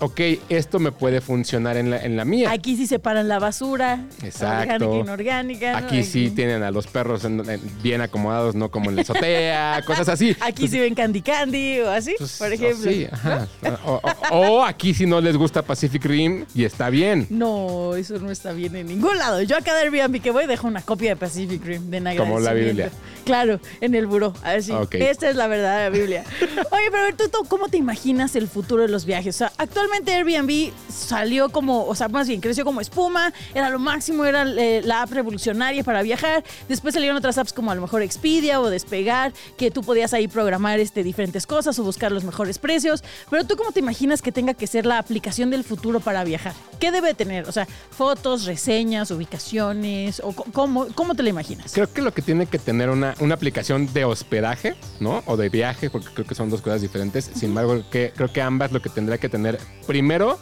ok, 0.00 0.20
esto 0.48 0.78
me 0.78 0.92
puede 0.92 1.20
funcionar 1.20 1.76
en 1.76 1.90
la, 1.90 2.02
en 2.02 2.16
la 2.16 2.24
mía. 2.24 2.50
Aquí 2.50 2.76
sí 2.76 2.86
separan 2.86 3.28
la 3.28 3.38
basura. 3.38 4.04
Exacto. 4.22 4.90
Orgánica 4.90 4.96
e 4.96 4.98
inorgánica. 5.00 5.72
¿no? 5.80 5.86
Aquí 5.86 6.02
sí 6.04 6.30
tienen 6.30 6.62
a 6.62 6.70
los 6.70 6.86
perros 6.86 7.24
en- 7.24 7.48
en- 7.48 7.60
bien 7.82 8.00
acomodados, 8.00 8.54
no 8.54 8.70
como 8.70 8.90
en 8.90 8.96
la 8.96 9.02
azotea, 9.02 9.82
cosas 9.86 10.08
así. 10.08 10.36
Aquí 10.40 10.68
sí 10.68 10.78
ven 10.80 10.94
Candy 10.94 11.22
Candy 11.22 11.80
o 11.80 11.90
así, 11.90 12.14
Pues, 12.18 12.36
por 12.38 12.48
o 12.48 12.52
ejemplo. 12.52 12.90
sí, 12.90 13.06
ajá. 13.10 13.46
O, 13.84 14.00
o- 14.30 14.36
o 14.36 14.64
aquí 14.64 14.94
si 14.94 15.06
no 15.06 15.20
les 15.20 15.36
gusta 15.36 15.62
Pacific 15.62 16.04
Rim 16.04 16.44
y 16.54 16.64
está 16.64 16.88
bien. 16.90 17.26
No, 17.30 17.94
eso 17.96 18.18
no 18.18 18.30
está 18.30 18.52
bien 18.52 18.76
en 18.76 18.86
ningún 18.86 19.18
lado. 19.18 19.42
Yo 19.42 19.56
a 19.56 19.60
cada 19.60 19.80
Airbnb 19.80 20.20
que 20.20 20.30
voy 20.30 20.46
dejo 20.46 20.66
una 20.66 20.82
copia 20.82 21.10
de 21.10 21.16
Pacific 21.16 21.64
Rim 21.64 21.90
de 21.90 21.96
en 21.98 22.16
Como 22.16 22.38
la. 22.40 22.52
Biblia. 22.52 22.90
Claro, 23.24 23.60
en 23.80 23.94
el 23.94 24.06
buró. 24.06 24.34
A 24.42 24.52
ver 24.52 24.62
si 24.62 24.72
Ok. 24.72 24.94
esta 24.96 25.28
es 25.30 25.36
la 25.36 25.46
verdadera 25.46 25.88
Biblia. 25.90 26.24
Oye, 26.40 26.84
pero 26.90 27.02
a 27.02 27.06
ver, 27.06 27.14
¿tú, 27.16 27.28
tú 27.28 27.44
cómo 27.48 27.68
te 27.68 27.76
imaginas 27.76 28.34
el 28.36 28.48
futuro 28.48 28.82
de 28.82 28.88
los 28.88 29.04
viajes? 29.04 29.36
O 29.36 29.38
sea, 29.38 29.52
actualmente 29.58 29.81
obviamente 29.82 30.14
Airbnb 30.14 30.72
salió 30.88 31.48
como, 31.50 31.86
o 31.86 31.94
sea, 31.94 32.08
más 32.08 32.28
bien 32.28 32.40
creció 32.40 32.64
como 32.64 32.80
espuma, 32.80 33.32
era 33.54 33.70
lo 33.70 33.78
máximo, 33.78 34.24
era 34.24 34.42
eh, 34.42 34.82
la 34.84 35.02
app 35.02 35.10
revolucionaria 35.10 35.82
para 35.84 36.02
viajar. 36.02 36.44
Después 36.68 36.94
salieron 36.94 37.16
otras 37.16 37.38
apps 37.38 37.52
como 37.52 37.70
a 37.70 37.74
lo 37.74 37.80
mejor 37.80 38.02
Expedia 38.02 38.60
o 38.60 38.70
Despegar, 38.70 39.32
que 39.56 39.70
tú 39.70 39.82
podías 39.82 40.12
ahí 40.12 40.28
programar 40.28 40.80
este, 40.80 41.02
diferentes 41.02 41.46
cosas 41.46 41.78
o 41.78 41.82
buscar 41.82 42.12
los 42.12 42.24
mejores 42.24 42.58
precios. 42.58 43.02
Pero 43.30 43.44
tú, 43.44 43.56
¿cómo 43.56 43.72
te 43.72 43.80
imaginas 43.80 44.22
que 44.22 44.32
tenga 44.32 44.54
que 44.54 44.66
ser 44.66 44.86
la 44.86 44.98
aplicación 44.98 45.50
del 45.50 45.64
futuro 45.64 46.00
para 46.00 46.24
viajar? 46.24 46.54
¿Qué 46.78 46.92
debe 46.92 47.14
tener? 47.14 47.48
O 47.48 47.52
sea, 47.52 47.66
fotos, 47.90 48.44
reseñas, 48.44 49.10
ubicaciones, 49.10 50.20
o 50.20 50.32
cómo, 50.32 50.86
cómo 50.94 51.14
te 51.14 51.22
la 51.22 51.30
imaginas? 51.30 51.72
Creo 51.72 51.92
que 51.92 52.02
lo 52.02 52.12
que 52.12 52.22
tiene 52.22 52.46
que 52.46 52.58
tener 52.58 52.90
una, 52.90 53.14
una 53.20 53.34
aplicación 53.34 53.92
de 53.92 54.04
hospedaje, 54.04 54.74
¿no? 55.00 55.22
O 55.26 55.36
de 55.36 55.48
viaje, 55.48 55.90
porque 55.90 56.08
creo 56.14 56.26
que 56.26 56.34
son 56.34 56.50
dos 56.50 56.60
cosas 56.60 56.82
diferentes. 56.82 57.30
Sin 57.34 57.50
embargo, 57.50 57.82
que, 57.90 58.12
creo 58.14 58.32
que 58.32 58.42
ambas 58.42 58.72
lo 58.72 58.80
que 58.80 58.88
tendría 58.88 59.18
que 59.18 59.28
tener 59.28 59.58
primero 59.86 60.38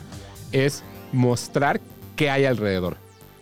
es 0.52 0.82
mostrar 1.12 1.80
qué 2.16 2.30
hay 2.30 2.44
alrededor. 2.44 2.96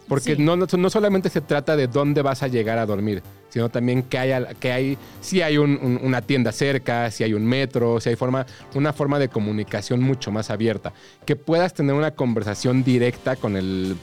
Porque 0.09 0.37
Sí. 0.37 0.43
no, 0.43 0.57
no, 0.57 0.67
no 0.79 0.91
solamente 0.91 1.29
se 1.29 1.41
trata 1.43 1.77
de 1.77 1.87
dónde 1.87 2.23
vas 2.23 2.43
a 2.43 2.49
llegar 2.49 2.79
a 2.79 2.87
dormir, 2.87 3.23
sino 3.51 3.69
también 3.69 4.03
que 4.03 4.17
hay, 4.19 4.33
al- 4.33 4.57
que 4.57 4.73
hay 4.73 4.97
si 5.21 5.43
hay 5.43 5.59
un- 5.59 5.79
un- 5.83 6.01
una 6.03 6.23
tienda 6.23 6.51
cerca, 6.51 7.11
si 7.11 7.25
hay 7.25 7.35
un 7.35 7.45
metro, 7.45 8.01
si 8.01 8.09
hay 8.09 8.17
forma, 8.17 8.47
una 8.75 8.95
forma 8.95 9.19
de 9.19 9.29
comunicación 9.29 10.01
mucho 10.01 10.31
más 10.31 10.49
abierta. 10.49 10.95
Que 11.27 11.37
puedas 11.37 11.75
tener 11.75 11.95
una 11.95 12.13
conversación 12.13 12.85
directa 12.85 13.37
con 13.37 13.55
el 13.57 13.97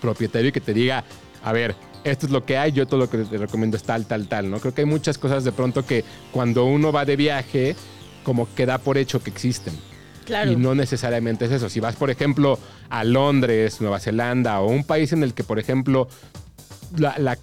propietario 0.00 0.48
y 0.48 0.52
que 0.52 0.60
te 0.60 0.72
diga, 0.72 1.04
a 1.42 1.52
ver, 1.52 1.74
esto 2.04 2.24
es 2.26 2.32
lo 2.32 2.44
que 2.46 2.56
hay, 2.56 2.72
yo 2.72 2.86
todo 2.86 3.00
lo 3.00 3.10
que 3.10 3.18
te 3.18 3.36
recomiendo 3.36 3.76
es 3.76 3.82
tal, 3.82 4.06
tal, 4.06 4.28
tal, 4.28 4.50
¿no? 4.50 4.60
Creo 4.60 4.72
que 4.74 4.80
hay 4.82 4.86
muchas 4.86 5.18
cosas 5.18 5.44
de 5.44 5.52
pronto 5.52 5.84
que 5.84 6.04
cuando 6.32 6.64
uno 6.64 6.90
va 6.90 7.04
de 7.04 7.16
viaje, 7.16 7.76
como 8.22 8.48
que 8.54 8.64
da 8.64 8.78
por 8.78 8.96
hecho 8.96 9.22
que 9.22 9.28
existen. 9.30 9.74
Claro. 10.24 10.52
Y 10.52 10.56
no 10.56 10.74
necesariamente 10.74 11.44
es 11.44 11.52
eso. 11.52 11.68
Si 11.68 11.80
vas, 11.80 11.96
por 11.96 12.10
ejemplo, 12.10 12.58
a 12.90 13.04
Londres, 13.04 13.80
Nueva 13.80 14.00
Zelanda 14.00 14.60
o 14.60 14.68
un 14.68 14.84
país 14.84 15.12
en 15.12 15.22
el 15.22 15.34
que, 15.34 15.44
por 15.44 15.58
ejemplo, 15.58 16.08
la, 16.96 17.36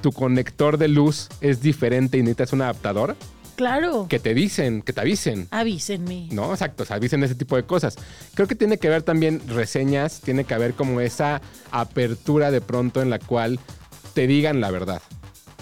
tu 0.00 0.12
conector 0.12 0.78
de 0.78 0.88
luz 0.88 1.28
es 1.40 1.60
diferente 1.60 2.18
y 2.18 2.22
necesitas 2.22 2.52
un 2.52 2.62
adaptador, 2.62 3.16
Claro. 3.56 4.06
que 4.08 4.18
te 4.18 4.34
dicen, 4.34 4.82
que 4.82 4.92
te 4.92 5.00
avisen. 5.00 5.46
Avísenme. 5.52 6.28
¿no? 6.32 6.50
Exacto, 6.52 6.82
o 6.82 6.86
sea, 6.86 6.98
dicen 6.98 7.22
ese 7.22 7.36
tipo 7.36 7.54
de 7.54 7.62
cosas. 7.62 7.96
Creo 8.34 8.48
que 8.48 8.56
tiene 8.56 8.78
que 8.78 8.88
ver 8.88 9.02
también 9.04 9.40
reseñas, 9.46 10.20
tiene 10.20 10.44
que 10.44 10.54
haber 10.54 10.74
como 10.74 11.00
esa 11.00 11.40
apertura 11.70 12.50
de 12.50 12.60
pronto 12.60 13.00
en 13.00 13.10
la 13.10 13.18
cual 13.20 13.60
te 14.14 14.26
digan 14.26 14.60
la 14.60 14.70
verdad. 14.72 15.02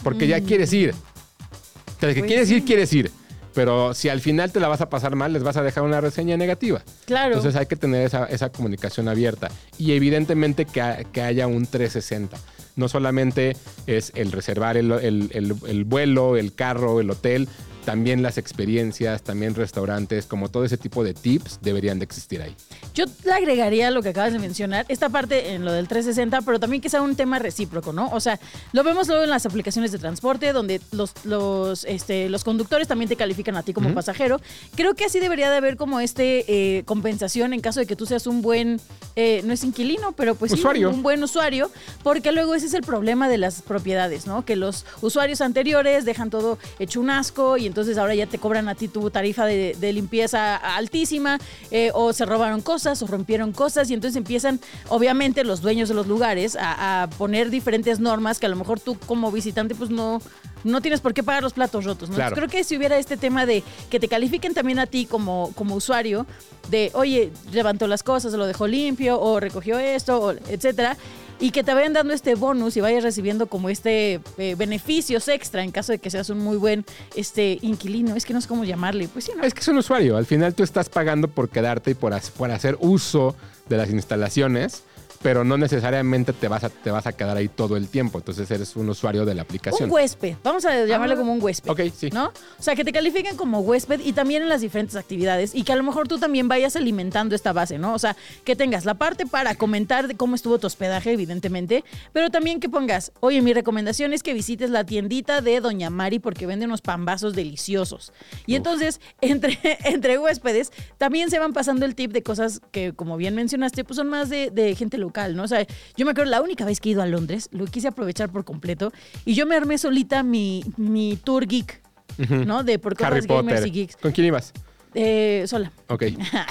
Porque 0.02 0.26
ya 0.26 0.40
quieres 0.40 0.72
ir. 0.72 0.94
O 0.94 2.00
sea, 2.00 2.14
que 2.14 2.20
Pues 2.20 2.28
quieres 2.30 2.48
sí. 2.48 2.54
ir, 2.56 2.64
quieres 2.64 2.92
ir. 2.92 3.10
Pero 3.54 3.94
si 3.94 4.08
al 4.08 4.20
final 4.20 4.50
te 4.52 4.60
la 4.60 4.68
vas 4.68 4.80
a 4.80 4.88
pasar 4.88 5.14
mal, 5.16 5.32
les 5.32 5.42
vas 5.42 5.56
a 5.56 5.62
dejar 5.62 5.84
una 5.84 6.00
reseña 6.00 6.36
negativa. 6.36 6.82
Claro. 7.06 7.34
Entonces 7.36 7.58
hay 7.58 7.66
que 7.66 7.76
tener 7.76 8.06
esa, 8.06 8.24
esa 8.26 8.50
comunicación 8.50 9.08
abierta. 9.08 9.50
Y 9.78 9.92
evidentemente 9.92 10.64
que, 10.64 10.80
ha- 10.80 11.04
que 11.04 11.20
haya 11.22 11.46
un 11.46 11.66
360. 11.66 12.36
No 12.76 12.88
solamente 12.88 13.56
es 13.86 14.12
el 14.14 14.32
reservar 14.32 14.76
el, 14.76 14.90
el- 14.92 15.30
el- 15.34 15.54
el 15.68 15.84
vuelo, 15.84 16.36
el 16.36 16.54
carro, 16.54 17.00
el 17.00 17.10
hotel, 17.10 17.48
también 17.84 18.22
las 18.22 18.38
experiencias, 18.38 19.22
también 19.22 19.54
restaurantes, 19.54 20.26
como 20.26 20.48
todo 20.48 20.64
ese 20.64 20.76
tipo 20.76 21.04
de 21.04 21.14
tips 21.14 21.58
deberían 21.62 21.98
de 21.98 22.04
existir 22.04 22.40
ahí. 22.40 22.54
Yo 22.94 23.04
le 23.24 23.32
agregaría 23.32 23.90
lo 23.90 24.02
que 24.02 24.10
acabas 24.10 24.32
de 24.32 24.38
mencionar, 24.38 24.86
esta 24.88 25.08
parte 25.08 25.54
en 25.54 25.64
lo 25.64 25.72
del 25.72 25.88
360, 25.88 26.42
pero 26.42 26.60
también 26.60 26.80
que 26.80 26.88
sea 26.88 27.02
un 27.02 27.16
tema 27.16 27.38
recíproco, 27.38 27.92
¿no? 27.92 28.10
O 28.10 28.20
sea, 28.20 28.38
lo 28.72 28.84
vemos 28.84 29.08
luego 29.08 29.24
en 29.24 29.30
las 29.30 29.46
aplicaciones 29.46 29.92
de 29.92 29.98
transporte, 29.98 30.52
donde 30.52 30.80
los, 30.92 31.12
los, 31.24 31.84
este, 31.84 32.28
los 32.28 32.44
conductores 32.44 32.88
también 32.88 33.08
te 33.08 33.16
califican 33.16 33.56
a 33.56 33.62
ti 33.62 33.72
como 33.72 33.92
pasajero. 33.94 34.40
Creo 34.76 34.94
que 34.94 35.04
así 35.04 35.20
debería 35.20 35.50
de 35.50 35.56
haber 35.56 35.76
como 35.76 36.00
este 36.00 36.44
eh, 36.48 36.84
compensación 36.84 37.52
en 37.52 37.60
caso 37.60 37.80
de 37.80 37.86
que 37.86 37.96
tú 37.96 38.06
seas 38.06 38.26
un 38.26 38.42
buen, 38.42 38.80
eh, 39.16 39.42
no 39.44 39.52
es 39.52 39.64
inquilino, 39.64 40.12
pero 40.12 40.34
pues 40.34 40.52
sí, 40.52 40.62
un 40.84 41.02
buen 41.02 41.22
usuario, 41.22 41.70
porque 42.02 42.32
luego 42.32 42.54
ese 42.54 42.66
es 42.66 42.74
el 42.74 42.82
problema 42.82 43.28
de 43.28 43.38
las 43.38 43.62
propiedades, 43.62 44.26
¿no? 44.26 44.44
Que 44.44 44.56
los 44.56 44.84
usuarios 45.00 45.40
anteriores 45.40 46.04
dejan 46.04 46.30
todo 46.30 46.58
hecho 46.78 47.00
un 47.00 47.10
asco 47.10 47.56
y 47.56 47.71
entonces 47.72 47.96
ahora 47.96 48.14
ya 48.14 48.26
te 48.26 48.36
cobran 48.36 48.68
a 48.68 48.74
ti 48.74 48.86
tu 48.86 49.10
tarifa 49.10 49.46
de, 49.46 49.74
de 49.80 49.92
limpieza 49.94 50.56
altísima, 50.56 51.38
eh, 51.70 51.90
o 51.94 52.12
se 52.12 52.26
robaron 52.26 52.60
cosas 52.60 53.02
o 53.02 53.06
rompieron 53.06 53.52
cosas 53.52 53.90
y 53.90 53.94
entonces 53.94 54.16
empiezan, 54.16 54.60
obviamente, 54.90 55.42
los 55.42 55.62
dueños 55.62 55.88
de 55.88 55.94
los 55.94 56.06
lugares 56.06 56.54
a, 56.54 57.04
a 57.04 57.10
poner 57.10 57.48
diferentes 57.48 57.98
normas 57.98 58.38
que 58.38 58.44
a 58.44 58.50
lo 58.50 58.56
mejor 58.56 58.78
tú 58.78 58.98
como 59.06 59.32
visitante 59.32 59.74
pues 59.74 59.88
no... 59.88 60.20
No 60.64 60.80
tienes 60.80 61.00
por 61.00 61.12
qué 61.12 61.24
pagar 61.24 61.42
los 61.42 61.54
platos 61.54 61.84
rotos, 61.84 62.08
¿no? 62.08 62.14
Claro. 62.14 62.36
Creo 62.36 62.46
que 62.46 62.62
si 62.62 62.76
hubiera 62.76 62.96
este 62.96 63.16
tema 63.16 63.46
de 63.46 63.64
que 63.90 63.98
te 63.98 64.06
califiquen 64.06 64.54
también 64.54 64.78
a 64.78 64.86
ti 64.86 65.06
como, 65.06 65.50
como 65.56 65.74
usuario, 65.74 66.24
de, 66.70 66.92
oye, 66.94 67.32
levantó 67.50 67.88
las 67.88 68.04
cosas, 68.04 68.32
lo 68.34 68.46
dejó 68.46 68.68
limpio, 68.68 69.20
o 69.20 69.40
recogió 69.40 69.80
esto, 69.80 70.20
o 70.20 70.30
etcétera, 70.30 70.96
y 71.42 71.50
que 71.50 71.64
te 71.64 71.74
vayan 71.74 71.92
dando 71.92 72.14
este 72.14 72.36
bonus 72.36 72.76
y 72.76 72.80
vayas 72.80 73.02
recibiendo 73.02 73.48
como 73.48 73.68
este 73.68 74.20
eh, 74.38 74.54
beneficios 74.54 75.26
extra 75.26 75.64
en 75.64 75.72
caso 75.72 75.90
de 75.90 75.98
que 75.98 76.08
seas 76.08 76.30
un 76.30 76.38
muy 76.38 76.56
buen 76.56 76.84
este 77.16 77.58
inquilino. 77.62 78.14
Es 78.14 78.24
que 78.24 78.32
no 78.32 78.40
sé 78.40 78.46
cómo 78.46 78.62
llamarle. 78.62 79.08
Pues 79.08 79.24
sí, 79.24 79.32
¿no? 79.36 79.42
Es 79.42 79.52
que 79.52 79.58
es 79.58 79.66
un 79.66 79.76
usuario. 79.76 80.16
Al 80.16 80.24
final 80.24 80.54
tú 80.54 80.62
estás 80.62 80.88
pagando 80.88 81.26
por 81.26 81.48
quedarte 81.48 81.90
y 81.90 81.94
por, 81.94 82.14
por 82.38 82.52
hacer 82.52 82.78
uso 82.78 83.34
de 83.68 83.76
las 83.76 83.90
instalaciones, 83.90 84.84
pero 85.22 85.44
no 85.44 85.56
necesariamente 85.56 86.32
te 86.32 86.48
vas, 86.48 86.64
a, 86.64 86.68
te 86.68 86.90
vas 86.90 87.06
a 87.06 87.12
quedar 87.12 87.36
ahí 87.36 87.48
todo 87.48 87.76
el 87.76 87.88
tiempo. 87.88 88.18
Entonces 88.18 88.50
eres 88.50 88.74
un 88.76 88.88
usuario 88.88 89.24
de 89.24 89.34
la 89.34 89.42
aplicación. 89.42 89.88
Un 89.88 89.94
huésped, 89.94 90.36
vamos 90.42 90.64
a 90.64 90.84
llamarle 90.84 91.14
Ah, 91.14 91.18
como 91.18 91.32
un 91.32 91.42
huésped. 91.42 91.70
ok, 91.70 91.80
sí. 91.96 92.10
¿No? 92.10 92.26
O 92.58 92.62
sea, 92.62 92.74
que 92.74 92.84
te 92.84 92.92
califiquen 92.92 93.36
como 93.36 93.60
huésped 93.60 94.00
y 94.04 94.12
también 94.12 94.42
en 94.42 94.48
las 94.48 94.60
diferentes 94.60 94.96
actividades 94.96 95.54
y 95.54 95.62
que 95.62 95.72
a 95.72 95.76
lo 95.76 95.82
mejor 95.82 96.08
tú 96.08 96.18
también 96.18 96.48
vayas 96.48 96.74
alimentando 96.76 97.34
esta 97.34 97.52
base, 97.52 97.78
¿no? 97.78 97.94
O 97.94 97.98
sea, 97.98 98.16
que 98.44 98.56
tengas 98.56 98.84
la 98.84 98.94
parte 98.94 99.26
para 99.26 99.54
comentar 99.54 100.08
de 100.08 100.16
cómo 100.16 100.34
estuvo 100.34 100.58
tu 100.58 100.66
hospedaje, 100.66 101.12
evidentemente, 101.12 101.84
pero 102.12 102.30
también 102.30 102.60
que 102.60 102.68
pongas, 102.68 103.12
oye, 103.20 103.40
mi 103.42 103.52
recomendación 103.52 104.12
es 104.12 104.22
que 104.22 104.34
visites 104.34 104.70
la 104.70 104.84
tiendita 104.84 105.40
de 105.40 105.60
Doña 105.60 105.90
Mari 105.90 106.18
porque 106.18 106.46
vende 106.46 106.66
unos 106.66 106.80
pambazos 106.82 107.34
deliciosos. 107.34 108.12
Y 108.46 108.54
entonces, 108.56 109.00
entre, 109.20 109.58
entre 109.84 110.18
huéspedes, 110.18 110.72
también 110.98 111.30
se 111.30 111.38
van 111.38 111.52
pasando 111.52 111.86
el 111.86 111.94
tip 111.94 112.12
de 112.12 112.22
cosas 112.22 112.60
que, 112.72 112.92
como 112.92 113.16
bien 113.16 113.34
mencionaste, 113.34 113.84
pues 113.84 113.96
son 113.96 114.08
más 114.08 114.28
de, 114.28 114.50
de 114.50 114.74
gente 114.74 114.98
local, 114.98 115.11
¿no? 115.36 115.44
O 115.44 115.48
sea, 115.48 115.66
yo 115.96 116.04
me 116.04 116.12
acuerdo 116.12 116.30
la 116.30 116.40
única 116.40 116.64
vez 116.64 116.80
que 116.80 116.88
he 116.88 116.92
ido 116.92 117.02
a 117.02 117.06
Londres, 117.06 117.48
lo 117.52 117.66
quise 117.66 117.88
aprovechar 117.88 118.30
por 118.30 118.44
completo 118.44 118.92
y 119.24 119.34
yo 119.34 119.46
me 119.46 119.56
armé 119.56 119.78
solita 119.78 120.22
mi, 120.22 120.64
mi 120.76 121.16
tour 121.16 121.46
geek, 121.46 121.80
¿no? 122.28 122.64
De 122.64 122.78
por 122.78 122.92
Harry 123.04 123.20
cosas 123.20 123.26
gamers 123.26 123.60
Potter. 123.60 123.68
y 123.68 123.70
geeks. 123.70 123.96
¿Con 123.96 124.12
quién 124.12 124.26
ibas? 124.26 124.52
Eh, 124.94 125.44
sola. 125.46 125.72
Ok. 125.88 126.04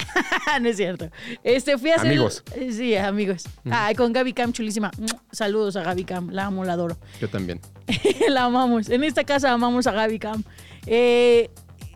no 0.62 0.70
es 0.70 0.78
cierto. 0.78 1.09
Este, 1.43 1.78
fui 1.78 1.91
a 1.91 1.95
hacer... 1.95 2.07
Amigos. 2.07 2.43
Sí, 2.72 2.95
amigos. 2.95 3.43
Ay, 3.70 3.95
con 3.95 4.12
Gaby 4.14 4.34
Cam, 4.34 4.51
chulísima. 4.51 4.91
Saludos 5.32 5.76
a 5.76 5.84
Gaby 5.84 6.05
Cam, 6.05 6.30
la 6.32 6.45
amo, 6.45 6.64
la 6.64 6.74
adoro. 6.74 6.97
Yo 7.20 7.30
también. 7.30 7.59
la 8.30 8.45
amamos. 8.45 8.89
En 8.89 9.03
esta 9.03 9.24
casa 9.24 9.51
amamos 9.51 9.86
a 9.88 9.91
Gaby 9.91 10.20
Cam. 10.20 10.43
Eh, 10.88 11.49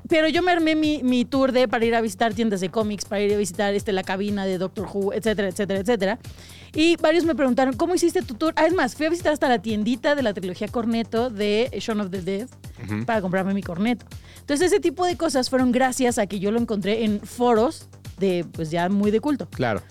pero 0.07 0.27
yo 0.27 0.41
me 0.41 0.51
armé 0.51 0.75
mi, 0.75 1.01
mi 1.03 1.25
tour 1.25 1.51
de 1.51 1.67
para 1.67 1.85
ir 1.85 1.95
a 1.95 2.01
visitar 2.01 2.33
tiendas 2.33 2.61
de 2.61 2.69
cómics, 2.69 3.05
para 3.05 3.21
ir 3.21 3.33
a 3.33 3.37
visitar 3.37 3.73
este, 3.73 3.91
la 3.91 4.03
cabina 4.03 4.45
de 4.45 4.57
Doctor 4.57 4.87
Who, 4.91 5.13
etcétera, 5.13 5.47
etcétera, 5.47 5.79
etcétera. 5.79 6.19
Y 6.73 6.97
varios 6.97 7.23
me 7.23 7.35
preguntaron, 7.35 7.75
¿cómo 7.75 7.95
hiciste 7.95 8.21
tu 8.21 8.35
tour? 8.35 8.53
Ah, 8.57 8.65
es 8.65 8.73
más, 8.73 8.95
fui 8.95 9.05
a 9.05 9.09
visitar 9.09 9.31
hasta 9.31 9.47
la 9.47 9.61
tiendita 9.61 10.13
de 10.13 10.23
la 10.23 10.33
trilogía 10.33 10.67
Corneto 10.67 11.29
de 11.29 11.71
Shaun 11.79 12.01
of 12.01 12.11
the 12.11 12.21
Dead 12.21 12.47
para 13.05 13.21
comprarme 13.21 13.53
mi 13.53 13.63
corneto. 13.63 14.05
Entonces, 14.41 14.71
ese 14.71 14.79
tipo 14.79 15.05
de 15.05 15.15
cosas 15.15 15.49
fueron 15.49 15.71
gracias 15.71 16.19
a 16.19 16.27
que 16.27 16.39
yo 16.39 16.51
lo 16.51 16.59
encontré 16.59 17.05
en 17.05 17.21
foros 17.21 17.87
de, 18.19 18.45
pues 18.51 18.71
ya 18.71 18.89
muy 18.89 19.09
de 19.09 19.21
culto. 19.21 19.47
Claro. 19.49 19.81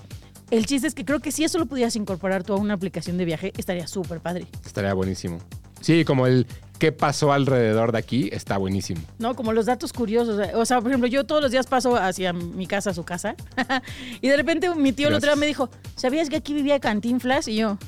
El 0.51 0.67
chiste 0.67 0.87
es 0.87 0.95
que 0.95 1.05
creo 1.05 1.21
que 1.21 1.33
si 1.33 1.43
eso 1.43 1.59
lo 1.59 1.67
pudieras 1.67 1.97
incorporar 1.97 2.45
tú 2.45 2.53
a 2.53 2.57
una 2.57 2.75
aplicación 2.75 3.17
de 3.17 3.25
viaje, 3.25 3.53
estaría 3.57 3.87
súper 3.87 4.21
padre. 4.21 4.47
Estaría 4.65 4.93
buenísimo. 4.93 5.39
Sí, 5.81 6.05
como 6.05 6.27
el 6.27 6.47
qué 6.79 6.93
pasó 6.93 7.33
alrededor 7.33 7.93
de 7.93 7.99
aquí 7.99 8.29
está 8.33 8.57
buenísimo. 8.59 9.01
¿no? 9.19 9.35
Como 9.35 9.53
los 9.53 9.67
datos 9.67 9.93
curiosos. 9.93 10.41
O 10.55 10.65
sea, 10.65 10.81
por 10.81 10.91
ejemplo, 10.91 11.09
yo 11.09 11.25
todos 11.25 11.43
los 11.43 11.51
días 11.51 11.67
paso 11.67 11.97
hacia 11.97 12.33
mi 12.33 12.67
casa, 12.67 12.93
su 12.95 13.05
casa, 13.05 13.35
y 14.21 14.29
de 14.29 14.37
repente 14.37 14.75
mi 14.75 14.93
tío 14.93 15.09
el 15.09 15.15
otro 15.15 15.31
día 15.31 15.37
me 15.37 15.47
dijo, 15.47 15.71
¿sabías 15.97 16.29
que 16.29 16.37
aquí 16.37 16.55
vivía 16.55 16.81
Cantinflas? 16.81 17.49
Y 17.49 17.57
yo, 17.57 17.79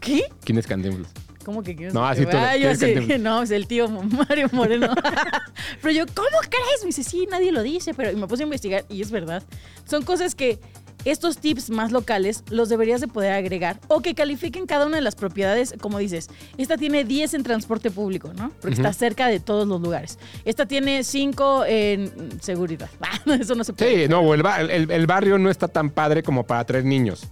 ¿qué? 0.00 0.24
¿Quién 0.44 0.58
es 0.58 0.66
Cantinflas? 0.66 1.12
¿Cómo 1.44 1.62
que 1.62 1.74
quieres? 1.74 1.92
No, 1.92 2.06
así 2.06 2.24
tú, 2.24 2.36
Ah, 2.36 2.52
¿quién 2.52 2.62
yo 2.62 2.70
así, 2.70 3.18
no, 3.18 3.42
es 3.42 3.50
el 3.50 3.66
tío 3.66 3.88
Mario 3.88 4.48
Moreno. 4.52 4.94
pero 5.82 5.92
yo, 5.92 6.04
¿cómo 6.14 6.38
crees? 6.40 6.82
Me 6.82 6.86
dice, 6.86 7.02
sí, 7.02 7.26
nadie 7.30 7.50
lo 7.50 7.62
dice, 7.62 7.94
pero 7.94 8.12
y 8.12 8.16
me 8.16 8.26
puse 8.26 8.42
a 8.42 8.44
investigar 8.44 8.84
y 8.88 9.02
es 9.02 9.10
verdad. 9.10 9.42
Son 9.84 10.04
cosas 10.04 10.34
que 10.34 10.60
estos 11.04 11.38
tips 11.38 11.70
más 11.70 11.90
locales 11.92 12.44
los 12.50 12.68
deberías 12.68 13.00
de 13.00 13.08
poder 13.08 13.32
agregar 13.32 13.80
o 13.88 14.00
que 14.00 14.14
califiquen 14.14 14.66
cada 14.66 14.86
una 14.86 14.96
de 14.96 15.02
las 15.02 15.14
propiedades, 15.16 15.74
como 15.80 15.98
dices, 15.98 16.28
esta 16.58 16.76
tiene 16.76 17.04
10 17.04 17.34
en 17.34 17.42
transporte 17.42 17.90
público, 17.90 18.32
¿no? 18.34 18.50
Porque 18.60 18.76
está 18.76 18.92
cerca 18.92 19.26
de 19.26 19.40
todos 19.40 19.66
los 19.66 19.80
lugares. 19.80 20.18
Esta 20.44 20.66
tiene 20.66 21.02
5 21.04 21.64
en 21.66 22.40
seguridad. 22.40 22.88
Eso 23.40 23.54
no 23.54 23.64
se 23.64 23.72
puede. 23.72 24.04
Sí, 24.04 24.08
no, 24.08 24.32
el, 24.34 24.42
el- 24.70 24.90
el 24.90 25.06
barrio 25.06 25.38
no 25.38 25.50
está 25.50 25.68
tan 25.68 25.90
padre 25.90 26.22
como 26.22 26.44
para 26.44 26.64
traer 26.64 26.84
niños, 26.84 27.24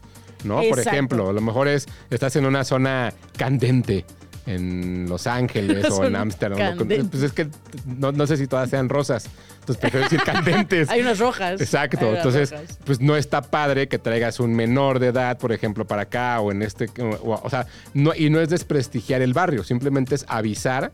¿no? 0.44 0.60
Por 0.68 0.78
ejemplo, 0.80 1.28
a 1.28 1.32
lo 1.32 1.40
mejor 1.40 1.68
es, 1.68 1.86
estás 2.10 2.34
en 2.36 2.46
una 2.46 2.64
zona 2.64 3.12
candente, 3.36 4.04
en 4.46 5.06
Los 5.08 5.26
Ángeles 5.26 5.84
o 5.90 6.04
en 6.04 6.16
Ámsterdam. 6.16 6.76
Pues 7.10 7.22
es 7.22 7.32
que 7.32 7.48
no, 7.86 8.12
no 8.12 8.26
sé 8.26 8.36
si 8.36 8.46
todas 8.46 8.70
sean 8.70 8.88
rosas. 8.88 9.28
Entonces 9.60 9.76
prefiero 9.76 10.04
decir 10.04 10.22
candentes. 10.22 10.88
Hay 10.90 11.00
unas 11.00 11.18
rojas. 11.18 11.60
Exacto. 11.60 12.08
Unas 12.08 12.18
Entonces, 12.18 12.50
rojas. 12.50 12.78
pues 12.84 13.00
no 13.00 13.16
está 13.16 13.42
padre 13.42 13.88
que 13.88 13.98
traigas 13.98 14.40
un 14.40 14.54
menor 14.54 14.98
de 14.98 15.08
edad, 15.08 15.38
por 15.38 15.52
ejemplo, 15.52 15.86
para 15.86 16.02
acá 16.02 16.40
o 16.40 16.50
en 16.50 16.62
este. 16.62 16.88
O, 17.00 17.40
o 17.42 17.50
sea, 17.50 17.66
no, 17.94 18.14
y 18.14 18.30
no 18.30 18.40
es 18.40 18.48
desprestigiar 18.48 19.22
el 19.22 19.32
barrio, 19.34 19.64
simplemente 19.64 20.14
es 20.14 20.24
avisar 20.28 20.90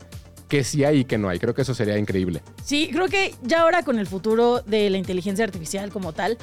que 0.47 0.63
sí 0.63 0.83
hay 0.83 0.99
y 0.99 1.05
que 1.05 1.17
no 1.17 1.29
hay. 1.29 1.39
Creo 1.39 1.53
que 1.53 1.61
eso 1.61 1.73
sería 1.73 1.97
increíble. 1.97 2.41
Sí, 2.63 2.89
creo 2.91 3.07
que 3.07 3.35
ya 3.43 3.61
ahora 3.61 3.83
con 3.83 3.99
el 3.99 4.07
futuro 4.07 4.61
de 4.61 4.89
la 4.89 4.97
inteligencia 4.97 5.43
artificial 5.45 5.89
como 5.91 6.13
tal, 6.13 6.37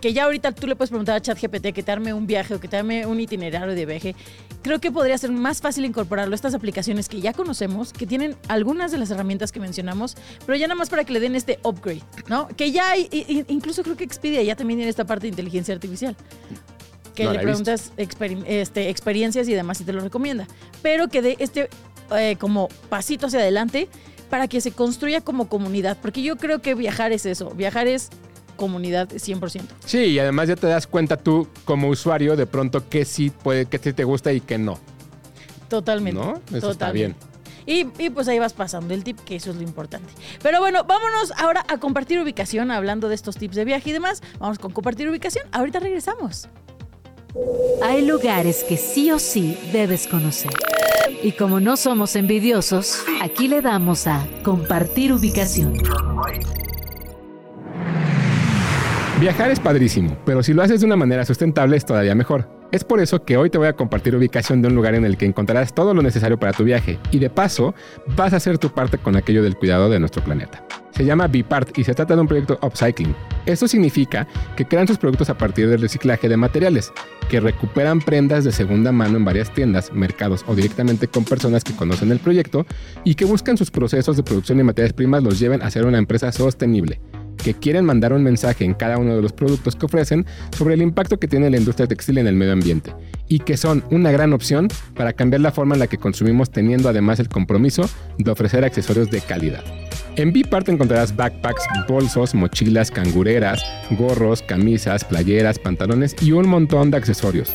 que 0.00 0.12
ya 0.12 0.24
ahorita 0.24 0.52
tú 0.52 0.66
le 0.66 0.76
puedes 0.76 0.90
preguntar 0.90 1.14
a 1.16 1.20
ChatGPT 1.20 1.72
que 1.72 1.82
te 1.82 1.92
arme 1.92 2.12
un 2.12 2.26
viaje 2.26 2.54
o 2.54 2.60
que 2.60 2.68
te 2.68 2.76
arme 2.76 3.06
un 3.06 3.20
itinerario 3.20 3.74
de 3.74 3.86
viaje, 3.86 4.14
creo 4.62 4.80
que 4.80 4.90
podría 4.90 5.16
ser 5.16 5.30
más 5.30 5.60
fácil 5.62 5.84
incorporarlo 5.84 6.34
a 6.34 6.36
estas 6.36 6.52
aplicaciones 6.54 7.08
que 7.08 7.20
ya 7.20 7.32
conocemos, 7.32 7.92
que 7.92 8.06
tienen 8.06 8.36
algunas 8.48 8.90
de 8.90 8.98
las 8.98 9.10
herramientas 9.10 9.52
que 9.52 9.60
mencionamos, 9.60 10.16
pero 10.44 10.58
ya 10.58 10.66
nada 10.66 10.76
más 10.78 10.90
para 10.90 11.04
que 11.04 11.12
le 11.12 11.20
den 11.20 11.36
este 11.36 11.58
upgrade, 11.62 12.02
¿no? 12.28 12.48
Que 12.48 12.72
ya 12.72 12.90
hay, 12.90 13.08
incluso 13.48 13.82
creo 13.82 13.96
que 13.96 14.04
Expedia 14.04 14.42
ya 14.42 14.56
también 14.56 14.78
tiene 14.78 14.90
esta 14.90 15.06
parte 15.06 15.22
de 15.22 15.28
inteligencia 15.28 15.72
artificial. 15.74 16.16
Que 17.14 17.24
No 17.24 17.32
le 17.32 17.38
preguntas 17.38 17.92
experim- 17.96 18.42
este, 18.44 18.90
experiencias 18.90 19.48
y 19.48 19.54
demás 19.54 19.80
y 19.80 19.84
te 19.84 19.92
lo 19.92 20.00
recomienda. 20.00 20.48
Pero 20.82 21.06
que 21.06 21.22
dé 21.22 21.36
este 21.38 21.68
eh, 22.16 22.36
como 22.38 22.68
pasito 22.88 23.26
hacia 23.26 23.40
adelante 23.40 23.88
para 24.30 24.48
que 24.48 24.60
se 24.60 24.72
construya 24.72 25.20
como 25.20 25.48
comunidad. 25.48 25.98
Porque 26.00 26.22
yo 26.22 26.36
creo 26.36 26.60
que 26.60 26.74
viajar 26.74 27.12
es 27.12 27.26
eso. 27.26 27.50
Viajar 27.50 27.86
es 27.86 28.10
comunidad 28.56 29.08
100%. 29.08 29.62
Sí, 29.84 29.98
y 29.98 30.18
además 30.18 30.48
ya 30.48 30.56
te 30.56 30.66
das 30.66 30.86
cuenta 30.86 31.16
tú 31.16 31.48
como 31.64 31.88
usuario 31.88 32.36
de 32.36 32.46
pronto 32.46 32.88
que 32.88 33.04
sí 33.04 33.30
puede, 33.30 33.66
que 33.66 33.78
sí 33.78 33.92
te 33.92 34.04
gusta 34.04 34.32
y 34.32 34.40
que 34.40 34.58
no. 34.58 34.78
Totalmente. 35.68 36.20
¿No? 36.20 36.40
Eso 36.56 36.70
está 36.70 36.92
bien. 36.92 37.16
Y, 37.66 37.86
y 37.98 38.10
pues 38.10 38.28
ahí 38.28 38.38
vas 38.38 38.52
pasando 38.52 38.92
el 38.92 39.04
tip, 39.04 39.18
que 39.20 39.36
eso 39.36 39.50
es 39.50 39.56
lo 39.56 39.62
importante. 39.62 40.12
Pero 40.42 40.60
bueno, 40.60 40.84
vámonos 40.84 41.32
ahora 41.38 41.64
a 41.68 41.78
compartir 41.78 42.20
ubicación, 42.20 42.70
hablando 42.70 43.08
de 43.08 43.14
estos 43.14 43.36
tips 43.36 43.56
de 43.56 43.64
viaje 43.64 43.90
y 43.90 43.92
demás. 43.92 44.22
Vamos 44.38 44.58
con 44.58 44.72
compartir 44.72 45.08
ubicación. 45.08 45.46
Ahorita 45.50 45.80
regresamos. 45.80 46.48
Hay 47.82 48.06
lugares 48.06 48.64
que 48.64 48.76
sí 48.76 49.10
o 49.10 49.18
sí 49.18 49.58
debes 49.72 50.06
conocer. 50.06 50.52
Y 51.22 51.32
como 51.32 51.58
no 51.58 51.76
somos 51.76 52.14
envidiosos, 52.16 53.02
aquí 53.22 53.48
le 53.48 53.60
damos 53.60 54.06
a 54.06 54.26
compartir 54.44 55.12
ubicación. 55.12 55.74
Viajar 59.20 59.50
es 59.50 59.58
padrísimo, 59.58 60.16
pero 60.24 60.42
si 60.42 60.52
lo 60.52 60.62
haces 60.62 60.80
de 60.80 60.86
una 60.86 60.96
manera 60.96 61.24
sustentable 61.24 61.76
es 61.76 61.84
todavía 61.84 62.14
mejor. 62.14 62.48
Es 62.74 62.82
por 62.82 62.98
eso 62.98 63.24
que 63.24 63.36
hoy 63.36 63.50
te 63.50 63.58
voy 63.58 63.68
a 63.68 63.76
compartir 63.76 64.16
ubicación 64.16 64.60
de 64.60 64.66
un 64.66 64.74
lugar 64.74 64.96
en 64.96 65.04
el 65.04 65.16
que 65.16 65.26
encontrarás 65.26 65.72
todo 65.72 65.94
lo 65.94 66.02
necesario 66.02 66.40
para 66.40 66.52
tu 66.52 66.64
viaje 66.64 66.98
y 67.12 67.20
de 67.20 67.30
paso 67.30 67.72
vas 68.16 68.32
a 68.32 68.38
hacer 68.38 68.58
tu 68.58 68.70
parte 68.70 68.98
con 68.98 69.14
aquello 69.14 69.44
del 69.44 69.54
cuidado 69.54 69.88
de 69.88 70.00
nuestro 70.00 70.24
planeta. 70.24 70.66
Se 70.90 71.04
llama 71.04 71.28
Bipart 71.28 71.78
y 71.78 71.84
se 71.84 71.94
trata 71.94 72.16
de 72.16 72.22
un 72.22 72.26
proyecto 72.26 72.58
upcycling. 72.62 73.14
Esto 73.46 73.68
significa 73.68 74.26
que 74.56 74.64
crean 74.64 74.88
sus 74.88 74.98
productos 74.98 75.30
a 75.30 75.38
partir 75.38 75.68
del 75.68 75.82
reciclaje 75.82 76.28
de 76.28 76.36
materiales, 76.36 76.92
que 77.28 77.38
recuperan 77.38 78.00
prendas 78.00 78.42
de 78.42 78.50
segunda 78.50 78.90
mano 78.90 79.18
en 79.18 79.24
varias 79.24 79.54
tiendas, 79.54 79.92
mercados 79.92 80.44
o 80.48 80.56
directamente 80.56 81.06
con 81.06 81.24
personas 81.24 81.62
que 81.62 81.76
conocen 81.76 82.10
el 82.10 82.18
proyecto 82.18 82.66
y 83.04 83.14
que 83.14 83.24
buscan 83.24 83.56
sus 83.56 83.70
procesos 83.70 84.16
de 84.16 84.24
producción 84.24 84.58
y 84.58 84.64
materias 84.64 84.94
primas 84.94 85.22
los 85.22 85.38
lleven 85.38 85.62
a 85.62 85.70
ser 85.70 85.86
una 85.86 85.98
empresa 85.98 86.32
sostenible 86.32 86.98
que 87.36 87.54
quieren 87.54 87.84
mandar 87.84 88.12
un 88.12 88.22
mensaje 88.22 88.64
en 88.64 88.74
cada 88.74 88.98
uno 88.98 89.16
de 89.16 89.22
los 89.22 89.32
productos 89.32 89.76
que 89.76 89.86
ofrecen 89.86 90.26
sobre 90.56 90.74
el 90.74 90.82
impacto 90.82 91.18
que 91.18 91.28
tiene 91.28 91.50
la 91.50 91.58
industria 91.58 91.86
textil 91.86 92.18
en 92.18 92.26
el 92.26 92.34
medio 92.34 92.52
ambiente 92.52 92.94
y 93.28 93.40
que 93.40 93.56
son 93.56 93.84
una 93.90 94.10
gran 94.10 94.32
opción 94.32 94.68
para 94.94 95.12
cambiar 95.12 95.40
la 95.40 95.52
forma 95.52 95.74
en 95.74 95.80
la 95.80 95.86
que 95.86 95.98
consumimos 95.98 96.50
teniendo 96.50 96.88
además 96.88 97.20
el 97.20 97.28
compromiso 97.28 97.88
de 98.18 98.30
ofrecer 98.30 98.64
accesorios 98.64 99.10
de 99.10 99.20
calidad. 99.20 99.64
En 100.16 100.32
Bipart 100.32 100.68
encontrarás 100.68 101.16
backpacks, 101.16 101.64
bolsos, 101.88 102.34
mochilas, 102.34 102.90
cangureras, 102.90 103.64
gorros, 103.90 104.42
camisas, 104.42 105.04
playeras, 105.04 105.58
pantalones 105.58 106.14
y 106.22 106.30
un 106.32 106.48
montón 106.48 106.90
de 106.90 106.98
accesorios. 106.98 107.52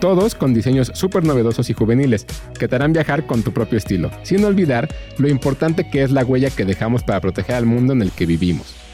Todos 0.00 0.34
con 0.34 0.54
diseños 0.54 0.92
súper 0.94 1.24
novedosos 1.24 1.68
y 1.70 1.74
juveniles 1.74 2.24
que 2.58 2.68
te 2.68 2.76
harán 2.76 2.92
viajar 2.92 3.26
con 3.26 3.42
tu 3.42 3.52
propio 3.52 3.76
estilo, 3.76 4.10
sin 4.22 4.44
olvidar 4.44 4.88
lo 5.18 5.28
importante 5.28 5.90
que 5.90 6.02
es 6.02 6.12
la 6.12 6.24
huella 6.24 6.50
que 6.50 6.64
dejamos 6.64 7.02
para 7.02 7.20
proteger 7.20 7.56
al 7.56 7.66
mundo 7.66 7.92
en 7.92 8.02
el 8.02 8.12
que 8.12 8.24
vivimos. 8.24 8.87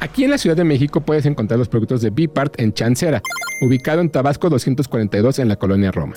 Aquí 0.00 0.24
en 0.24 0.30
la 0.30 0.38
Ciudad 0.38 0.56
de 0.56 0.64
México 0.64 1.00
puedes 1.00 1.26
encontrar 1.26 1.58
los 1.58 1.68
productos 1.68 2.00
de 2.02 2.10
Bipart 2.10 2.60
en 2.60 2.72
Chancera, 2.72 3.20
ubicado 3.60 4.00
en 4.00 4.10
Tabasco 4.10 4.48
242 4.48 5.40
en 5.40 5.48
la 5.48 5.56
colonia 5.56 5.90
Roma. 5.90 6.14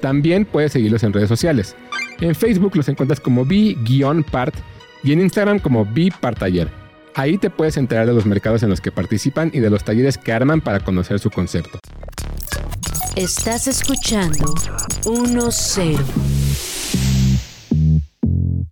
También 0.00 0.46
puedes 0.46 0.72
seguirlos 0.72 1.02
en 1.02 1.12
redes 1.12 1.28
sociales. 1.28 1.76
En 2.20 2.34
Facebook 2.34 2.76
los 2.76 2.88
encuentras 2.88 3.20
como 3.20 3.44
B-Part 3.44 4.54
y 5.02 5.12
en 5.12 5.20
Instagram 5.20 5.58
como 5.58 5.84
Bipartaller. 5.84 6.68
Ahí 7.14 7.36
te 7.36 7.50
puedes 7.50 7.76
enterar 7.76 8.06
de 8.06 8.14
los 8.14 8.24
mercados 8.24 8.62
en 8.62 8.70
los 8.70 8.80
que 8.80 8.92
participan 8.92 9.50
y 9.52 9.60
de 9.60 9.68
los 9.68 9.84
talleres 9.84 10.16
que 10.16 10.32
arman 10.32 10.60
para 10.60 10.80
conocer 10.80 11.18
su 11.18 11.30
concepto. 11.30 11.78
Estás 13.16 13.66
escuchando 13.66 14.54
1-0. 15.04 15.98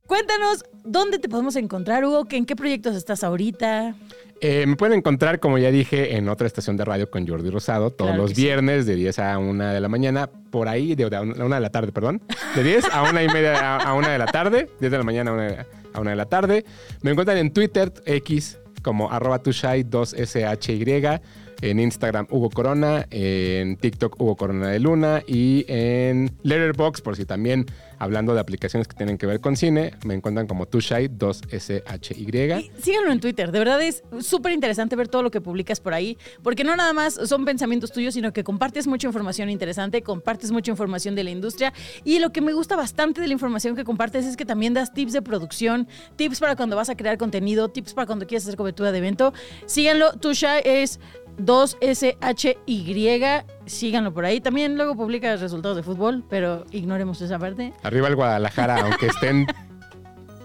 Cuéntanos, 0.07 0.65
¿dónde 0.85 1.19
te 1.19 1.29
podemos 1.29 1.57
encontrar, 1.57 2.05
Hugo? 2.05 2.27
¿En 2.31 2.47
qué 2.47 2.57
proyectos 2.57 2.97
estás 2.97 3.23
ahorita? 3.25 3.95
Eh, 4.41 4.67
me 4.67 4.77
pueden 4.77 4.99
encontrar, 4.99 5.41
como 5.41 5.59
ya 5.59 5.71
dije, 5.71 6.17
en 6.17 6.29
otra 6.29 6.47
estación 6.47 6.77
de 6.77 6.85
radio 6.85 7.11
con 7.11 7.27
Jordi 7.27 7.51
Rosado 7.51 7.91
todos 7.91 8.11
Claro 8.11 8.23
los 8.23 8.33
sí. 8.33 8.43
viernes 8.43 8.87
de 8.87 8.95
10 8.95 9.19
a 9.19 9.39
1 9.39 9.73
de 9.73 9.81
la 9.81 9.89
mañana, 9.89 10.31
por 10.51 10.69
ahí, 10.69 10.95
de, 10.95 11.11
de 11.11 11.17
a 11.17 11.23
1 11.23 11.49
de 11.49 11.61
la 11.61 11.71
tarde, 11.71 11.91
perdón. 11.93 12.23
De 12.55 12.63
10 12.63 12.85
a 12.93 13.03
1 13.11 13.23
y 13.23 13.29
media 13.29 13.59
a, 13.59 13.77
a 13.79 13.95
1 13.95 14.09
de 14.09 14.19
la 14.19 14.27
tarde, 14.27 14.69
10 14.81 14.93
de 14.93 14.99
la 14.99 15.05
mañana 15.05 15.31
a 15.31 15.35
1 15.35 15.43
de, 15.43 15.67
a 15.93 16.01
1 16.01 16.11
de 16.11 16.17
la 16.17 16.27
tarde. 16.27 16.65
Me 17.03 17.11
encuentran 17.11 17.37
en 17.39 17.53
Twitter, 17.53 17.93
X, 18.07 18.59
como 18.83 19.11
arroba 19.11 19.43
tushai2shy, 19.43 21.21
en 21.61 21.81
Instagram 21.81 22.27
Hugo 22.31 22.51
Corona, 22.51 23.07
en 23.11 23.77
TikTok 23.77 24.21
Hugo 24.21 24.37
Corona 24.37 24.69
de 24.69 24.79
Luna 24.79 25.23
y 25.27 25.65
en 25.69 26.31
Letterboxd, 26.45 27.03
por 27.03 27.17
si 27.17 27.25
también 27.25 27.67
hablando 27.99 28.35
de 28.35 28.41
aplicaciones 28.41 28.89
que 28.89 28.97
tienen 28.97 29.19
que 29.19 29.27
ver 29.27 29.41
con 29.41 29.57
cine, 29.57 29.93
me 30.05 30.15
encuentran 30.15 30.47
como 30.47 30.67
tushai2shy. 30.67 32.61
Y 32.61 32.71
síganlo 32.83 33.13
en 33.13 33.21
Twitter. 33.21 33.53
De 33.53 33.59
verdad 33.59 33.81
es 33.83 34.03
súper 34.21 34.53
interesante 34.53 34.97
ver 34.97 35.09
todo 35.09 35.23
lo 35.23 35.31
que 35.31 35.41
publicas 35.41 35.81
por 35.81 35.95
ahí, 35.95 36.19
porque 36.43 36.65
no 36.65 36.77
nada 36.77 36.93
más 36.93 37.15
son 37.15 37.45
pensamientos 37.45 37.93
tuyos, 37.93 38.15
sino 38.15 38.33
que 38.33 38.45
compartes 38.45 38.87
mucha 38.87 39.07
información 39.07 39.51
interesante, 39.51 40.03
compartes 40.03 40.51
mucha 40.51 40.71
información 40.71 41.15
de 41.15 41.25
la 41.25 41.31
industria. 41.31 41.73
Y 42.05 42.19
lo 42.19 42.33
que 42.33 42.41
me 42.41 42.53
gusta 42.53 42.77
bastante 42.77 43.21
de 43.21 43.27
la 43.27 43.33
información 43.33 43.77
que 43.77 43.85
compartes 43.85 44.27
es 44.27 44.37
que 44.37 44.45
también 44.45 44.75
das 44.75 44.93
tips 44.93 45.13
de 45.13 45.23
producción, 45.23 45.89
tips 46.17 46.41
para 46.41 46.57
cuando 46.57 46.77
vas 46.77 46.89
a 46.89 46.97
crear 46.97 47.19
contenido, 47.19 47.69
tips 47.69 47.95
para 47.95 48.07
cuando 48.07 48.27
quieres 48.27 48.45
hacer 48.45 48.57
cobertura 48.57 48.93
de 48.93 48.99
evento. 48.99 49.33
Síganlo. 49.67 50.13
Tusha 50.13 50.59
es 50.59 51.01
2SHY. 51.39 53.45
Síganlo 53.67 54.13
por 54.13 54.25
ahí. 54.25 54.41
También 54.41 54.77
luego 54.77 54.97
publica 54.97 55.37
resultados 55.37 55.77
de 55.77 55.83
fútbol, 55.83 56.25
pero 56.29 56.65
ignoremos 56.71 57.21
esa 57.21 57.39
parte. 57.39 57.73
Arriba 57.83 58.09
el 58.09 58.17
Guadalajara, 58.17 58.81
aunque 58.85 59.07
estén 59.07 59.47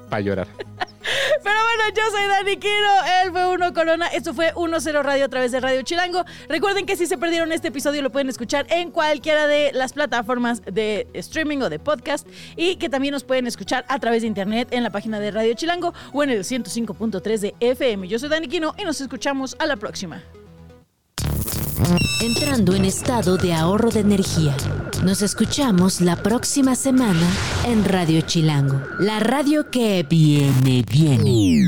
para 0.09 0.21
llorar. 0.21 0.47
Pero 1.43 1.55
bueno, 1.65 1.83
yo 1.95 2.01
soy 2.11 2.27
Dani 2.27 2.57
Quiro, 2.57 3.23
él 3.23 3.31
fue 3.31 3.49
Uno 3.49 3.73
Corona, 3.73 4.07
esto 4.07 4.33
fue 4.33 4.53
1-0 4.53 5.03
Radio 5.03 5.25
a 5.25 5.27
través 5.27 5.51
de 5.51 5.59
Radio 5.59 5.81
Chilango. 5.81 6.23
Recuerden 6.47 6.85
que 6.85 6.95
si 6.95 7.07
se 7.07 7.17
perdieron 7.17 7.51
este 7.51 7.69
episodio 7.69 8.01
lo 8.01 8.09
pueden 8.09 8.29
escuchar 8.29 8.65
en 8.69 8.91
cualquiera 8.91 9.47
de 9.47 9.71
las 9.73 9.91
plataformas 9.91 10.61
de 10.61 11.07
streaming 11.13 11.57
o 11.57 11.69
de 11.69 11.79
podcast 11.79 12.25
y 12.55 12.77
que 12.77 12.87
también 12.87 13.11
nos 13.11 13.25
pueden 13.25 13.47
escuchar 13.47 13.83
a 13.89 13.99
través 13.99 14.21
de 14.21 14.27
internet 14.27 14.69
en 14.71 14.83
la 14.83 14.91
página 14.91 15.19
de 15.19 15.31
Radio 15.31 15.53
Chilango 15.55 15.93
o 16.13 16.23
en 16.23 16.29
el 16.29 16.43
105.3 16.43 17.39
de 17.39 17.55
FM. 17.59 18.07
Yo 18.07 18.17
soy 18.17 18.29
Dani 18.29 18.47
Quino 18.47 18.73
y 18.77 18.85
nos 18.85 19.01
escuchamos 19.01 19.57
a 19.59 19.65
la 19.65 19.75
próxima. 19.75 20.23
Entrando 22.21 22.73
en 22.73 22.85
estado 22.85 23.37
de 23.37 23.53
ahorro 23.53 23.89
de 23.89 23.99
energía. 23.99 24.55
Nos 25.03 25.21
escuchamos 25.21 26.01
la 26.01 26.15
próxima 26.15 26.75
semana 26.75 27.27
en 27.65 27.83
Radio 27.83 28.21
Chilango, 28.21 28.81
la 28.99 29.19
radio 29.19 29.69
que 29.69 30.05
viene, 30.09 30.83
viene. 30.89 31.67